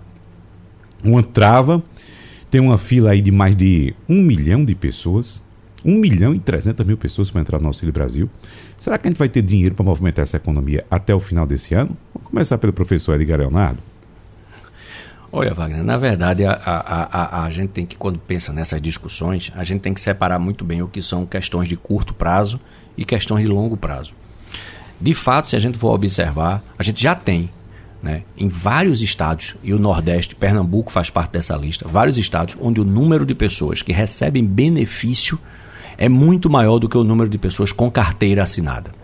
uma 1.03 1.23
trava. 1.23 1.83
Tem 2.51 2.61
uma 2.61 2.79
fila 2.79 3.11
aí 3.11 3.21
de 3.21 3.33
mais 3.33 3.57
de 3.57 3.95
um 4.09 4.23
milhão 4.23 4.65
de 4.65 4.75
pessoas 4.75 5.43
1 5.87 5.97
milhão 5.97 6.35
e 6.35 6.41
300 6.41 6.85
mil 6.85 6.97
pessoas 6.97 7.31
para 7.31 7.41
entrar 7.41 7.61
no 7.61 7.69
Auxílio 7.69 7.93
Brasil. 7.93 8.29
Será 8.77 8.99
que 8.99 9.07
a 9.07 9.11
gente 9.11 9.19
vai 9.19 9.29
ter 9.29 9.41
dinheiro 9.41 9.75
para 9.77 9.85
movimentar 9.85 10.25
essa 10.25 10.37
economia 10.37 10.85
até 10.91 11.15
o 11.15 11.21
final 11.21 11.47
desse 11.47 11.75
ano? 11.75 11.97
Vamos 12.13 12.29
começar 12.29 12.59
pelo 12.59 12.73
professor 12.73 13.15
Edgar 13.15 13.39
Leonardo. 13.39 13.79
Olha, 15.31 15.55
Wagner, 15.55 15.85
na 15.85 15.97
verdade, 15.97 16.45
a, 16.45 16.53
a, 16.53 17.41
a, 17.41 17.45
a, 17.45 17.51
gente 17.51 17.71
tem 17.71 17.87
que, 17.87 17.97
quando 17.97 18.19
pensa 18.19 18.53
nessas 18.53 18.81
discussões, 18.81 19.53
a 19.55 19.63
gente 19.65 19.81
tem 19.81 19.95
que 19.95 20.01
separar 20.01 20.39
muito 20.39 20.65
bem 20.65 20.83
o 20.83 20.89
que 20.89 21.03
são 21.03 21.25
questões 21.25 21.69
de 21.69 21.77
curto 21.77 22.15
prazo 22.15 22.59
e 22.97 23.05
questões 23.05 23.43
de 23.43 23.49
longo 23.49 23.77
prazo. 23.77 24.13
De 25.01 25.15
fato, 25.15 25.49
se 25.49 25.55
a 25.55 25.59
gente 25.59 25.79
for 25.79 25.93
observar, 25.93 26.65
a 26.79 26.83
gente 26.83 27.03
já 27.03 27.15
tem 27.15 27.51
né, 28.03 28.23
em 28.37 28.49
vários 28.49 29.03
estados, 29.03 29.57
e 29.63 29.75
o 29.75 29.79
Nordeste, 29.79 30.35
Pernambuco 30.35 30.91
faz 30.91 31.11
parte 31.11 31.33
dessa 31.33 31.57
lista, 31.57 31.87
vários 31.87 32.17
estados 32.17 32.57
onde 32.61 32.81
o 32.81 32.85
número 32.85 33.27
de 33.27 33.35
pessoas 33.35 33.83
que 33.83 33.93
recebem 33.93 34.45
benefício 34.45 35.39
é 35.99 36.09
muito 36.09 36.49
maior 36.51 36.79
do 36.79 36.89
que 36.89 36.97
o 36.97 37.05
número 37.05 37.29
de 37.29 37.39
pessoas 37.39 37.73
com 37.73 37.91
carteira 37.91 38.43
assinada. 38.43 38.95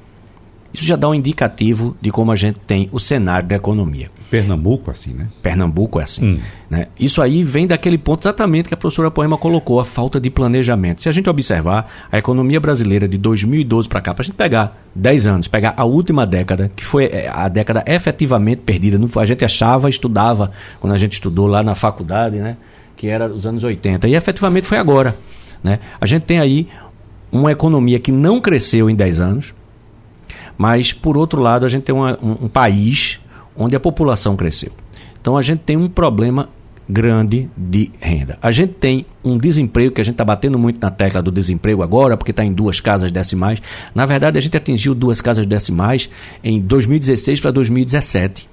Isso 0.72 0.84
já 0.84 0.96
dá 0.96 1.08
um 1.08 1.14
indicativo 1.14 1.94
de 2.00 2.10
como 2.10 2.32
a 2.32 2.36
gente 2.36 2.58
tem 2.66 2.88
o 2.92 2.98
cenário 2.98 3.46
da 3.46 3.56
economia. 3.56 4.10
Pernambuco 4.30 4.90
é 4.90 4.92
assim, 4.92 5.12
né? 5.12 5.28
Pernambuco 5.42 6.00
é 6.00 6.04
assim. 6.04 6.24
Hum. 6.24 6.38
Né? 6.70 6.86
Isso 6.98 7.20
aí 7.20 7.44
vem 7.44 7.66
daquele 7.66 7.98
ponto 7.98 8.22
exatamente 8.22 8.68
que 8.68 8.74
a 8.74 8.76
professora 8.78 9.10
Poema 9.10 9.36
colocou, 9.36 9.78
a 9.78 9.84
falta 9.84 10.18
de 10.18 10.30
planejamento. 10.30 11.02
Se 11.02 11.10
a 11.10 11.12
gente 11.12 11.28
observar 11.28 12.06
a 12.10 12.16
economia 12.16 12.58
brasileira 12.58 13.06
de 13.06 13.18
2012 13.18 13.86
para 13.86 14.00
cá, 14.00 14.14
para 14.14 14.22
a 14.22 14.24
gente 14.24 14.36
pegar 14.36 14.82
10 14.94 15.26
anos, 15.26 15.48
pegar 15.48 15.74
a 15.76 15.84
última 15.84 16.26
década, 16.26 16.72
que 16.74 16.82
foi 16.82 17.04
é, 17.04 17.30
a 17.30 17.46
década 17.48 17.84
efetivamente 17.86 18.62
perdida. 18.64 18.98
A 19.20 19.26
gente 19.26 19.44
achava, 19.44 19.90
estudava, 19.90 20.50
quando 20.80 20.94
a 20.94 20.98
gente 20.98 21.12
estudou 21.12 21.46
lá 21.46 21.62
na 21.62 21.74
faculdade, 21.74 22.38
né? 22.38 22.56
que 22.96 23.08
era 23.08 23.26
os 23.26 23.44
anos 23.44 23.62
80. 23.62 24.08
E 24.08 24.14
efetivamente 24.14 24.66
foi 24.66 24.78
agora. 24.78 25.14
Né? 25.62 25.78
A 26.00 26.06
gente 26.06 26.22
tem 26.22 26.38
aí 26.38 26.68
uma 27.32 27.50
economia 27.50 27.98
que 27.98 28.12
não 28.12 28.40
cresceu 28.40 28.90
em 28.90 28.94
10 28.94 29.20
anos, 29.20 29.54
mas, 30.56 30.92
por 30.92 31.16
outro 31.16 31.40
lado, 31.40 31.64
a 31.64 31.68
gente 31.68 31.82
tem 31.84 31.94
uma, 31.94 32.18
um, 32.22 32.44
um 32.44 32.48
país 32.48 33.18
onde 33.56 33.74
a 33.74 33.80
população 33.80 34.36
cresceu. 34.36 34.70
Então, 35.20 35.36
a 35.36 35.42
gente 35.42 35.60
tem 35.60 35.76
um 35.76 35.88
problema 35.88 36.48
grande 36.88 37.48
de 37.56 37.90
renda. 38.00 38.38
A 38.42 38.52
gente 38.52 38.74
tem 38.74 39.06
um 39.24 39.38
desemprego, 39.38 39.94
que 39.94 40.00
a 40.00 40.04
gente 40.04 40.14
está 40.14 40.24
batendo 40.24 40.58
muito 40.58 40.80
na 40.80 40.90
tecla 40.90 41.22
do 41.22 41.30
desemprego 41.30 41.82
agora, 41.82 42.16
porque 42.16 42.32
está 42.32 42.44
em 42.44 42.52
duas 42.52 42.80
casas 42.80 43.10
decimais. 43.10 43.62
Na 43.94 44.04
verdade, 44.04 44.36
a 44.36 44.40
gente 44.42 44.56
atingiu 44.56 44.94
duas 44.94 45.20
casas 45.20 45.46
decimais 45.46 46.10
em 46.44 46.60
2016 46.60 47.40
para 47.40 47.50
2017. 47.50 48.51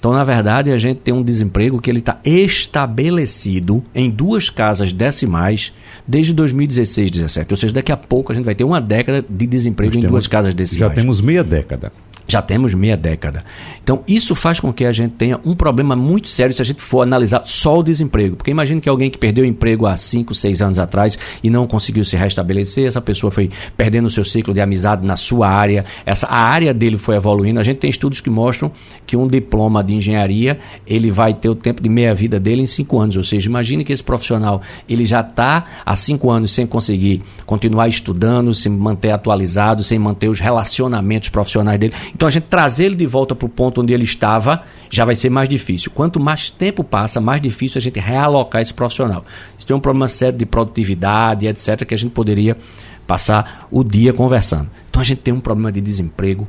Então, 0.00 0.14
na 0.14 0.24
verdade, 0.24 0.72
a 0.72 0.78
gente 0.78 1.00
tem 1.00 1.12
um 1.12 1.22
desemprego 1.22 1.78
que 1.78 1.90
ele 1.90 1.98
está 1.98 2.18
estabelecido 2.24 3.84
em 3.94 4.08
duas 4.08 4.48
casas 4.48 4.94
decimais 4.94 5.74
desde 6.08 6.32
2016, 6.32 7.10
17. 7.10 7.52
Ou 7.52 7.56
seja, 7.58 7.74
daqui 7.74 7.92
a 7.92 7.98
pouco 7.98 8.32
a 8.32 8.34
gente 8.34 8.46
vai 8.46 8.54
ter 8.54 8.64
uma 8.64 8.80
década 8.80 9.22
de 9.28 9.46
desemprego 9.46 9.90
Nós 9.90 9.98
em 9.98 10.00
temos, 10.00 10.12
duas 10.12 10.26
casas 10.26 10.54
decimais. 10.54 10.94
Já 10.94 11.02
temos 11.02 11.20
meia 11.20 11.44
década. 11.44 11.92
Já 12.30 12.40
temos 12.40 12.74
meia 12.74 12.96
década. 12.96 13.44
Então, 13.82 14.04
isso 14.06 14.34
faz 14.36 14.60
com 14.60 14.72
que 14.72 14.84
a 14.84 14.92
gente 14.92 15.14
tenha 15.14 15.40
um 15.44 15.54
problema 15.54 15.96
muito 15.96 16.28
sério 16.28 16.54
se 16.54 16.62
a 16.62 16.64
gente 16.64 16.80
for 16.80 17.02
analisar 17.02 17.42
só 17.44 17.80
o 17.80 17.82
desemprego. 17.82 18.36
Porque 18.36 18.50
imagine 18.50 18.80
que 18.80 18.88
alguém 18.88 19.10
que 19.10 19.18
perdeu 19.18 19.44
o 19.44 19.46
emprego 19.46 19.86
há 19.86 19.96
5, 19.96 20.32
6 20.32 20.62
anos 20.62 20.78
atrás 20.78 21.18
e 21.42 21.50
não 21.50 21.66
conseguiu 21.66 22.04
se 22.04 22.16
restabelecer, 22.16 22.86
essa 22.86 23.00
pessoa 23.00 23.32
foi 23.32 23.50
perdendo 23.76 24.06
o 24.06 24.10
seu 24.10 24.24
ciclo 24.24 24.54
de 24.54 24.60
amizade 24.60 25.04
na 25.04 25.16
sua 25.16 25.48
área, 25.48 25.84
essa, 26.06 26.26
a 26.28 26.38
área 26.38 26.72
dele 26.72 26.96
foi 26.96 27.16
evoluindo. 27.16 27.58
A 27.58 27.64
gente 27.64 27.78
tem 27.78 27.90
estudos 27.90 28.20
que 28.20 28.30
mostram 28.30 28.70
que 29.06 29.16
um 29.16 29.26
diploma 29.26 29.82
de 29.82 29.94
engenharia, 29.94 30.58
ele 30.86 31.10
vai 31.10 31.34
ter 31.34 31.48
o 31.48 31.54
tempo 31.54 31.82
de 31.82 31.88
meia-vida 31.88 32.38
dele 32.38 32.62
em 32.62 32.66
5 32.66 32.98
anos. 32.98 33.16
Ou 33.16 33.24
seja, 33.24 33.48
imagine 33.48 33.82
que 33.82 33.92
esse 33.92 34.04
profissional, 34.04 34.62
ele 34.88 35.04
já 35.04 35.20
está 35.20 35.64
há 35.84 35.96
5 35.96 36.30
anos 36.30 36.52
sem 36.52 36.66
conseguir 36.66 37.22
continuar 37.44 37.88
estudando, 37.88 38.54
se 38.54 38.68
manter 38.68 39.10
atualizado, 39.10 39.82
sem 39.82 39.98
manter 39.98 40.28
os 40.28 40.38
relacionamentos 40.38 41.28
profissionais 41.28 41.78
dele. 41.78 41.92
Então 42.20 42.28
a 42.28 42.30
gente 42.30 42.48
trazer 42.48 42.84
ele 42.84 42.96
de 42.96 43.06
volta 43.06 43.34
para 43.34 43.46
o 43.46 43.48
ponto 43.48 43.80
onde 43.80 43.94
ele 43.94 44.04
estava 44.04 44.62
já 44.90 45.06
vai 45.06 45.16
ser 45.16 45.30
mais 45.30 45.48
difícil. 45.48 45.90
Quanto 45.90 46.20
mais 46.20 46.50
tempo 46.50 46.84
passa, 46.84 47.18
mais 47.18 47.40
difícil 47.40 47.78
a 47.78 47.80
gente 47.80 47.98
realocar 47.98 48.60
esse 48.60 48.74
profissional. 48.74 49.24
Isso 49.56 49.66
tem 49.66 49.74
um 49.74 49.80
problema 49.80 50.06
sério 50.06 50.38
de 50.38 50.44
produtividade, 50.44 51.46
etc., 51.46 51.82
que 51.86 51.94
a 51.94 51.96
gente 51.96 52.10
poderia 52.10 52.58
passar 53.06 53.66
o 53.70 53.82
dia 53.82 54.12
conversando. 54.12 54.68
Então 54.90 55.00
a 55.00 55.02
gente 55.02 55.22
tem 55.22 55.32
um 55.32 55.40
problema 55.40 55.72
de 55.72 55.80
desemprego 55.80 56.46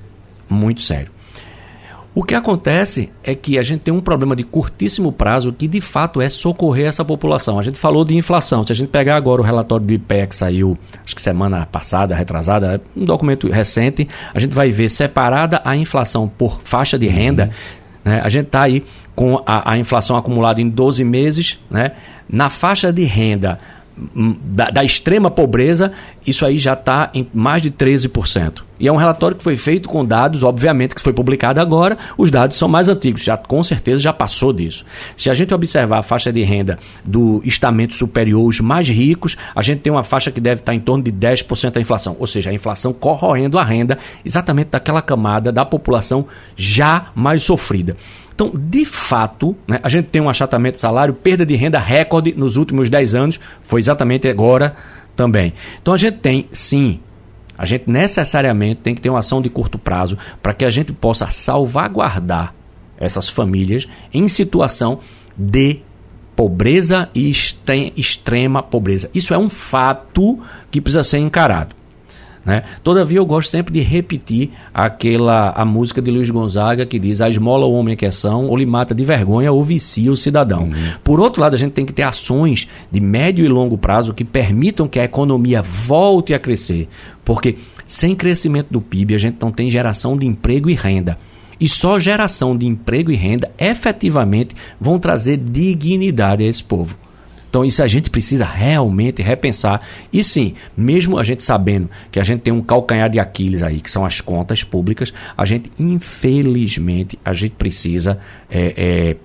muito 0.50 0.82
sério. 0.82 1.10
O 2.14 2.24
que 2.24 2.36
acontece 2.36 3.10
é 3.24 3.34
que 3.34 3.58
a 3.58 3.64
gente 3.64 3.82
tem 3.82 3.94
um 3.94 4.02
problema 4.02 4.36
de 4.36 4.44
curtíssimo 4.44 5.14
prazo 5.14 5.54
que 5.54 5.66
de 5.66 5.80
fato 5.80 6.22
é 6.22 6.28
socorrer 6.28 6.88
essa 6.88 7.06
população. 7.06 7.58
A 7.58 7.62
gente 7.62 7.78
falou 7.78 8.04
de 8.04 8.18
inflação. 8.18 8.68
Se 8.68 8.74
a 8.74 8.76
gente 8.76 8.90
pegar 8.90 9.16
agora 9.16 9.42
o 9.42 9.46
relatório 9.46 9.86
do 9.86 9.94
IPEA 9.94 10.28
que 10.28 10.36
saiu, 10.36 10.78
acho 11.06 11.16
que 11.16 11.22
semana 11.22 11.66
passada, 11.66 12.14
retrasada, 12.14 12.82
um 12.98 13.06
documento 13.06 13.50
recente, 13.50 14.10
a 14.34 14.40
gente 14.40 14.54
vai 14.54 14.70
ver 14.70 14.90
separada 14.90 15.62
a 15.64 15.74
inflação 15.78 16.28
por 16.28 16.60
faixa 16.66 17.00
de 17.00 17.08
renda. 17.08 17.50
Né? 18.04 18.20
A 18.22 18.28
gente 18.28 18.48
está 18.48 18.64
aí 18.64 18.84
com 19.16 19.42
a, 19.46 19.72
a, 19.72 19.78
inflação 19.78 20.18
acumulada 20.18 20.60
em 20.60 20.68
12 20.68 21.06
meses, 21.06 21.60
né? 21.70 21.94
na 22.28 22.50
faixa 22.50 22.92
de 22.92 23.06
renda 23.06 23.58
hum, 24.14 24.36
da, 24.44 24.70
da 24.70 24.84
extrema 24.84 25.32
pobreza, 25.32 25.94
isso 26.28 26.46
aí 26.46 26.58
já 26.58 26.74
está 26.74 27.10
em 27.14 27.26
mais 27.34 27.62
de 27.62 27.72
13%. 27.72 28.64
E 28.82 28.88
é 28.88 28.92
um 28.92 28.96
relatório 28.96 29.38
que 29.38 29.44
foi 29.44 29.56
feito 29.56 29.88
com 29.88 30.04
dados, 30.04 30.44
obviamente, 30.44 30.96
que 30.96 31.02
foi 31.02 31.14
publicado 31.14 31.62
agora, 31.62 31.96
os 32.18 32.32
dados 32.32 32.58
são 32.58 32.68
mais 32.68 32.90
antigos, 32.90 33.24
já 33.24 33.38
com 33.38 33.64
certeza 33.64 34.02
já 34.02 34.12
passou 34.12 34.52
disso. 34.52 34.84
Se 35.16 35.30
a 35.30 35.36
gente 35.36 35.54
observar 35.54 36.00
a 36.00 36.02
faixa 36.02 36.34
de 36.34 36.42
renda 36.42 36.80
do 37.06 37.44
estamento 37.46 37.94
superior, 37.94 38.44
os 38.44 38.60
mais 38.60 38.90
ricos, 38.90 39.38
a 39.56 39.62
gente 39.62 39.82
tem 39.82 39.94
uma 39.94 40.02
faixa 40.02 40.32
que 40.32 40.42
deve 40.42 40.62
estar 40.62 40.74
em 40.74 40.80
torno 40.80 41.04
de 41.04 41.12
10% 41.12 41.74
da 41.74 41.80
inflação, 41.80 42.18
ou 42.20 42.26
seja, 42.26 42.50
a 42.50 42.54
inflação 42.54 42.92
corroendo 42.92 43.60
a 43.60 43.64
renda 43.64 44.00
exatamente 44.26 44.70
daquela 44.72 45.02
camada 45.02 45.52
da 45.52 45.64
população 45.64 46.26
já 46.56 47.12
mais 47.14 47.44
sofrida. 47.44 47.96
Então, 48.34 48.52
de 48.56 48.84
fato, 48.84 49.56
né, 49.68 49.80
a 49.84 49.90
gente 49.90 50.08
tem 50.08 50.20
um 50.20 50.30
achatamento 50.30 50.74
de 50.74 50.80
salário, 50.80 51.14
perda 51.14 51.46
de 51.46 51.56
renda 51.56 51.78
recorde 51.78 52.34
nos 52.36 52.56
últimos 52.56 52.90
10 52.90 53.14
anos, 53.14 53.40
foi 53.62 53.80
exatamente 53.80 54.28
agora 54.28 54.76
também. 55.16 55.54
Então, 55.80 55.94
a 55.94 55.98
gente 55.98 56.18
tem, 56.18 56.48
sim, 56.52 57.00
a 57.62 57.66
gente 57.68 57.88
necessariamente 57.88 58.82
tem 58.82 58.96
que 58.96 59.02
ter 59.02 59.12
uma 59.12 59.20
ação 59.20 59.40
de 59.40 59.48
curto 59.48 59.78
prazo 59.78 60.18
para 60.42 60.52
que 60.52 60.66
a 60.66 60.70
gente 60.72 60.92
possa 60.92 61.28
salvaguardar 61.28 62.56
essas 62.98 63.30
famílias 63.30 63.88
em 64.12 64.28
situação 64.28 64.98
de 65.38 65.80
pobreza 66.36 67.08
e 67.14 67.30
extrema 67.96 68.64
pobreza. 68.64 69.12
Isso 69.14 69.32
é 69.32 69.38
um 69.38 69.48
fato 69.48 70.40
que 70.72 70.82
precisa 70.82 71.04
ser 71.04 71.20
encarado. 71.20 71.76
Né? 72.44 72.64
Todavia, 72.84 73.20
eu 73.20 73.26
gosto 73.26 73.50
sempre 73.50 73.72
de 73.72 73.82
repetir 73.82 74.50
aquela 74.74 75.52
a 75.52 75.64
música 75.64 76.02
de 76.02 76.10
Luiz 76.10 76.30
Gonzaga 76.30 76.86
que 76.86 76.98
diz: 76.98 77.22
A 77.22 77.30
esmola 77.30 77.66
o 77.66 77.74
homem 77.74 77.96
que 77.96 78.06
é 78.06 78.12
são, 78.12 78.48
ou 78.48 78.58
lhe 78.58 78.66
mata 78.66 78.96
de 78.96 79.06
vergonha, 79.06 79.52
ou 79.52 79.64
vicia 79.64 80.12
o 80.12 80.18
cidadão. 80.18 80.64
Uhum. 80.64 80.94
Por 81.04 81.20
outro 81.20 81.42
lado, 81.42 81.54
a 81.54 81.58
gente 81.58 81.74
tem 81.74 81.86
que 81.86 81.94
ter 81.94 82.04
ações 82.04 82.68
de 82.92 83.00
médio 83.00 83.46
e 83.46 83.48
longo 83.48 83.78
prazo 83.78 84.14
que 84.14 84.26
permitam 84.26 84.88
que 84.88 85.00
a 85.00 85.04
economia 85.04 85.62
volte 85.62 86.34
a 86.34 86.40
crescer. 86.40 86.88
Porque 87.24 87.58
sem 87.86 88.16
crescimento 88.16 88.68
do 88.72 88.82
PIB, 88.82 89.14
a 89.14 89.20
gente 89.20 89.38
não 89.40 89.52
tem 89.52 89.70
geração 89.70 90.18
de 90.18 90.26
emprego 90.26 90.70
e 90.70 90.74
renda. 90.74 91.18
E 91.60 91.70
só 91.70 92.00
geração 92.00 92.58
de 92.58 92.66
emprego 92.66 93.12
e 93.12 93.16
renda 93.16 93.52
efetivamente 93.60 94.56
vão 94.80 94.98
trazer 94.98 95.38
dignidade 95.38 96.44
a 96.44 96.48
esse 96.48 96.64
povo. 96.64 96.98
Então, 97.52 97.66
isso 97.66 97.84
a 97.84 97.88
gente 97.88 98.10
precisa 98.10 98.46
realmente 98.46 99.22
repensar. 99.22 99.82
E 100.12 100.24
sim, 100.24 100.54
mesmo 100.76 101.20
a 101.20 101.24
gente 101.24 101.44
sabendo 101.44 101.90
que 102.10 102.18
a 102.18 102.24
gente 102.24 102.40
tem 102.40 102.54
um 102.54 102.62
calcanhar 102.62 103.10
de 103.10 103.20
Aquiles 103.20 103.62
aí, 103.62 103.82
que 103.82 103.92
são 103.92 104.06
as 104.06 104.22
contas 104.22 104.64
públicas, 104.64 105.14
a 105.38 105.44
gente, 105.44 105.70
infelizmente, 105.78 107.20
a 107.26 107.34
gente 107.34 107.52
precisa 107.52 108.18
é, 108.50 108.74
é, 108.78 109.16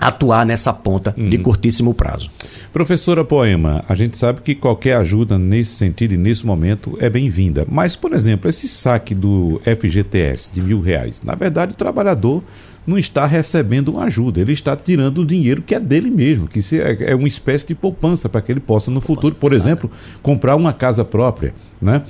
atuar 0.00 0.46
nessa 0.46 0.72
ponta 0.72 1.14
uhum. 1.18 1.28
de 1.28 1.36
curtíssimo 1.36 1.92
prazo. 1.92 2.30
Professora 2.72 3.22
Poema, 3.22 3.84
a 3.86 3.94
gente 3.94 4.16
sabe 4.16 4.40
que 4.40 4.54
qualquer 4.54 4.96
ajuda 4.96 5.38
nesse 5.38 5.72
sentido 5.72 6.14
e 6.14 6.16
nesse 6.16 6.46
momento 6.46 6.96
é 6.98 7.10
bem-vinda. 7.10 7.66
Mas, 7.70 7.94
por 7.94 8.14
exemplo, 8.14 8.48
esse 8.48 8.68
saque 8.68 9.14
do 9.14 9.60
FGTS 9.64 10.50
de 10.50 10.62
mil 10.62 10.80
reais, 10.80 11.22
na 11.22 11.34
verdade, 11.34 11.72
o 11.72 11.76
trabalhador 11.76 12.42
não 12.86 12.96
está 12.96 13.26
recebendo 13.26 13.88
uma 13.88 14.04
ajuda, 14.04 14.40
ele 14.40 14.52
está 14.52 14.76
tirando 14.76 15.18
o 15.18 15.26
dinheiro 15.26 15.62
que 15.62 15.74
é 15.74 15.80
dele 15.80 16.10
mesmo, 16.10 16.46
que 16.46 16.60
é, 16.78 17.10
é 17.10 17.14
uma 17.14 17.26
espécie 17.26 17.66
de 17.66 17.74
poupança 17.74 18.28
para 18.28 18.40
que 18.40 18.52
ele 18.52 18.60
possa 18.60 18.90
no 18.90 19.00
futuro, 19.00 19.34
por 19.34 19.52
exemplo, 19.52 19.90
comprar 20.22 20.54
uma 20.54 20.72
casa 20.72 21.04
própria, 21.04 21.52
né? 21.80 22.02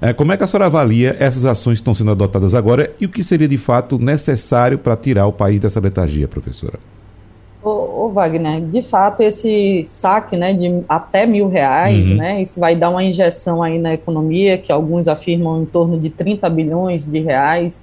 É, 0.00 0.12
como 0.12 0.32
é 0.32 0.36
que 0.36 0.44
a 0.44 0.46
senhora 0.46 0.66
avalia 0.66 1.16
essas 1.18 1.46
ações 1.46 1.78
que 1.78 1.82
estão 1.82 1.94
sendo 1.94 2.10
adotadas 2.10 2.54
agora 2.54 2.92
e 3.00 3.06
o 3.06 3.08
que 3.08 3.22
seria 3.22 3.48
de 3.48 3.56
fato 3.56 3.98
necessário 3.98 4.76
para 4.76 4.96
tirar 4.96 5.26
o 5.26 5.32
país 5.32 5.58
dessa 5.60 5.80
letargia, 5.80 6.28
professora? 6.28 6.78
Ô, 7.62 8.04
ô, 8.04 8.10
Wagner, 8.10 8.60
de 8.60 8.82
fato 8.82 9.22
esse 9.22 9.82
saque, 9.86 10.36
né, 10.36 10.52
de 10.52 10.82
até 10.86 11.24
mil 11.24 11.48
reais, 11.48 12.10
uhum. 12.10 12.16
né, 12.16 12.42
isso 12.42 12.60
vai 12.60 12.76
dar 12.76 12.90
uma 12.90 13.02
injeção 13.02 13.62
aí 13.62 13.78
na 13.78 13.94
economia, 13.94 14.58
que 14.58 14.70
alguns 14.70 15.08
afirmam 15.08 15.62
em 15.62 15.64
torno 15.64 15.98
de 15.98 16.10
30 16.10 16.50
bilhões 16.50 17.10
de 17.10 17.20
reais, 17.20 17.82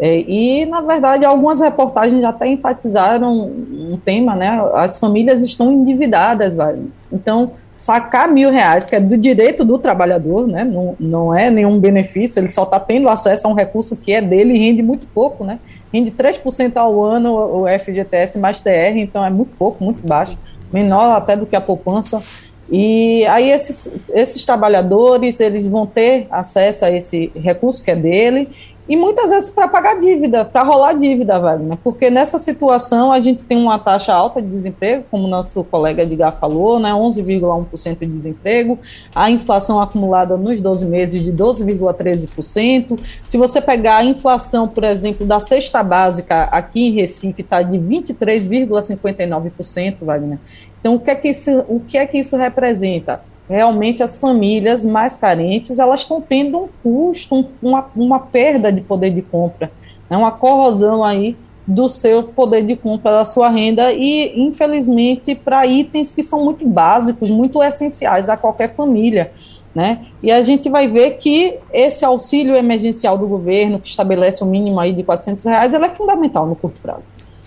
é, 0.00 0.18
e, 0.20 0.64
na 0.64 0.80
verdade, 0.80 1.26
algumas 1.26 1.60
reportagens 1.60 2.24
até 2.24 2.46
enfatizaram 2.46 3.30
um 3.30 3.98
tema, 4.02 4.34
né? 4.34 4.58
As 4.72 4.98
famílias 4.98 5.42
estão 5.42 5.70
endividadas, 5.70 6.54
vai. 6.54 6.78
Então, 7.12 7.52
sacar 7.76 8.26
mil 8.26 8.50
reais, 8.50 8.86
que 8.86 8.96
é 8.96 9.00
do 9.00 9.14
direito 9.18 9.62
do 9.62 9.78
trabalhador, 9.78 10.48
né? 10.48 10.64
Não, 10.64 10.96
não 10.98 11.34
é 11.34 11.50
nenhum 11.50 11.78
benefício, 11.78 12.40
ele 12.40 12.50
só 12.50 12.62
está 12.62 12.80
tendo 12.80 13.10
acesso 13.10 13.46
a 13.46 13.50
um 13.50 13.54
recurso 13.54 13.94
que 13.94 14.12
é 14.12 14.22
dele 14.22 14.54
e 14.54 14.58
rende 14.58 14.82
muito 14.82 15.06
pouco, 15.06 15.44
né? 15.44 15.58
Rende 15.92 16.10
3% 16.10 16.78
ao 16.78 17.04
ano 17.04 17.34
o 17.34 17.64
FGTS 17.66 18.38
mais 18.38 18.58
TR, 18.58 18.96
então 18.96 19.22
é 19.22 19.28
muito 19.28 19.54
pouco, 19.58 19.84
muito 19.84 20.06
baixo, 20.06 20.38
menor 20.72 21.10
até 21.10 21.36
do 21.36 21.44
que 21.44 21.56
a 21.56 21.60
poupança. 21.60 22.22
E 22.70 23.26
aí 23.26 23.50
esses, 23.50 23.92
esses 24.14 24.46
trabalhadores, 24.46 25.40
eles 25.40 25.66
vão 25.66 25.86
ter 25.86 26.26
acesso 26.30 26.84
a 26.84 26.90
esse 26.90 27.30
recurso 27.34 27.82
que 27.82 27.90
é 27.90 27.96
dele 27.96 28.48
e 28.90 28.96
muitas 28.96 29.30
vezes 29.30 29.48
para 29.48 29.68
pagar 29.68 30.00
dívida, 30.00 30.44
para 30.44 30.64
rolar 30.64 30.94
dívida, 30.94 31.38
Wagner, 31.38 31.78
porque 31.78 32.10
nessa 32.10 32.40
situação 32.40 33.12
a 33.12 33.20
gente 33.20 33.44
tem 33.44 33.56
uma 33.56 33.78
taxa 33.78 34.12
alta 34.12 34.42
de 34.42 34.48
desemprego, 34.48 35.04
como 35.08 35.28
nosso 35.28 35.62
colega 35.62 36.02
Edgar 36.02 36.36
falou, 36.40 36.80
né, 36.80 36.92
11,1% 36.92 38.00
de 38.00 38.06
desemprego, 38.06 38.80
a 39.14 39.30
inflação 39.30 39.80
acumulada 39.80 40.36
nos 40.36 40.60
12 40.60 40.84
meses 40.86 41.22
de 41.22 41.30
12,13%. 41.30 42.98
Se 43.28 43.38
você 43.38 43.60
pegar 43.60 43.98
a 43.98 44.04
inflação, 44.04 44.66
por 44.66 44.82
exemplo, 44.82 45.24
da 45.24 45.38
cesta 45.38 45.84
básica 45.84 46.48
aqui 46.50 46.88
em 46.88 46.90
Recife, 46.90 47.42
está 47.42 47.62
de 47.62 47.78
23,59%, 47.78 49.98
Wagner. 50.02 50.40
Então, 50.80 50.96
o 50.96 50.98
que, 50.98 51.12
é 51.12 51.14
que 51.14 51.28
isso, 51.28 51.64
o 51.68 51.78
que 51.78 51.96
é 51.96 52.04
que 52.08 52.18
isso 52.18 52.36
representa? 52.36 53.20
Realmente 53.50 54.00
as 54.02 54.16
famílias 54.16 54.84
mais 54.84 55.16
carentes 55.16 55.80
elas 55.80 56.00
estão 56.00 56.20
tendo 56.20 56.58
um 56.58 56.68
custo, 56.82 57.34
um, 57.34 57.44
uma, 57.60 57.86
uma 57.96 58.18
perda 58.20 58.70
de 58.70 58.80
poder 58.80 59.10
de 59.10 59.22
compra, 59.22 59.70
né, 60.08 60.16
uma 60.16 60.30
corrosão 60.30 61.02
aí 61.02 61.36
do 61.66 61.88
seu 61.88 62.22
poder 62.22 62.64
de 62.64 62.76
compra, 62.76 63.12
da 63.12 63.24
sua 63.24 63.48
renda 63.48 63.92
e, 63.92 64.40
infelizmente, 64.40 65.34
para 65.34 65.66
itens 65.66 66.12
que 66.12 66.22
são 66.22 66.44
muito 66.44 66.66
básicos, 66.66 67.30
muito 67.30 67.62
essenciais 67.62 68.28
a 68.28 68.36
qualquer 68.36 68.74
família. 68.74 69.32
Né? 69.74 70.06
E 70.20 70.32
a 70.32 70.42
gente 70.42 70.68
vai 70.68 70.88
ver 70.88 71.18
que 71.18 71.56
esse 71.72 72.04
auxílio 72.04 72.56
emergencial 72.56 73.16
do 73.16 73.26
governo, 73.26 73.78
que 73.78 73.88
estabelece 73.88 74.42
o 74.42 74.46
um 74.46 74.50
mínimo 74.50 74.80
aí 74.80 74.92
de 74.92 75.04
400 75.04 75.44
reais, 75.44 75.74
ele 75.74 75.84
é 75.84 75.90
fundamental 75.90 76.44
no 76.46 76.56
curto 76.56 76.80
prazo. 76.82 77.02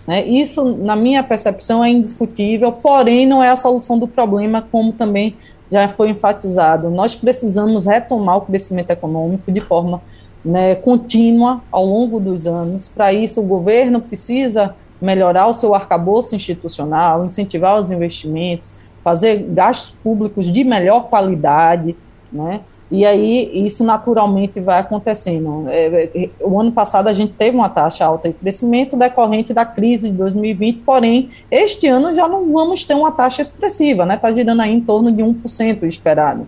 Né? 0.07 0.25
Isso, 0.25 0.63
na 0.63 0.95
minha 0.95 1.21
percepção, 1.21 1.83
é 1.83 1.89
indiscutível, 1.89 2.71
porém 2.71 3.25
não 3.25 3.43
é 3.43 3.49
a 3.49 3.57
solução 3.57 3.99
do 3.99 4.07
problema, 4.07 4.65
como 4.71 4.93
também 4.93 5.35
já 5.73 5.89
foi 5.89 6.11
enfatizado, 6.11 6.91
nós 6.91 7.15
precisamos 7.15 7.87
retomar 7.87 8.37
o 8.37 8.41
crescimento 8.41 8.91
econômico 8.91 9.51
de 9.51 9.59
forma 9.59 9.99
né, 10.45 10.75
contínua 10.75 11.61
ao 11.71 11.83
longo 11.83 12.19
dos 12.19 12.45
anos. 12.45 12.89
Para 12.89 13.11
isso, 13.11 13.41
o 13.41 13.43
governo 13.43 13.99
precisa 13.99 14.75
melhorar 15.01 15.47
o 15.47 15.53
seu 15.53 15.73
arcabouço 15.73 16.35
institucional, 16.35 17.25
incentivar 17.25 17.81
os 17.81 17.89
investimentos, 17.89 18.75
fazer 19.03 19.37
gastos 19.49 19.95
públicos 20.03 20.45
de 20.45 20.63
melhor 20.63 21.09
qualidade, 21.09 21.95
né? 22.31 22.61
E 22.91 23.05
aí 23.05 23.65
isso 23.65 23.83
naturalmente 23.83 24.59
vai 24.59 24.79
acontecendo. 24.79 25.65
É, 25.69 26.09
é, 26.13 26.29
o 26.39 26.59
ano 26.59 26.71
passado 26.71 27.07
a 27.07 27.13
gente 27.13 27.33
teve 27.33 27.57
uma 27.57 27.69
taxa 27.69 28.05
alta 28.05 28.29
de 28.29 28.35
crescimento 28.35 28.95
decorrente 28.95 29.53
da 29.53 29.65
crise 29.65 30.09
de 30.11 30.17
2020, 30.17 30.79
porém, 30.79 31.31
este 31.49 31.87
ano 31.87 32.13
já 32.13 32.27
não 32.27 32.51
vamos 32.51 32.83
ter 32.83 32.93
uma 32.93 33.11
taxa 33.11 33.41
expressiva, 33.41 34.05
né? 34.05 34.15
Está 34.15 34.31
girando 34.31 34.61
aí 34.61 34.71
em 34.71 34.81
torno 34.81 35.11
de 35.11 35.23
1% 35.23 35.83
esperado. 35.83 36.47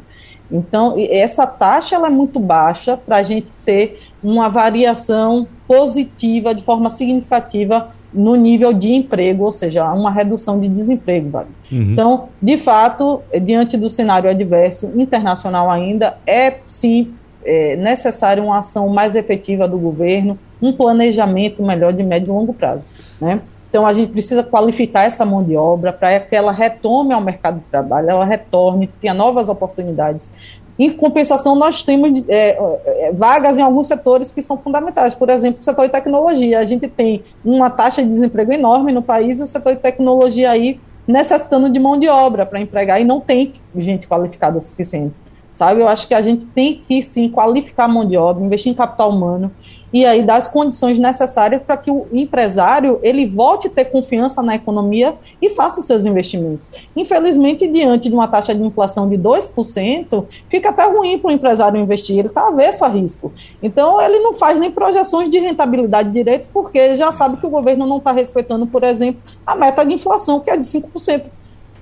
Então, 0.52 0.96
essa 0.98 1.48
taxa 1.48 1.96
ela 1.96 2.08
é 2.08 2.12
muito 2.12 2.40
baixa 2.40 2.96
para 2.96 3.18
a 3.18 3.24
gente 3.24 3.48
ter 3.66 4.02
uma 4.24 4.48
variação 4.48 5.48
positiva 5.68 6.54
de 6.54 6.64
forma 6.64 6.90
significativa 6.90 7.95
no 8.16 8.36
nível 8.36 8.74
de 8.74 8.94
emprego, 8.94 9.44
ou 9.44 9.52
seja, 9.52 9.92
uma 9.92 10.10
redução 10.10 10.60
de 10.60 10.68
desemprego. 10.68 11.30
Vale? 11.30 11.50
Uhum. 11.72 11.92
Então, 11.92 12.30
de 12.42 12.58
fato, 12.58 13.22
diante 13.42 13.78
do 13.78 13.90
cenário 13.90 14.30
adverso 14.30 14.90
internacional 14.96 15.70
ainda, 15.70 16.18
é 16.26 16.56
sim 16.66 17.14
é, 17.44 17.76
necessário 17.76 18.44
uma 18.44 18.60
ação 18.60 18.90
mais 18.90 19.16
efetiva 19.16 19.68
do 19.68 19.78
governo, 19.78 20.38
um 20.62 20.74
planejamento 20.74 21.62
melhor 21.62 21.94
de 21.94 22.04
médio 22.04 22.32
e 22.32 22.36
longo 22.36 22.54
prazo. 22.54 22.86
Né? 23.20 23.42
Então, 23.70 23.86
a 23.86 23.94
gente 23.94 24.12
precisa 24.12 24.42
qualificar 24.42 25.04
essa 25.04 25.26
mão 25.26 25.44
de 25.44 25.56
obra 25.56 25.92
para 25.92 26.20
que 26.20 26.36
ela 26.36 26.52
retome 26.52 27.14
ao 27.14 27.22
mercado 27.22 27.60
de 27.60 27.66
trabalho, 27.66 28.10
ela 28.10 28.26
retorne, 28.26 28.90
tenha 29.02 29.14
novas 29.14 29.50
oportunidades. 29.50 30.32
Em 30.78 30.92
compensação, 30.92 31.56
nós 31.56 31.84
temos 31.84 32.24
é, 32.28 32.58
é, 32.86 33.12
vagas 33.14 33.58
em 33.58 33.62
alguns 33.62 33.88
setores 33.88 34.30
que 34.30 34.42
são 34.42 34.58
fundamentais. 34.58 35.16
Por 35.16 35.30
exemplo, 35.30 35.62
o 35.62 35.64
setor 35.64 35.86
de 35.86 35.92
tecnologia. 35.92 36.60
A 36.60 36.66
gente 36.66 36.88
tem 36.88 37.24
uma 37.44 37.70
taxa 37.70 38.04
de 38.04 38.10
desemprego 38.10 38.52
enorme 38.52 38.92
no 38.92 39.02
país 39.02 39.40
e 39.40 39.44
o 39.44 39.48
setor 39.48 39.76
de 39.76 39.82
tecnologia 39.82 40.52
aí 40.52 40.80
necessitando 41.08 41.70
de 41.70 41.80
mão 41.80 41.98
de 41.98 42.10
obra 42.10 42.46
para 42.46 42.60
empregar 42.60 43.00
e 43.00 43.06
não 43.06 43.22
tem 43.22 43.54
gente 43.76 44.08
qualificada 44.08 44.58
o 44.58 44.62
suficiente. 44.62 45.20
Sabe? 45.54 45.80
Eu 45.80 45.88
acho 45.88 46.08
que 46.08 46.14
a 46.14 46.22
gente 46.22 46.46
tem 46.48 46.82
que 46.86 47.02
sim 47.02 47.30
qualificar 47.30 47.86
a 47.86 47.88
mão 47.88 48.06
de 48.06 48.18
obra, 48.18 48.44
investir 48.44 48.72
em 48.72 48.76
capital 48.76 49.10
humano 49.10 49.52
e 49.96 50.06
aí 50.06 50.22
dar 50.22 50.36
as 50.36 50.46
condições 50.46 51.00
necessárias 51.00 51.64
para 51.64 51.78
que 51.78 51.90
o 51.90 52.06
empresário 52.12 53.00
ele 53.02 53.26
volte 53.26 53.68
a 53.68 53.70
ter 53.70 53.86
confiança 53.86 54.44
na 54.44 54.54
economia 54.54 55.16
e 55.42 55.50
faça 55.50 55.80
os 55.80 55.88
seus 55.88 56.06
investimentos. 56.06 56.70
Infelizmente, 56.94 57.66
diante 57.66 58.10
de 58.10 58.14
uma 58.14 58.28
taxa 58.28 58.54
de 58.54 58.62
inflação 58.62 59.08
de 59.08 59.18
2%, 59.18 60.26
fica 60.50 60.72
até 60.72 60.84
ruim 60.84 61.18
para 61.18 61.30
o 61.30 61.32
empresário 61.32 61.80
investir, 61.80 62.20
ele 62.20 62.28
está 62.28 62.50
avesso 62.50 62.84
a 62.84 62.90
risco. 62.90 63.32
Então, 63.64 64.02
ele 64.02 64.20
não 64.20 64.34
faz 64.34 64.60
nem 64.60 64.70
projeções 64.70 65.32
de 65.32 65.40
rentabilidade 65.40 66.12
direito, 66.12 66.48
porque 66.52 66.98
já 66.98 67.14
sabe 67.14 67.38
que 67.38 67.48
o 67.48 67.50
governo 67.50 67.88
não 67.88 68.00
está 68.00 68.12
respeitando, 68.12 68.68
por 68.68 68.84
exemplo, 68.84 69.22
a 69.48 69.56
meta 69.56 69.86
de 69.86 69.94
inflação, 69.94 70.42
que 70.42 70.50
é 70.50 70.58
de 70.58 70.66
5%. 70.66 71.24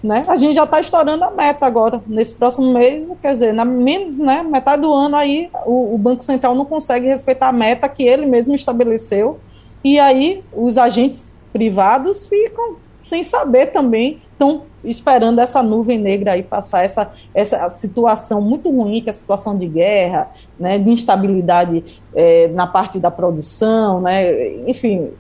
Né? 0.04 0.26
A 0.28 0.36
gente 0.36 0.56
já 0.56 0.66
está 0.66 0.82
estourando 0.82 1.24
a 1.24 1.32
meta 1.32 1.66
agora. 1.66 2.02
Nesse 2.06 2.36
próximo 2.36 2.74
mês, 2.74 3.08
quer 3.22 3.34
dizer, 3.34 3.54
na 3.54 3.64
né, 3.64 4.44
metade 4.44 4.82
do 4.82 4.94
ano 4.94 5.16
aí, 5.16 5.50
o, 5.66 5.96
o, 5.96 5.98
Banco 5.98 6.24
Central 6.26 6.54
não 6.54 6.66
consegue 6.66 7.08
respeitar 7.08 7.48
a 7.48 7.54
meta 7.54 7.88
que 7.88 8.04
ele 8.04 8.26
mesmo 8.26 8.54
estabeleceu. 8.54 9.40
E 9.82 9.98
aí 9.98 10.44
os 10.52 10.78
agentes 10.78 11.34
privados 11.54 12.26
ficam 12.26 12.76
sem 13.02 13.24
saber 13.24 13.68
também, 13.68 14.22
estão 14.32 14.64
esperando 14.84 15.40
essa 15.40 15.64
nuvem 15.64 15.98
negra 15.98 16.34
aí 16.34 16.44
passar, 16.44 16.84
essa, 16.84 17.14
essa 17.34 17.70
situação 17.70 18.42
muito 18.42 18.70
ruim, 18.70 19.02
que 19.02 19.10
é 19.10 19.12
a 19.12 19.14
situação 19.14 19.58
de 19.58 19.68
guerra, 19.68 20.30
né, 20.60 20.78
de 20.78 20.90
instabilidade 20.90 22.02
é, 22.14 22.48
na 22.50 22.68
parte 22.68 23.00
da 23.00 23.12
produção, 23.12 24.02
né, 24.02 24.68
enfim, 24.68 25.12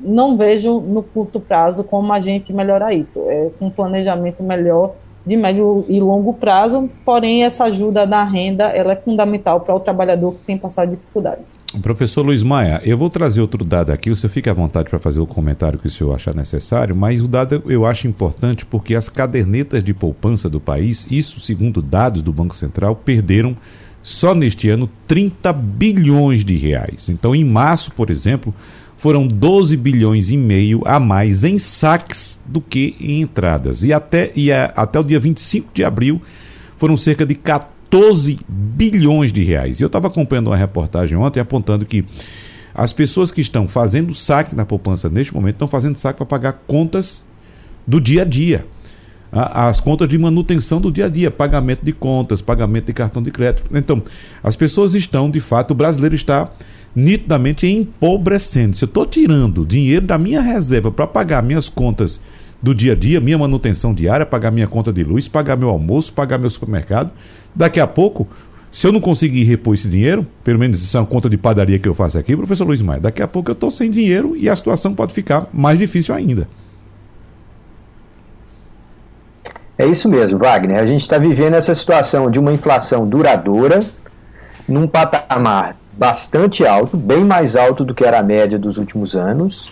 não 0.00 0.36
vejo 0.36 0.80
no 0.80 1.02
curto 1.02 1.40
prazo 1.40 1.84
como 1.84 2.12
a 2.12 2.20
gente 2.20 2.52
melhorar 2.52 2.92
isso. 2.92 3.20
É 3.28 3.50
um 3.60 3.70
planejamento 3.70 4.42
melhor 4.42 4.94
de 5.26 5.36
médio 5.36 5.86
e 5.88 5.98
longo 6.00 6.34
prazo, 6.34 6.90
porém 7.04 7.44
essa 7.44 7.64
ajuda 7.64 8.04
na 8.04 8.22
renda 8.24 8.64
ela 8.64 8.92
é 8.92 8.96
fundamental 8.96 9.60
para 9.60 9.74
o 9.74 9.80
trabalhador 9.80 10.34
que 10.34 10.44
tem 10.46 10.58
passado 10.58 10.90
dificuldades. 10.90 11.56
Professor 11.80 12.22
Luiz 12.22 12.42
Maia, 12.42 12.82
eu 12.84 12.98
vou 12.98 13.08
trazer 13.08 13.40
outro 13.40 13.64
dado 13.64 13.90
aqui, 13.90 14.10
o 14.10 14.16
senhor 14.16 14.30
fica 14.30 14.50
à 14.50 14.54
vontade 14.54 14.90
para 14.90 14.98
fazer 14.98 15.20
o 15.20 15.26
comentário 15.26 15.78
que 15.78 15.86
o 15.86 15.90
senhor 15.90 16.14
achar 16.14 16.34
necessário, 16.34 16.94
mas 16.94 17.22
o 17.22 17.28
dado 17.28 17.62
eu 17.66 17.86
acho 17.86 18.06
importante 18.06 18.66
porque 18.66 18.94
as 18.94 19.08
cadernetas 19.08 19.82
de 19.82 19.94
poupança 19.94 20.50
do 20.50 20.60
país, 20.60 21.06
isso 21.10 21.40
segundo 21.40 21.80
dados 21.80 22.20
do 22.20 22.32
Banco 22.32 22.54
Central, 22.54 22.94
perderam 22.94 23.56
só 24.02 24.34
neste 24.34 24.68
ano 24.68 24.90
30 25.08 25.50
bilhões 25.54 26.44
de 26.44 26.54
reais. 26.54 27.08
Então, 27.08 27.34
em 27.34 27.42
março, 27.42 27.90
por 27.92 28.10
exemplo, 28.10 28.54
foram 29.04 29.28
12 29.28 29.76
bilhões 29.76 30.30
e 30.30 30.36
meio 30.38 30.80
a 30.86 30.98
mais 30.98 31.44
em 31.44 31.58
saques 31.58 32.40
do 32.46 32.58
que 32.58 32.96
em 32.98 33.20
entradas. 33.20 33.84
E 33.84 33.92
até, 33.92 34.32
e 34.34 34.50
a, 34.50 34.72
até 34.74 34.98
o 34.98 35.04
dia 35.04 35.20
25 35.20 35.74
de 35.74 35.84
abril 35.84 36.22
foram 36.78 36.96
cerca 36.96 37.26
de 37.26 37.34
14 37.34 38.38
bilhões 38.48 39.30
de 39.30 39.44
reais. 39.44 39.78
E 39.78 39.82
eu 39.82 39.88
estava 39.88 40.06
acompanhando 40.06 40.46
uma 40.46 40.56
reportagem 40.56 41.18
ontem 41.18 41.38
apontando 41.38 41.84
que 41.84 42.02
as 42.74 42.94
pessoas 42.94 43.30
que 43.30 43.42
estão 43.42 43.68
fazendo 43.68 44.14
saque 44.14 44.56
na 44.56 44.64
poupança 44.64 45.10
neste 45.10 45.34
momento 45.34 45.56
estão 45.56 45.68
fazendo 45.68 45.98
saque 45.98 46.16
para 46.16 46.24
pagar 46.24 46.52
contas 46.66 47.22
do 47.86 48.00
dia 48.00 48.22
a 48.22 48.24
dia. 48.24 48.64
As 49.30 49.80
contas 49.80 50.08
de 50.08 50.16
manutenção 50.16 50.80
do 50.80 50.90
dia 50.90 51.04
a 51.04 51.08
dia, 51.10 51.30
pagamento 51.30 51.84
de 51.84 51.92
contas, 51.92 52.40
pagamento 52.40 52.86
de 52.86 52.94
cartão 52.94 53.22
de 53.22 53.30
crédito. 53.30 53.68
Então, 53.76 54.02
as 54.42 54.56
pessoas 54.56 54.94
estão, 54.94 55.30
de 55.30 55.40
fato, 55.40 55.72
o 55.72 55.74
brasileiro 55.74 56.14
está 56.14 56.50
nitidamente 56.94 57.66
empobrecendo. 57.66 58.76
Se 58.76 58.84
eu 58.84 58.86
estou 58.86 59.04
tirando 59.04 59.66
dinheiro 59.66 60.06
da 60.06 60.16
minha 60.16 60.40
reserva 60.40 60.90
para 60.90 61.06
pagar 61.06 61.42
minhas 61.42 61.68
contas 61.68 62.20
do 62.62 62.74
dia 62.74 62.92
a 62.92 62.94
dia, 62.94 63.20
minha 63.20 63.36
manutenção 63.36 63.92
diária, 63.92 64.24
pagar 64.24 64.50
minha 64.50 64.66
conta 64.66 64.92
de 64.92 65.02
luz, 65.02 65.28
pagar 65.28 65.56
meu 65.56 65.68
almoço, 65.68 66.12
pagar 66.12 66.38
meu 66.38 66.48
supermercado, 66.48 67.10
daqui 67.54 67.78
a 67.78 67.86
pouco, 67.86 68.26
se 68.72 68.86
eu 68.86 68.92
não 68.92 69.00
conseguir 69.00 69.44
repor 69.44 69.74
esse 69.74 69.88
dinheiro, 69.88 70.26
pelo 70.42 70.58
menos 70.58 70.82
isso 70.82 70.96
é 70.96 71.00
uma 71.00 71.06
conta 71.06 71.28
de 71.28 71.36
padaria 71.36 71.78
que 71.78 71.88
eu 71.88 71.94
faço 71.94 72.16
aqui, 72.16 72.36
professor 72.36 72.66
Luiz 72.66 72.80
Maia, 72.80 73.00
daqui 73.00 73.22
a 73.22 73.28
pouco 73.28 73.50
eu 73.50 73.54
estou 73.54 73.70
sem 73.70 73.90
dinheiro 73.90 74.36
e 74.36 74.48
a 74.48 74.56
situação 74.56 74.94
pode 74.94 75.12
ficar 75.12 75.48
mais 75.52 75.78
difícil 75.78 76.14
ainda. 76.14 76.48
É 79.76 79.86
isso 79.86 80.08
mesmo, 80.08 80.38
Wagner. 80.38 80.78
A 80.78 80.86
gente 80.86 81.02
está 81.02 81.18
vivendo 81.18 81.54
essa 81.54 81.74
situação 81.74 82.30
de 82.30 82.38
uma 82.38 82.52
inflação 82.52 83.06
duradoura, 83.08 83.80
num 84.68 84.86
patamar 84.86 85.76
bastante 85.96 86.66
alto, 86.66 86.96
bem 86.96 87.24
mais 87.24 87.56
alto 87.56 87.84
do 87.84 87.94
que 87.94 88.04
era 88.04 88.18
a 88.18 88.22
média 88.22 88.58
dos 88.58 88.76
últimos 88.76 89.14
anos, 89.14 89.70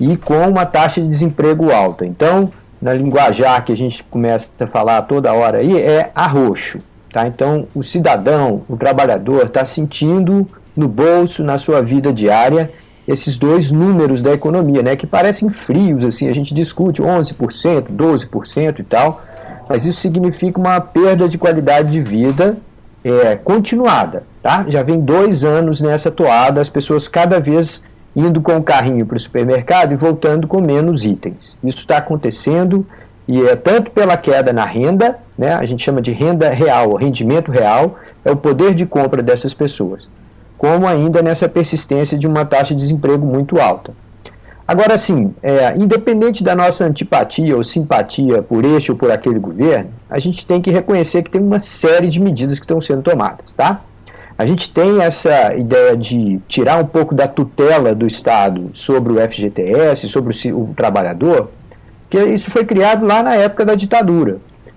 e 0.00 0.16
com 0.16 0.48
uma 0.48 0.64
taxa 0.64 1.00
de 1.00 1.08
desemprego 1.08 1.72
alta. 1.72 2.06
Então, 2.06 2.50
na 2.80 2.92
linguajar 2.92 3.64
que 3.64 3.72
a 3.72 3.76
gente 3.76 4.02
começa 4.04 4.48
a 4.60 4.66
falar 4.66 5.02
toda 5.02 5.32
hora 5.32 5.58
aí, 5.58 5.76
é 5.76 6.10
arroxo. 6.14 6.80
Tá? 7.12 7.26
Então, 7.26 7.66
o 7.74 7.82
cidadão, 7.82 8.62
o 8.68 8.76
trabalhador, 8.76 9.46
está 9.46 9.64
sentindo 9.64 10.48
no 10.76 10.86
bolso, 10.86 11.42
na 11.42 11.58
sua 11.58 11.82
vida 11.82 12.12
diária, 12.12 12.70
esses 13.06 13.36
dois 13.36 13.72
números 13.72 14.20
da 14.20 14.32
economia, 14.32 14.82
né, 14.82 14.94
que 14.94 15.06
parecem 15.06 15.48
frios, 15.48 16.04
assim, 16.04 16.28
a 16.28 16.32
gente 16.32 16.52
discute 16.52 17.02
11%, 17.02 17.86
12% 17.90 18.78
e 18.78 18.84
tal, 18.84 19.22
mas 19.66 19.86
isso 19.86 20.00
significa 20.00 20.60
uma 20.60 20.78
perda 20.78 21.26
de 21.26 21.38
qualidade 21.38 21.90
de 21.90 22.02
vida 22.02 22.58
é, 23.04 23.36
continuada. 23.36 24.24
Tá? 24.42 24.64
Já 24.68 24.82
vem 24.82 25.00
dois 25.00 25.44
anos 25.44 25.80
nessa 25.80 26.10
toada, 26.10 26.60
as 26.60 26.68
pessoas 26.68 27.08
cada 27.08 27.40
vez 27.40 27.82
indo 28.14 28.40
com 28.40 28.56
o 28.56 28.62
carrinho 28.62 29.06
para 29.06 29.16
o 29.16 29.20
supermercado 29.20 29.92
e 29.92 29.96
voltando 29.96 30.46
com 30.46 30.60
menos 30.60 31.04
itens. 31.04 31.56
Isso 31.62 31.78
está 31.78 31.98
acontecendo 31.98 32.86
e 33.28 33.42
é 33.42 33.54
tanto 33.54 33.90
pela 33.90 34.16
queda 34.16 34.52
na 34.52 34.64
renda, 34.64 35.18
né, 35.36 35.52
a 35.52 35.64
gente 35.66 35.84
chama 35.84 36.00
de 36.00 36.12
renda 36.12 36.48
real, 36.48 36.94
rendimento 36.94 37.52
real, 37.52 37.98
é 38.24 38.30
o 38.32 38.36
poder 38.36 38.74
de 38.74 38.86
compra 38.86 39.22
dessas 39.22 39.52
pessoas, 39.52 40.08
como 40.56 40.86
ainda 40.86 41.20
nessa 41.20 41.48
persistência 41.48 42.18
de 42.18 42.26
uma 42.26 42.44
taxa 42.44 42.74
de 42.74 42.80
desemprego 42.80 43.26
muito 43.26 43.60
alta. 43.60 43.92
Agora, 44.68 44.98
sim, 44.98 45.34
é, 45.42 45.74
independente 45.78 46.44
da 46.44 46.54
nossa 46.54 46.84
antipatia 46.84 47.56
ou 47.56 47.64
simpatia 47.64 48.42
por 48.42 48.66
este 48.66 48.92
ou 48.92 48.98
por 48.98 49.10
aquele 49.10 49.38
governo, 49.38 49.88
a 50.10 50.18
gente 50.18 50.44
tem 50.44 50.60
que 50.60 50.70
reconhecer 50.70 51.22
que 51.22 51.30
tem 51.30 51.40
uma 51.40 51.58
série 51.58 52.08
de 52.08 52.20
medidas 52.20 52.58
que 52.58 52.66
estão 52.66 52.78
sendo 52.82 53.00
tomadas, 53.00 53.54
tá? 53.54 53.80
A 54.36 54.44
gente 54.44 54.70
tem 54.70 55.00
essa 55.00 55.56
ideia 55.56 55.96
de 55.96 56.38
tirar 56.46 56.76
um 56.76 56.84
pouco 56.84 57.14
da 57.14 57.26
tutela 57.26 57.94
do 57.94 58.06
Estado 58.06 58.70
sobre 58.74 59.14
o 59.14 59.16
FGTS, 59.16 60.06
sobre 60.06 60.36
o, 60.52 60.60
o 60.60 60.74
trabalhador, 60.76 61.50
que 62.10 62.22
isso 62.22 62.50
foi 62.50 62.66
criado 62.66 63.06
lá 63.06 63.22
na 63.22 63.36
época 63.36 63.64
da 63.64 63.74
ditadura. 63.74 64.36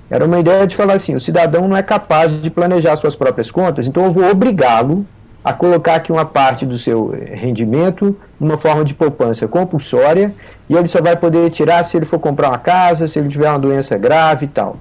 Era 0.09 0.23
uma 0.23 0.39
ideia 0.39 0.65
de 0.65 0.77
falar 0.77 0.93
assim: 0.93 1.15
o 1.15 1.21
cidadão 1.21 1.67
não 1.67 1.75
é 1.75 1.83
capaz 1.83 2.41
de 2.41 2.49
planejar 2.49 2.95
suas 2.95 3.15
próprias 3.15 3.51
contas, 3.51 3.85
então 3.87 4.05
eu 4.05 4.11
vou 4.11 4.31
obrigá-lo 4.31 5.05
a 5.43 5.51
colocar 5.53 5.95
aqui 5.95 6.11
uma 6.11 6.25
parte 6.25 6.65
do 6.65 6.77
seu 6.77 7.13
rendimento 7.33 8.15
numa 8.39 8.57
forma 8.57 8.85
de 8.85 8.93
poupança 8.93 9.47
compulsória 9.47 10.33
e 10.69 10.75
ele 10.75 10.87
só 10.87 11.01
vai 11.01 11.15
poder 11.15 11.49
tirar 11.49 11.83
se 11.83 11.97
ele 11.97 12.05
for 12.05 12.19
comprar 12.19 12.49
uma 12.49 12.57
casa, 12.57 13.07
se 13.07 13.19
ele 13.19 13.29
tiver 13.29 13.49
uma 13.49 13.59
doença 13.59 13.97
grave 13.97 14.45
e 14.45 14.49
tal. 14.49 14.77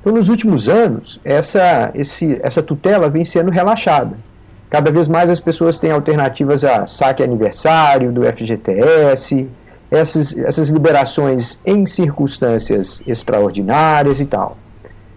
Então, 0.00 0.12
nos 0.12 0.28
últimos 0.28 0.68
anos, 0.68 1.20
essa, 1.24 1.90
esse, 1.94 2.38
essa 2.42 2.62
tutela 2.62 3.08
vem 3.08 3.24
sendo 3.24 3.50
relaxada. 3.50 4.16
Cada 4.70 4.90
vez 4.90 5.08
mais 5.08 5.30
as 5.30 5.40
pessoas 5.40 5.78
têm 5.78 5.90
alternativas 5.90 6.64
a 6.64 6.86
saque 6.86 7.22
aniversário 7.22 8.12
do 8.12 8.22
FGTS, 8.22 9.48
essas, 9.90 10.36
essas 10.36 10.68
liberações 10.68 11.58
em 11.64 11.86
circunstâncias 11.86 13.02
extraordinárias 13.06 14.20
e 14.20 14.26
tal. 14.26 14.56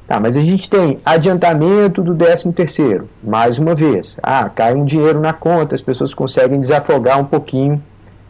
Tá, 0.07 0.21
mas 0.21 0.37
a 0.37 0.41
gente 0.41 0.69
tem 0.69 0.99
adiantamento 1.05 2.01
do 2.01 2.15
13 2.15 2.53
terceiro, 2.53 3.09
mais 3.21 3.59
uma 3.59 3.75
vez. 3.75 4.17
Ah, 4.23 4.49
cai 4.49 4.73
um 4.73 4.85
dinheiro 4.85 5.19
na 5.19 5.33
conta, 5.33 5.75
as 5.75 5.81
pessoas 5.81 6.13
conseguem 6.13 6.61
desafogar 6.61 7.19
um 7.19 7.25
pouquinho 7.25 7.81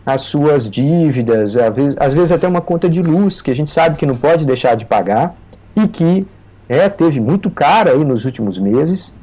as 0.03 0.21
suas 0.21 0.69
dívidas, 0.69 1.55
às 1.55 1.75
vezes, 1.75 1.95
às 1.99 2.13
vezes 2.13 2.31
até 2.31 2.47
uma 2.47 2.61
conta 2.61 2.89
de 2.89 3.01
luz, 3.01 3.41
que 3.41 3.51
a 3.51 3.55
gente 3.55 3.69
sabe 3.69 3.97
que 3.97 4.05
não 4.05 4.15
pode 4.15 4.45
deixar 4.45 4.75
de 4.75 4.85
pagar, 4.85 5.35
e 5.75 5.87
que 5.87 6.25
é, 6.67 6.89
teve 6.89 7.19
muito 7.19 7.51
cara 7.51 7.91
aí 7.91 8.03
nos 8.03 8.25
últimos 8.25 8.57
meses, 8.57 9.13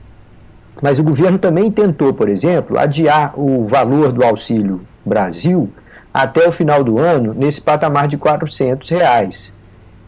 mas 0.81 0.99
o 0.99 1.03
governo 1.03 1.39
também 1.39 1.71
tentou, 1.71 2.13
por 2.13 2.29
exemplo, 2.29 2.79
adiar 2.79 3.33
o 3.35 3.67
valor 3.67 4.13
do 4.13 4.25
Auxílio 4.25 4.83
Brasil 5.05 5.71
até 6.13 6.47
o 6.47 6.53
final 6.53 6.85
do 6.85 6.99
ano 6.99 7.35
nesse 7.35 7.61
patamar 7.61 8.07
de 8.07 8.17
400 8.17 8.89
reais. 8.91 9.53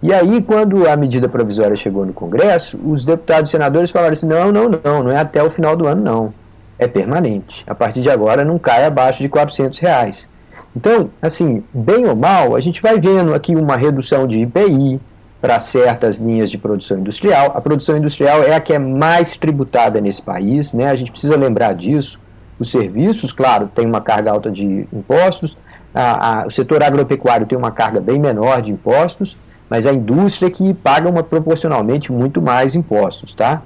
E 0.03 0.12
aí, 0.12 0.42
quando 0.42 0.88
a 0.88 0.97
medida 0.97 1.28
provisória 1.28 1.74
chegou 1.74 2.05
no 2.05 2.12
Congresso, 2.12 2.78
os 2.84 3.05
deputados 3.05 3.51
e 3.51 3.53
senadores 3.53 3.90
falaram 3.90 4.12
assim: 4.12 4.26
não, 4.26 4.53
não, 4.53 4.68
não, 4.68 5.03
não 5.05 5.11
é 5.11 5.18
até 5.18 5.42
o 5.42 5.51
final 5.51 5.74
do 5.76 5.86
ano, 5.86 6.03
não. 6.03 6.34
É 6.78 6.86
permanente. 6.86 7.64
A 7.66 7.74
partir 7.74 8.03
de 8.03 8.11
agora 8.11 8.44
não 8.44 8.59
cai 8.59 8.84
abaixo 8.84 9.22
de 9.22 9.28
400 9.28 9.78
reais. 9.78 10.28
Então, 10.76 11.11
assim, 11.22 11.64
bem 11.72 12.05
ou 12.05 12.14
mal, 12.14 12.55
a 12.55 12.61
gente 12.61 12.82
vai 12.82 13.01
vendo 13.01 13.32
aqui 13.32 13.57
uma 13.57 13.76
redução 13.76 14.26
de 14.26 14.40
IPI 14.40 15.01
para 15.40 15.59
certas 15.59 16.18
linhas 16.18 16.51
de 16.51 16.59
produção 16.59 16.99
industrial. 16.99 17.53
A 17.55 17.61
produção 17.62 17.97
industrial 17.97 18.42
é 18.42 18.55
a 18.55 18.61
que 18.61 18.74
é 18.74 18.78
mais 18.78 19.36
tributada 19.36 20.01
nesse 20.03 20.20
país, 20.20 20.74
né? 20.74 20.90
A 20.90 20.97
gente 20.97 21.11
precisa 21.11 21.36
lembrar 21.36 21.74
disso. 21.74 22.20
Os 22.59 22.70
serviços, 22.70 23.32
claro, 23.32 23.70
tem 23.74 23.86
uma 23.86 24.03
carga 24.03 24.32
alta 24.32 24.51
de 24.51 24.86
impostos. 24.92 25.57
A, 25.94 26.42
a, 26.42 26.47
o 26.47 26.51
setor 26.51 26.82
agropecuário 26.82 27.47
tem 27.47 27.57
uma 27.57 27.70
carga 27.70 27.99
bem 27.99 28.18
menor 28.18 28.61
de 28.61 28.70
impostos 28.70 29.34
mas 29.68 29.86
a 29.86 29.92
indústria 29.92 30.50
que 30.50 30.72
paga 30.74 31.08
uma 31.08 31.22
proporcionalmente 31.22 32.12
muito 32.12 32.40
mais 32.40 32.74
impostos, 32.74 33.34
tá? 33.34 33.62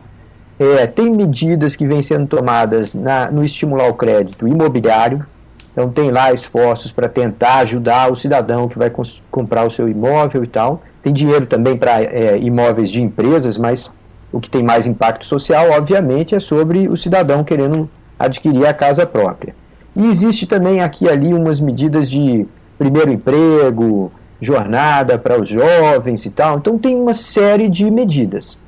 É, 0.59 0.87
tem 0.87 1.11
medidas 1.11 1.75
que 1.75 1.87
vêm 1.87 2.03
sendo 2.03 2.27
tomadas 2.27 2.95
na, 2.95 3.31
no 3.31 3.43
estimular 3.45 3.89
o 3.89 3.95
crédito 3.95 4.47
imobiliário, 4.47 5.25
então 5.73 5.89
tem 5.91 6.11
lá 6.11 6.33
esforços 6.33 6.93
para 6.93 7.09
tentar 7.09 7.59
ajudar 7.59 8.13
o 8.13 8.17
cidadão 8.17 8.69
que 8.69 8.79
vai 8.79 8.93
comprar 9.31 9.67
o 9.67 9.71
seu 9.71 9.89
imóvel 9.89 10.45
e 10.45 10.47
tal. 10.47 10.83
Tem 11.03 11.13
dinheiro 11.13 11.47
também 11.47 11.77
para 11.77 12.03
é, 12.03 12.37
imóveis 12.39 12.91
de 12.91 13.01
empresas, 13.01 13.57
mas 13.57 13.91
o 14.33 14.41
que 14.41 14.51
tem 14.51 14.63
mais 14.63 14.87
impacto 14.87 15.25
social, 15.25 15.71
obviamente, 15.71 16.35
é 16.35 16.41
sobre 16.41 16.89
o 16.89 16.97
cidadão 16.97 17.43
querendo 17.43 17.89
adquirir 18.19 18.67
a 18.67 18.75
casa 18.75 19.07
própria. 19.07 19.55
E 19.97 20.07
existe 20.07 20.47
também 20.47 20.81
aqui 20.81 21.07
e 21.07 21.09
ali 21.09 21.33
umas 21.33 21.59
medidas 21.59 22.11
de 22.11 22.47
primeiro 22.79 23.11
emprego, 23.11 24.13
jornada 24.41 25.19
para 25.19 25.41
os 25.41 25.49
jovens 25.49 26.25
e 26.25 26.31
tal. 26.31 26.59
Então 26.59 26.79
tem 26.79 26.97
uma 26.97 27.15
série 27.15 27.69
de 27.69 27.91
medidas. 27.91 28.59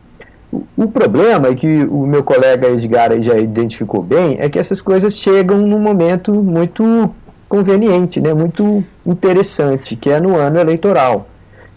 O 0.76 0.86
problema 0.86 1.48
é 1.48 1.54
que 1.54 1.84
o 1.84 2.06
meu 2.06 2.22
colega 2.22 2.68
Edgar 2.68 3.10
já 3.22 3.38
identificou 3.38 4.02
bem, 4.02 4.36
é 4.38 4.50
que 4.50 4.58
essas 4.58 4.82
coisas 4.82 5.16
chegam 5.16 5.58
num 5.58 5.78
momento 5.78 6.32
muito 6.34 7.10
conveniente, 7.48 8.20
né, 8.20 8.34
muito 8.34 8.84
interessante, 9.04 9.96
que 9.96 10.10
é 10.10 10.20
no 10.20 10.36
ano 10.36 10.58
eleitoral. 10.58 11.26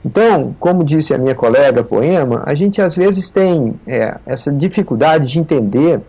Então, 0.05 0.55
como 0.59 0.83
disse 0.83 1.13
a 1.13 1.17
minha 1.17 1.33
colega 1.33 1.83
Poema, 1.83 2.43
a 2.45 2.53
gente 2.53 2.81
às 2.81 2.95
vezes 2.95 3.29
tem 3.29 3.73
é, 3.87 4.15
essa 4.25 4.51
dificuldade 4.51 5.25
de 5.33 5.39
entender 5.39 5.99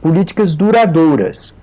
políticas 0.00 0.54
duradouras. 0.54 1.54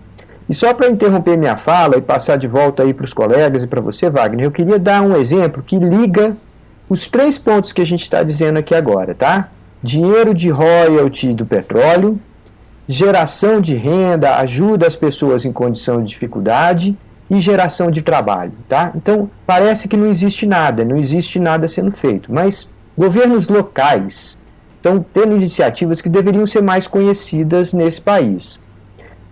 E 0.50 0.54
só 0.54 0.74
para 0.74 0.90
interromper 0.90 1.38
minha 1.38 1.56
fala 1.56 1.98
e 1.98 2.02
passar 2.02 2.38
de 2.38 2.48
volta 2.48 2.84
aí 2.84 2.94
para 2.94 3.06
os 3.06 3.14
colegas 3.14 3.64
e 3.64 3.68
para 3.68 3.80
você, 3.80 4.10
Wagner, 4.10 4.46
eu 4.46 4.52
queria 4.52 4.80
dar 4.80 5.02
um 5.02 5.16
exemplo 5.16 5.62
que 5.62 5.78
liga 5.78 6.36
os 6.90 7.08
três 7.08 7.38
pontos 7.38 7.72
que 7.72 7.82
a 7.82 7.86
gente 7.86 8.02
está 8.02 8.24
dizendo 8.24 8.58
aqui 8.58 8.74
agora, 8.74 9.14
tá? 9.14 9.50
dinheiro 9.82 10.34
de 10.34 10.50
royalty 10.50 11.34
do 11.34 11.46
petróleo, 11.46 12.20
geração 12.88 13.62
de 13.62 13.76
renda, 13.76 14.36
ajuda 14.38 14.88
as 14.88 14.96
pessoas 14.96 15.46
em 15.46 15.54
condição 15.54 16.04
de 16.04 16.10
dificuldade 16.10 16.98
e 17.30 17.40
geração 17.40 17.92
de 17.92 18.02
trabalho, 18.02 18.54
tá? 18.68 18.92
Então, 18.96 19.30
parece 19.46 19.88
que 19.88 19.96
não 19.96 20.08
existe 20.08 20.46
nada, 20.46 20.84
não 20.84 20.98
existe 20.98 21.40
nada 21.40 21.68
sendo 21.68 21.92
feito, 21.92 22.34
mas 22.34 22.68
governos 22.98 23.48
locais 23.48 24.38
estão 24.76 25.06
tendo 25.14 25.36
iniciativas 25.36 26.02
que 26.02 26.10
deveriam 26.10 26.48
ser 26.48 26.62
mais 26.62 26.88
conhecidas 26.88 27.74
nesse 27.74 28.02
país. 28.02 28.60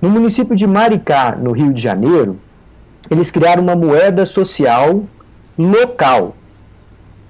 No 0.01 0.09
município 0.09 0.55
de 0.55 0.67
Maricá, 0.67 1.35
no 1.35 1.51
Rio 1.51 1.73
de 1.73 1.81
Janeiro, 1.81 2.39
eles 3.09 3.31
criaram 3.31 3.63
uma 3.63 3.75
moeda 3.75 4.25
social 4.25 5.03
local, 5.57 6.35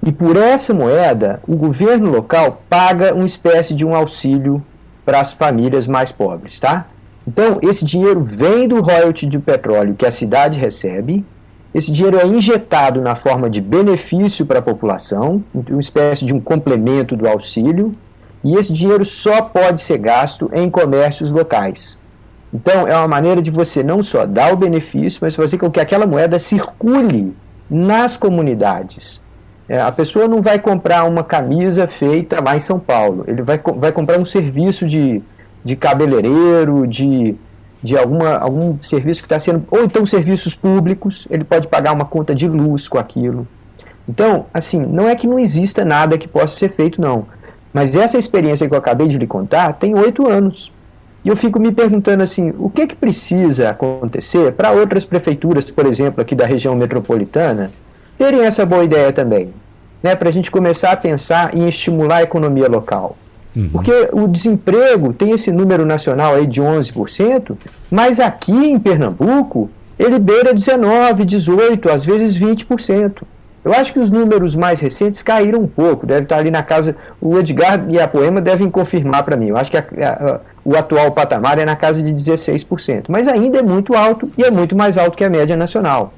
e 0.04 0.12
por 0.12 0.36
essa 0.36 0.72
moeda, 0.72 1.40
o 1.46 1.56
governo 1.56 2.10
local 2.10 2.62
paga 2.68 3.12
uma 3.12 3.26
espécie 3.26 3.74
de 3.74 3.84
um 3.84 3.94
auxílio 3.94 4.62
para 5.04 5.20
as 5.20 5.32
famílias 5.32 5.86
mais 5.86 6.12
pobres, 6.12 6.60
tá? 6.60 6.86
Então, 7.26 7.58
esse 7.62 7.84
dinheiro 7.84 8.22
vem 8.22 8.68
do 8.68 8.80
royalty 8.80 9.26
de 9.26 9.38
petróleo 9.38 9.94
que 9.94 10.06
a 10.06 10.10
cidade 10.10 10.58
recebe, 10.58 11.24
esse 11.74 11.90
dinheiro 11.90 12.18
é 12.18 12.26
injetado 12.26 13.00
na 13.00 13.16
forma 13.16 13.50
de 13.50 13.60
benefício 13.60 14.46
para 14.46 14.60
a 14.60 14.62
população, 14.62 15.42
uma 15.52 15.80
espécie 15.80 16.24
de 16.24 16.32
um 16.32 16.40
complemento 16.40 17.16
do 17.16 17.28
auxílio, 17.28 17.94
e 18.42 18.54
esse 18.54 18.72
dinheiro 18.72 19.04
só 19.04 19.42
pode 19.42 19.80
ser 19.80 19.98
gasto 19.98 20.48
em 20.54 20.70
comércios 20.70 21.30
locais. 21.30 21.97
Então, 22.52 22.88
é 22.88 22.96
uma 22.96 23.08
maneira 23.08 23.42
de 23.42 23.50
você 23.50 23.82
não 23.82 24.02
só 24.02 24.24
dar 24.24 24.52
o 24.52 24.56
benefício, 24.56 25.18
mas 25.22 25.34
fazer 25.34 25.58
com 25.58 25.70
que 25.70 25.80
aquela 25.80 26.06
moeda 26.06 26.38
circule 26.38 27.34
nas 27.68 28.16
comunidades. 28.16 29.20
É, 29.68 29.80
a 29.80 29.92
pessoa 29.92 30.26
não 30.26 30.40
vai 30.40 30.58
comprar 30.58 31.04
uma 31.04 31.22
camisa 31.22 31.86
feita 31.86 32.42
lá 32.42 32.56
em 32.56 32.60
São 32.60 32.78
Paulo, 32.78 33.24
ele 33.28 33.42
vai, 33.42 33.60
vai 33.76 33.92
comprar 33.92 34.18
um 34.18 34.24
serviço 34.24 34.86
de, 34.86 35.22
de 35.62 35.76
cabeleireiro, 35.76 36.86
de, 36.86 37.34
de 37.82 37.96
alguma, 37.96 38.38
algum 38.38 38.82
serviço 38.82 39.20
que 39.20 39.26
está 39.26 39.38
sendo. 39.38 39.64
Ou 39.70 39.84
então 39.84 40.06
serviços 40.06 40.54
públicos, 40.54 41.28
ele 41.30 41.44
pode 41.44 41.68
pagar 41.68 41.92
uma 41.92 42.06
conta 42.06 42.34
de 42.34 42.48
luz 42.48 42.88
com 42.88 42.98
aquilo. 42.98 43.46
Então, 44.08 44.46
assim, 44.54 44.80
não 44.86 45.06
é 45.06 45.14
que 45.14 45.26
não 45.26 45.38
exista 45.38 45.84
nada 45.84 46.16
que 46.16 46.26
possa 46.26 46.58
ser 46.58 46.72
feito, 46.72 46.98
não. 46.98 47.26
Mas 47.70 47.94
essa 47.94 48.16
experiência 48.16 48.66
que 48.66 48.74
eu 48.74 48.78
acabei 48.78 49.06
de 49.06 49.18
lhe 49.18 49.26
contar 49.26 49.74
tem 49.74 49.94
oito 49.94 50.26
anos. 50.26 50.72
E 51.28 51.30
eu 51.30 51.36
fico 51.36 51.60
me 51.60 51.70
perguntando 51.70 52.22
assim, 52.22 52.54
o 52.58 52.70
que, 52.70 52.86
que 52.86 52.96
precisa 52.96 53.68
acontecer 53.68 54.50
para 54.52 54.70
outras 54.70 55.04
prefeituras, 55.04 55.70
por 55.70 55.84
exemplo, 55.84 56.22
aqui 56.22 56.34
da 56.34 56.46
região 56.46 56.74
metropolitana, 56.74 57.70
terem 58.16 58.46
essa 58.46 58.64
boa 58.64 58.82
ideia 58.82 59.12
também, 59.12 59.50
né, 60.02 60.14
para 60.14 60.30
a 60.30 60.32
gente 60.32 60.50
começar 60.50 60.92
a 60.92 60.96
pensar 60.96 61.54
em 61.54 61.68
estimular 61.68 62.16
a 62.16 62.22
economia 62.22 62.66
local. 62.66 63.18
Uhum. 63.54 63.68
Porque 63.68 64.08
o 64.10 64.26
desemprego 64.26 65.12
tem 65.12 65.32
esse 65.32 65.52
número 65.52 65.84
nacional 65.84 66.34
aí 66.34 66.46
de 66.46 66.62
11%, 66.62 67.54
mas 67.90 68.18
aqui 68.20 68.52
em 68.52 68.78
Pernambuco 68.78 69.68
ele 69.98 70.18
beira 70.18 70.54
19, 70.54 71.26
18, 71.26 71.90
às 71.90 72.06
vezes 72.06 72.40
20%. 72.40 73.22
Eu 73.68 73.74
acho 73.74 73.92
que 73.92 73.98
os 73.98 74.08
números 74.08 74.56
mais 74.56 74.80
recentes 74.80 75.22
caíram 75.22 75.60
um 75.60 75.66
pouco, 75.66 76.06
deve 76.06 76.22
estar 76.22 76.38
ali 76.38 76.50
na 76.50 76.62
casa. 76.62 76.96
O 77.20 77.38
Edgar 77.38 77.84
e 77.90 78.00
a 78.00 78.08
Poema 78.08 78.40
devem 78.40 78.70
confirmar 78.70 79.24
para 79.24 79.36
mim. 79.36 79.48
Eu 79.48 79.58
acho 79.58 79.70
que 79.70 79.76
a, 79.76 79.84
a, 80.00 80.40
o 80.68 80.76
atual 80.76 81.10
patamar 81.12 81.58
é 81.58 81.64
na 81.64 81.74
casa 81.74 82.02
de 82.02 82.12
16%, 82.12 83.04
mas 83.08 83.26
ainda 83.26 83.60
é 83.60 83.62
muito 83.62 83.94
alto 83.94 84.30
e 84.36 84.44
é 84.44 84.50
muito 84.50 84.76
mais 84.76 84.98
alto 84.98 85.16
que 85.16 85.24
a 85.24 85.30
média 85.30 85.56
nacional. 85.56 86.12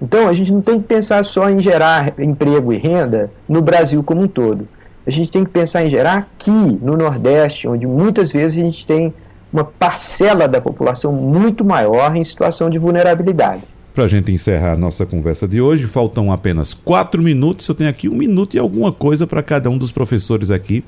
Então, 0.00 0.28
a 0.28 0.32
gente 0.32 0.50
não 0.50 0.62
tem 0.62 0.80
que 0.80 0.86
pensar 0.86 1.22
só 1.26 1.50
em 1.50 1.60
gerar 1.60 2.14
emprego 2.18 2.72
e 2.72 2.78
renda 2.78 3.30
no 3.46 3.60
Brasil 3.60 4.02
como 4.02 4.22
um 4.22 4.26
todo. 4.26 4.66
A 5.06 5.10
gente 5.10 5.30
tem 5.30 5.44
que 5.44 5.50
pensar 5.50 5.84
em 5.84 5.90
gerar 5.90 6.16
aqui, 6.16 6.50
no 6.50 6.96
Nordeste, 6.96 7.68
onde 7.68 7.86
muitas 7.86 8.32
vezes 8.32 8.56
a 8.56 8.64
gente 8.64 8.86
tem 8.86 9.12
uma 9.52 9.62
parcela 9.62 10.48
da 10.48 10.58
população 10.58 11.12
muito 11.12 11.62
maior 11.62 12.16
em 12.16 12.24
situação 12.24 12.70
de 12.70 12.78
vulnerabilidade. 12.78 13.64
Para 13.94 14.04
a 14.04 14.08
gente 14.08 14.32
encerrar 14.32 14.72
a 14.72 14.76
nossa 14.76 15.04
conversa 15.04 15.46
de 15.46 15.60
hoje, 15.60 15.86
faltam 15.86 16.32
apenas 16.32 16.72
quatro 16.72 17.22
minutos. 17.22 17.68
Eu 17.68 17.74
tenho 17.74 17.90
aqui 17.90 18.08
um 18.08 18.14
minuto 18.14 18.56
e 18.56 18.58
alguma 18.58 18.90
coisa 18.90 19.26
para 19.26 19.42
cada 19.42 19.68
um 19.68 19.76
dos 19.76 19.92
professores 19.92 20.50
aqui 20.50 20.82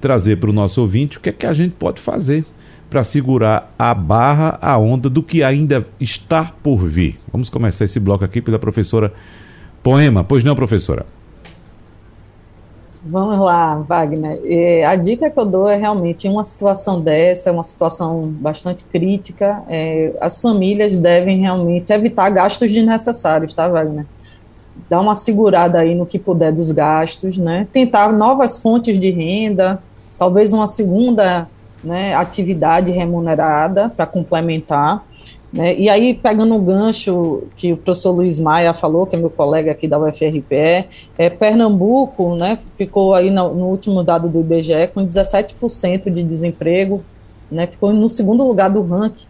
trazer 0.00 0.36
para 0.36 0.50
o 0.50 0.52
nosso 0.52 0.80
ouvinte 0.80 1.18
o 1.18 1.20
que 1.20 1.28
é 1.28 1.32
que 1.32 1.46
a 1.46 1.52
gente 1.52 1.72
pode 1.72 2.00
fazer 2.00 2.44
para 2.88 3.02
segurar 3.02 3.74
a 3.78 3.92
barra, 3.92 4.58
a 4.62 4.78
onda 4.78 5.10
do 5.10 5.22
que 5.22 5.42
ainda 5.42 5.86
está 6.00 6.52
por 6.62 6.78
vir. 6.86 7.18
Vamos 7.32 7.50
começar 7.50 7.84
esse 7.84 7.98
bloco 7.98 8.24
aqui 8.24 8.40
pela 8.40 8.58
professora 8.58 9.12
Poema. 9.82 10.24
Pois 10.24 10.42
não, 10.42 10.54
professora? 10.54 11.06
Vamos 13.08 13.38
lá, 13.38 13.76
Wagner. 13.76 14.40
É, 14.44 14.84
a 14.84 14.96
dica 14.96 15.30
que 15.30 15.38
eu 15.38 15.46
dou 15.46 15.68
é 15.68 15.76
realmente, 15.76 16.26
em 16.26 16.30
uma 16.30 16.42
situação 16.42 17.00
dessa, 17.00 17.52
uma 17.52 17.62
situação 17.62 18.26
bastante 18.40 18.84
crítica, 18.84 19.62
é, 19.68 20.12
as 20.20 20.40
famílias 20.40 20.98
devem 20.98 21.40
realmente 21.40 21.92
evitar 21.92 22.28
gastos 22.30 22.72
desnecessários, 22.72 23.54
tá, 23.54 23.68
Wagner? 23.68 24.06
Dar 24.88 25.00
uma 25.00 25.14
segurada 25.14 25.80
aí 25.80 25.94
no 25.94 26.06
que 26.06 26.18
puder 26.18 26.52
dos 26.52 26.70
gastos, 26.70 27.36
né? 27.36 27.66
Tentar 27.72 28.12
novas 28.12 28.58
fontes 28.58 28.98
de 28.98 29.10
renda, 29.10 29.82
talvez 30.18 30.52
uma 30.52 30.66
segunda 30.66 31.48
né, 31.82 32.14
atividade 32.14 32.90
remunerada 32.92 33.88
para 33.88 34.06
complementar. 34.06 35.04
Né, 35.52 35.76
e 35.78 35.88
aí, 35.88 36.12
pegando 36.12 36.54
o 36.54 36.60
gancho 36.60 37.44
que 37.56 37.72
o 37.72 37.76
professor 37.76 38.10
Luiz 38.10 38.38
Maia 38.38 38.74
falou, 38.74 39.06
que 39.06 39.16
é 39.16 39.18
meu 39.18 39.30
colega 39.30 39.70
aqui 39.70 39.86
da 39.86 39.98
UFRPE, 39.98 40.86
é, 41.16 41.30
Pernambuco 41.30 42.34
né, 42.34 42.58
ficou 42.76 43.14
aí 43.14 43.30
no, 43.30 43.54
no 43.54 43.66
último 43.66 44.02
dado 44.02 44.28
do 44.28 44.40
IBGE 44.40 44.88
com 44.92 45.04
17% 45.04 46.10
de 46.12 46.22
desemprego, 46.22 47.02
né, 47.50 47.66
ficou 47.66 47.92
no 47.92 48.08
segundo 48.08 48.42
lugar 48.44 48.68
do 48.68 48.82
ranking 48.82 49.26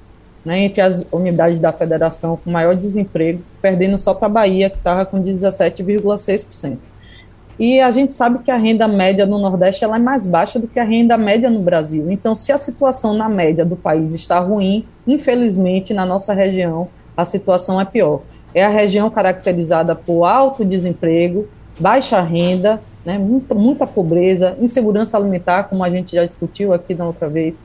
né, 0.47 0.61
entre 0.61 0.81
as 0.81 1.05
unidades 1.11 1.59
da 1.59 1.73
federação 1.73 2.39
com 2.43 2.49
maior 2.49 2.77
desemprego, 2.77 3.43
perdendo 3.61 3.99
só 3.99 4.15
para 4.15 4.27
a 4.27 4.31
Bahia, 4.31 4.71
que 4.71 4.77
estava 4.77 5.05
com 5.05 5.21
17,6%. 5.21 6.77
E 7.59 7.81
a 7.81 7.91
gente 7.91 8.13
sabe 8.13 8.39
que 8.45 8.51
a 8.51 8.57
renda 8.57 8.87
média 8.87 9.27
no 9.27 9.41
Nordeste 9.41 9.83
ela 9.83 9.97
é 9.97 9.99
mais 9.99 10.25
baixa 10.25 10.61
do 10.61 10.69
que 10.69 10.79
a 10.79 10.85
renda 10.85 11.17
média 11.19 11.51
no 11.51 11.63
Brasil. 11.63 12.13
Então, 12.13 12.33
se 12.33 12.53
a 12.53 12.59
situação 12.59 13.13
na 13.13 13.29
média 13.29 13.65
do 13.65 13.75
país 13.75 14.15
está 14.15 14.39
ruim, 14.39 14.85
infelizmente, 15.05 15.93
na 15.93 16.07
nossa 16.07 16.33
região, 16.33 16.87
a 17.17 17.25
situação 17.25 17.81
é 17.81 17.85
pior. 17.85 18.21
É 18.55 18.63
a 18.63 18.69
região 18.69 19.11
caracterizada 19.11 19.97
por 19.97 20.27
alto 20.27 20.65
desemprego, 20.65 21.49
baixa 21.81 22.21
renda, 22.21 22.81
né, 23.05 23.19
muita, 23.19 23.53
muita 23.53 23.85
pobreza, 23.85 24.57
insegurança 24.61 25.17
alimentar, 25.17 25.65
como 25.65 25.83
a 25.83 25.91
gente 25.91 26.15
já 26.15 26.25
discutiu 26.25 26.73
aqui 26.73 26.95
na 26.95 27.07
outra 27.07 27.29
vez. 27.29 27.61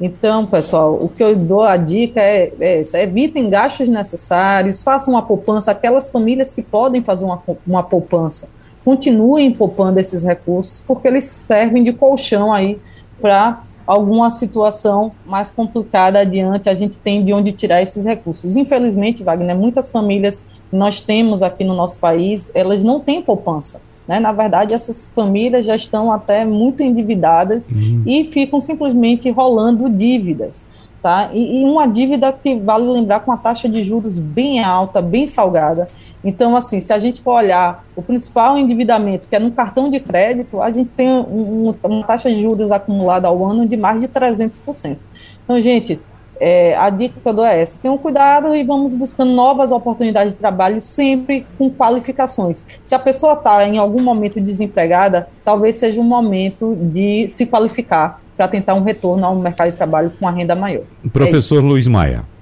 Então, 0.00 0.44
pessoal, 0.44 0.94
o 1.00 1.08
que 1.08 1.22
eu 1.22 1.34
dou 1.34 1.62
a 1.62 1.76
dica 1.76 2.20
é, 2.20 2.52
é 2.60 2.80
essa: 2.80 3.00
evitem 3.00 3.48
gastos 3.48 3.88
necessários, 3.88 4.82
façam 4.82 5.14
uma 5.14 5.22
poupança. 5.22 5.70
Aquelas 5.70 6.10
famílias 6.10 6.52
que 6.52 6.62
podem 6.62 7.02
fazer 7.02 7.24
uma, 7.24 7.42
uma 7.66 7.82
poupança, 7.82 8.50
continuem 8.84 9.52
poupando 9.52 9.98
esses 9.98 10.22
recursos, 10.22 10.84
porque 10.86 11.08
eles 11.08 11.24
servem 11.24 11.82
de 11.82 11.92
colchão 11.92 12.52
aí 12.52 12.78
para 13.20 13.62
alguma 13.86 14.30
situação 14.30 15.12
mais 15.24 15.50
complicada 15.50 16.18
adiante, 16.18 16.68
a 16.68 16.74
gente 16.74 16.98
tem 16.98 17.24
de 17.24 17.32
onde 17.32 17.52
tirar 17.52 17.80
esses 17.80 18.04
recursos. 18.04 18.56
Infelizmente, 18.56 19.22
Wagner, 19.22 19.56
muitas 19.56 19.90
famílias 19.90 20.44
nós 20.72 21.00
temos 21.00 21.42
aqui 21.42 21.62
no 21.62 21.74
nosso 21.74 21.98
país, 21.98 22.50
elas 22.52 22.82
não 22.82 23.00
têm 23.00 23.22
poupança. 23.22 23.80
Né? 24.06 24.20
Na 24.20 24.32
verdade, 24.32 24.72
essas 24.72 25.10
famílias 25.14 25.66
já 25.66 25.74
estão 25.74 26.12
até 26.12 26.44
muito 26.44 26.82
endividadas 26.82 27.68
uhum. 27.68 28.02
e 28.06 28.24
ficam 28.24 28.60
simplesmente 28.60 29.30
rolando 29.30 29.88
dívidas. 29.88 30.66
Tá? 31.02 31.30
E, 31.32 31.60
e, 31.60 31.64
uma 31.64 31.86
dívida 31.86 32.32
que 32.32 32.54
vale 32.56 32.84
lembrar 32.84 33.20
com 33.20 33.30
uma 33.30 33.36
taxa 33.36 33.68
de 33.68 33.82
juros 33.84 34.18
bem 34.18 34.62
alta, 34.62 35.00
bem 35.00 35.26
salgada. 35.26 35.88
Então, 36.24 36.56
assim, 36.56 36.80
se 36.80 36.92
a 36.92 36.98
gente 36.98 37.22
for 37.22 37.34
olhar 37.34 37.84
o 37.94 38.02
principal 38.02 38.58
endividamento, 38.58 39.28
que 39.28 39.36
é 39.36 39.38
no 39.38 39.52
cartão 39.52 39.88
de 39.88 40.00
crédito, 40.00 40.60
a 40.60 40.72
gente 40.72 40.90
tem 40.96 41.08
um, 41.08 41.72
uma 41.84 42.02
taxa 42.04 42.28
de 42.28 42.42
juros 42.42 42.72
acumulada 42.72 43.28
ao 43.28 43.44
ano 43.44 43.68
de 43.68 43.76
mais 43.76 44.00
de 44.00 44.08
300%. 44.08 44.96
Então, 45.44 45.60
gente, 45.60 46.00
é, 46.40 46.76
a 46.76 46.90
dica 46.90 47.32
dou 47.32 47.44
é 47.44 47.60
essa: 47.60 47.78
tenham 47.80 47.96
cuidado 47.98 48.54
e 48.54 48.62
vamos 48.62 48.94
buscando 48.94 49.32
novas 49.32 49.72
oportunidades 49.72 50.34
de 50.34 50.38
trabalho, 50.38 50.80
sempre 50.80 51.46
com 51.58 51.70
qualificações. 51.70 52.64
Se 52.84 52.94
a 52.94 52.98
pessoa 52.98 53.34
está 53.34 53.66
em 53.66 53.78
algum 53.78 54.02
momento 54.02 54.40
desempregada, 54.40 55.28
talvez 55.44 55.76
seja 55.76 56.00
um 56.00 56.04
momento 56.04 56.76
de 56.76 57.28
se 57.28 57.46
qualificar 57.46 58.20
para 58.36 58.48
tentar 58.48 58.74
um 58.74 58.82
retorno 58.82 59.24
ao 59.24 59.34
mercado 59.34 59.70
de 59.70 59.76
trabalho 59.76 60.10
com 60.10 60.26
uma 60.26 60.30
renda 60.30 60.54
maior. 60.54 60.84
Professor 61.12 61.58
é 61.58 61.66
Luiz 61.66 61.88
Maia. 61.88 62.35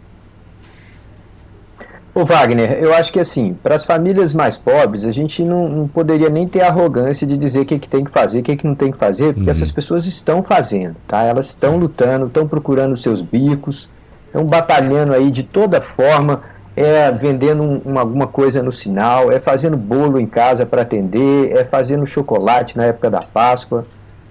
Ô 2.14 2.24
Wagner, 2.24 2.78
eu 2.80 2.94
acho 2.94 3.12
que 3.12 3.18
assim, 3.18 3.54
para 3.60 3.74
as 3.74 3.84
famílias 3.84 4.32
mais 4.32 4.56
pobres, 4.56 5.04
a 5.04 5.10
gente 5.10 5.42
não, 5.42 5.68
não, 5.68 5.88
poderia 5.88 6.28
nem 6.28 6.46
ter 6.46 6.62
arrogância 6.62 7.26
de 7.26 7.36
dizer 7.36 7.62
o 7.62 7.64
que, 7.66 7.76
que 7.76 7.88
tem 7.88 8.04
que 8.04 8.10
fazer, 8.12 8.38
o 8.38 8.42
que, 8.44 8.56
que 8.56 8.64
não 8.64 8.76
tem 8.76 8.92
que 8.92 8.98
fazer, 8.98 9.34
porque 9.34 9.46
uhum. 9.46 9.50
essas 9.50 9.72
pessoas 9.72 10.06
estão 10.06 10.40
fazendo, 10.40 10.94
tá? 11.08 11.24
Elas 11.24 11.46
estão 11.46 11.76
lutando, 11.76 12.26
estão 12.26 12.46
procurando 12.46 12.96
seus 12.96 13.20
bicos, 13.20 13.88
estão 14.26 14.44
batalhando 14.44 15.12
aí 15.12 15.28
de 15.28 15.42
toda 15.42 15.80
forma, 15.80 16.42
é 16.76 17.10
vendendo 17.10 17.64
um, 17.64 17.82
uma, 17.84 18.02
alguma 18.02 18.28
coisa 18.28 18.62
no 18.62 18.72
sinal, 18.72 19.32
é 19.32 19.40
fazendo 19.40 19.76
bolo 19.76 20.20
em 20.20 20.26
casa 20.26 20.64
para 20.64 20.82
atender, 20.82 21.50
é 21.50 21.64
fazendo 21.64 22.06
chocolate 22.06 22.76
na 22.76 22.84
época 22.84 23.10
da 23.10 23.22
Páscoa. 23.22 23.82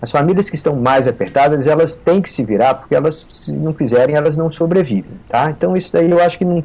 As 0.01 0.09
famílias 0.09 0.49
que 0.49 0.55
estão 0.55 0.73
mais 0.73 1.05
apertadas, 1.05 1.67
elas 1.67 1.97
têm 1.97 2.21
que 2.21 2.29
se 2.29 2.45
virar, 2.45 2.75
porque 2.75 2.95
elas, 2.95 3.27
se 3.29 3.53
não 3.53 3.73
fizerem, 3.73 4.15
elas 4.15 4.38
não 4.38 4.49
sobrevivem, 4.49 5.19
tá? 5.27 5.49
Então 5.49 5.75
isso 5.75 5.91
daí 5.91 6.09
eu 6.09 6.21
acho 6.21 6.38
que 6.38 6.45
não 6.45 6.63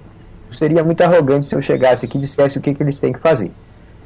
seria 0.53 0.82
muito 0.82 1.03
arrogante 1.03 1.46
se 1.46 1.55
eu 1.55 1.62
chegasse 1.62 2.07
aqui 2.07 2.18
e 2.18 2.20
dissesse 2.20 2.59
o 2.59 2.61
que, 2.61 2.74
que 2.74 2.82
eles 2.82 3.01
têm 3.01 3.12
que 3.12 3.18
fazer. 3.18 3.51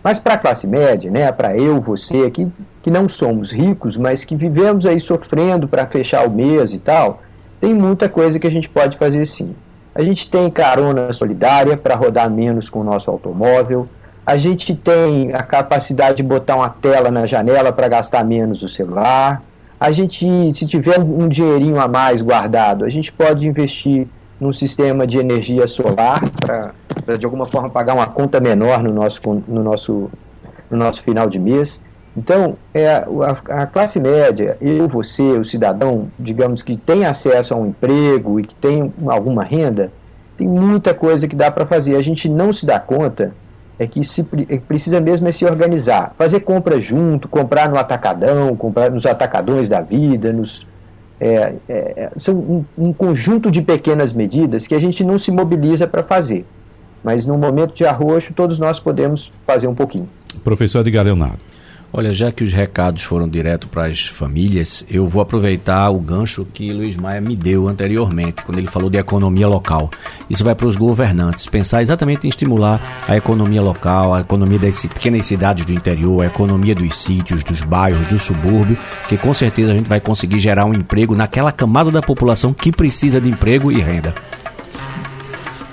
Mas 0.02 0.18
para 0.18 0.34
a 0.34 0.38
classe 0.38 0.66
média, 0.66 1.10
né, 1.10 1.30
para 1.30 1.56
eu, 1.56 1.80
você 1.80 2.24
aqui, 2.24 2.50
que 2.82 2.90
não 2.90 3.08
somos 3.08 3.52
ricos, 3.52 3.96
mas 3.96 4.24
que 4.24 4.34
vivemos 4.34 4.84
aí 4.84 4.98
sofrendo 4.98 5.68
para 5.68 5.86
fechar 5.86 6.26
o 6.26 6.30
mês 6.30 6.72
e 6.72 6.78
tal, 6.78 7.22
tem 7.60 7.72
muita 7.72 8.08
coisa 8.08 8.40
que 8.40 8.46
a 8.46 8.50
gente 8.50 8.68
pode 8.68 8.98
fazer 8.98 9.24
sim. 9.24 9.54
A 9.94 10.02
gente 10.02 10.28
tem 10.28 10.50
carona 10.50 11.12
solidária 11.12 11.76
para 11.76 11.94
rodar 11.94 12.28
menos 12.28 12.68
com 12.68 12.80
o 12.80 12.84
nosso 12.84 13.10
automóvel. 13.10 13.86
A 14.26 14.36
gente 14.36 14.74
tem 14.74 15.32
a 15.34 15.42
capacidade 15.42 16.16
de 16.16 16.22
botar 16.22 16.56
uma 16.56 16.68
tela 16.68 17.10
na 17.10 17.26
janela 17.26 17.72
para 17.72 17.88
gastar 17.88 18.24
menos 18.24 18.62
o 18.62 18.68
celular. 18.68 19.42
A 19.78 19.92
gente, 19.92 20.26
se 20.54 20.66
tiver 20.66 20.98
um 20.98 21.28
dinheirinho 21.28 21.80
a 21.80 21.86
mais 21.86 22.22
guardado, 22.22 22.84
a 22.84 22.90
gente 22.90 23.12
pode 23.12 23.46
investir 23.46 24.08
num 24.42 24.52
sistema 24.52 25.06
de 25.06 25.18
energia 25.18 25.68
solar 25.68 26.20
para 26.40 27.16
de 27.16 27.24
alguma 27.24 27.46
forma 27.46 27.70
pagar 27.70 27.94
uma 27.94 28.08
conta 28.08 28.40
menor 28.40 28.82
no 28.82 28.92
nosso, 28.92 29.20
no 29.46 29.62
nosso, 29.62 30.10
no 30.68 30.76
nosso 30.76 31.00
final 31.04 31.28
de 31.28 31.38
mês. 31.38 31.80
Então, 32.16 32.56
é, 32.74 32.88
a, 32.88 33.62
a, 33.62 33.66
classe 33.66 34.00
média, 34.00 34.56
eu, 34.60 34.88
você, 34.88 35.22
o 35.22 35.44
cidadão, 35.44 36.08
digamos 36.18 36.60
que 36.60 36.76
tem 36.76 37.06
acesso 37.06 37.54
a 37.54 37.56
um 37.56 37.66
emprego 37.66 38.40
e 38.40 38.44
que 38.44 38.54
tem 38.56 38.92
alguma 39.06 39.44
renda, 39.44 39.92
tem 40.36 40.46
muita 40.46 40.92
coisa 40.92 41.28
que 41.28 41.36
dá 41.36 41.50
para 41.50 41.64
fazer. 41.64 41.94
A 41.94 42.02
gente 42.02 42.28
não 42.28 42.52
se 42.52 42.66
dá 42.66 42.80
conta 42.80 43.32
é 43.78 43.86
que 43.86 44.02
se 44.04 44.26
é 44.48 44.58
precisa 44.58 45.00
mesmo 45.00 45.28
é 45.28 45.32
se 45.32 45.44
organizar, 45.44 46.14
fazer 46.18 46.40
compra 46.40 46.80
junto, 46.80 47.28
comprar 47.28 47.68
no 47.68 47.78
atacadão, 47.78 48.54
comprar 48.56 48.90
nos 48.90 49.06
atacadões 49.06 49.68
da 49.68 49.80
vida, 49.80 50.32
nos, 50.32 50.66
é, 51.24 51.54
é, 51.68 52.10
são 52.16 52.34
um, 52.34 52.64
um, 52.76 52.92
conjunto 52.92 53.48
de 53.48 53.62
pequenas 53.62 54.12
medidas 54.12 54.66
que 54.66 54.74
a 54.74 54.80
gente 54.80 55.04
não 55.04 55.18
se 55.18 55.30
mobiliza 55.30 55.86
para 55.86 56.02
fazer. 56.02 56.44
Mas 57.04 57.26
no 57.26 57.38
momento 57.38 57.74
de 57.74 57.84
arroxo, 57.84 58.32
todos 58.34 58.58
nós 58.58 58.80
podemos 58.80 59.30
fazer 59.46 59.68
um 59.68 59.74
pouquinho. 59.74 60.08
Professor 60.42 60.80
Edgar 60.80 61.04
Leonardo. 61.04 61.51
Olha, 61.94 62.10
já 62.10 62.32
que 62.32 62.42
os 62.42 62.54
recados 62.54 63.02
foram 63.02 63.28
direto 63.28 63.68
para 63.68 63.84
as 63.84 64.06
famílias, 64.06 64.82
eu 64.88 65.06
vou 65.06 65.20
aproveitar 65.20 65.90
o 65.90 66.00
gancho 66.00 66.46
que 66.46 66.72
Luiz 66.72 66.96
Maia 66.96 67.20
me 67.20 67.36
deu 67.36 67.68
anteriormente, 67.68 68.42
quando 68.44 68.56
ele 68.56 68.66
falou 68.66 68.88
de 68.88 68.96
economia 68.96 69.46
local. 69.46 69.90
Isso 70.30 70.42
vai 70.42 70.54
para 70.54 70.66
os 70.66 70.74
governantes, 70.74 71.46
pensar 71.46 71.82
exatamente 71.82 72.26
em 72.26 72.30
estimular 72.30 72.80
a 73.06 73.14
economia 73.14 73.60
local, 73.60 74.14
a 74.14 74.20
economia 74.20 74.58
das 74.58 74.80
pequenas 74.80 75.26
cidades 75.26 75.66
do 75.66 75.72
interior, 75.74 76.22
a 76.22 76.28
economia 76.28 76.74
dos 76.74 76.96
sítios, 76.96 77.44
dos 77.44 77.60
bairros, 77.60 78.06
do 78.06 78.18
subúrbio, 78.18 78.78
que 79.06 79.18
com 79.18 79.34
certeza 79.34 79.72
a 79.72 79.74
gente 79.74 79.90
vai 79.90 80.00
conseguir 80.00 80.40
gerar 80.40 80.64
um 80.64 80.72
emprego 80.72 81.14
naquela 81.14 81.52
camada 81.52 81.90
da 81.90 82.00
população 82.00 82.54
que 82.54 82.72
precisa 82.72 83.20
de 83.20 83.28
emprego 83.28 83.70
e 83.70 83.82
renda. 83.82 84.14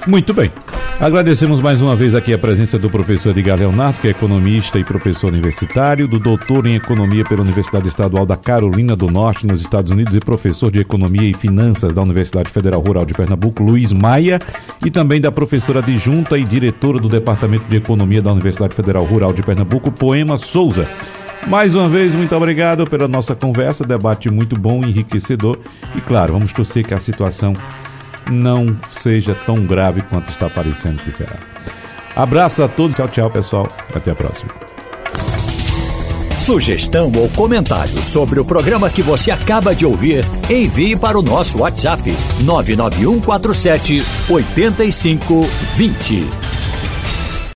Muito 0.10 0.34
bem. 0.34 0.52
Agradecemos 1.00 1.62
mais 1.62 1.84
uma 1.84 1.96
vez 1.96 2.16
aqui 2.16 2.34
a 2.34 2.38
presença 2.38 2.80
do 2.80 2.90
professor 2.90 3.30
Edgar 3.30 3.60
Leonardo, 3.60 4.00
que 4.00 4.08
é 4.08 4.10
economista 4.10 4.80
e 4.80 4.84
professor 4.84 5.28
universitário, 5.28 6.08
do 6.08 6.18
doutor 6.18 6.66
em 6.66 6.74
economia 6.74 7.24
pela 7.24 7.44
Universidade 7.44 7.88
Estadual 7.88 8.26
da 8.26 8.36
Carolina 8.36 8.96
do 8.96 9.08
Norte, 9.08 9.46
nos 9.46 9.62
Estados 9.62 9.92
Unidos, 9.92 10.16
e 10.16 10.20
professor 10.20 10.72
de 10.72 10.80
economia 10.80 11.30
e 11.30 11.36
finanças 11.36 11.94
da 11.94 12.02
Universidade 12.02 12.50
Federal 12.50 12.82
Rural 12.82 13.06
de 13.06 13.14
Pernambuco, 13.14 13.62
Luiz 13.62 13.94
Maia, 13.94 14.40
e 14.84 14.90
também 14.90 15.22
da 15.22 15.32
professora 15.32 15.78
adjunta 15.78 16.40
e 16.40 16.44
diretora 16.44 16.98
do 16.98 17.08
Departamento 17.08 17.66
de 17.70 17.76
Economia 17.76 18.20
da 18.20 18.32
Universidade 18.32 18.74
Federal 18.74 19.04
Rural 19.04 19.32
de 19.32 19.44
Pernambuco, 19.44 19.92
Poema 19.92 20.40
Souza. 20.40 20.88
Mais 21.48 21.76
uma 21.76 21.88
vez, 21.88 22.16
muito 22.16 22.36
obrigado 22.36 22.84
pela 22.90 23.08
nossa 23.08 23.36
conversa, 23.36 23.86
debate 23.86 24.28
muito 24.32 24.60
bom, 24.60 24.84
enriquecedor. 24.84 25.60
E 25.96 26.02
claro, 26.02 26.34
vamos 26.34 26.52
torcer 26.52 26.84
que 26.84 26.96
a 26.96 27.00
situação 27.00 27.54
não 28.30 28.78
seja 28.92 29.36
tão 29.46 29.66
grave 29.66 30.02
quanto 30.04 30.30
está 30.30 30.50
parecendo 30.50 31.02
que 31.04 31.12
será. 31.12 31.38
Abraço 32.16 32.64
a 32.64 32.68
todos, 32.68 32.96
tchau, 32.96 33.08
tchau, 33.08 33.30
pessoal. 33.30 33.68
Até 33.94 34.10
a 34.12 34.16
próxima. 34.16 34.52
Sugestão 36.38 37.12
ou 37.16 37.30
comentário 37.30 38.02
sobre 38.02 38.40
o 38.40 38.46
programa 38.46 38.90
que 38.90 39.04
você 39.04 39.30
acaba 39.30 39.76
de 39.76 39.86
ouvir, 39.86 40.26
envie 40.50 40.96
para 40.96 41.20
o 41.20 41.22
nosso 41.22 41.60
WhatsApp 41.60 42.02
99147 42.44 44.02
8520. 44.30 46.49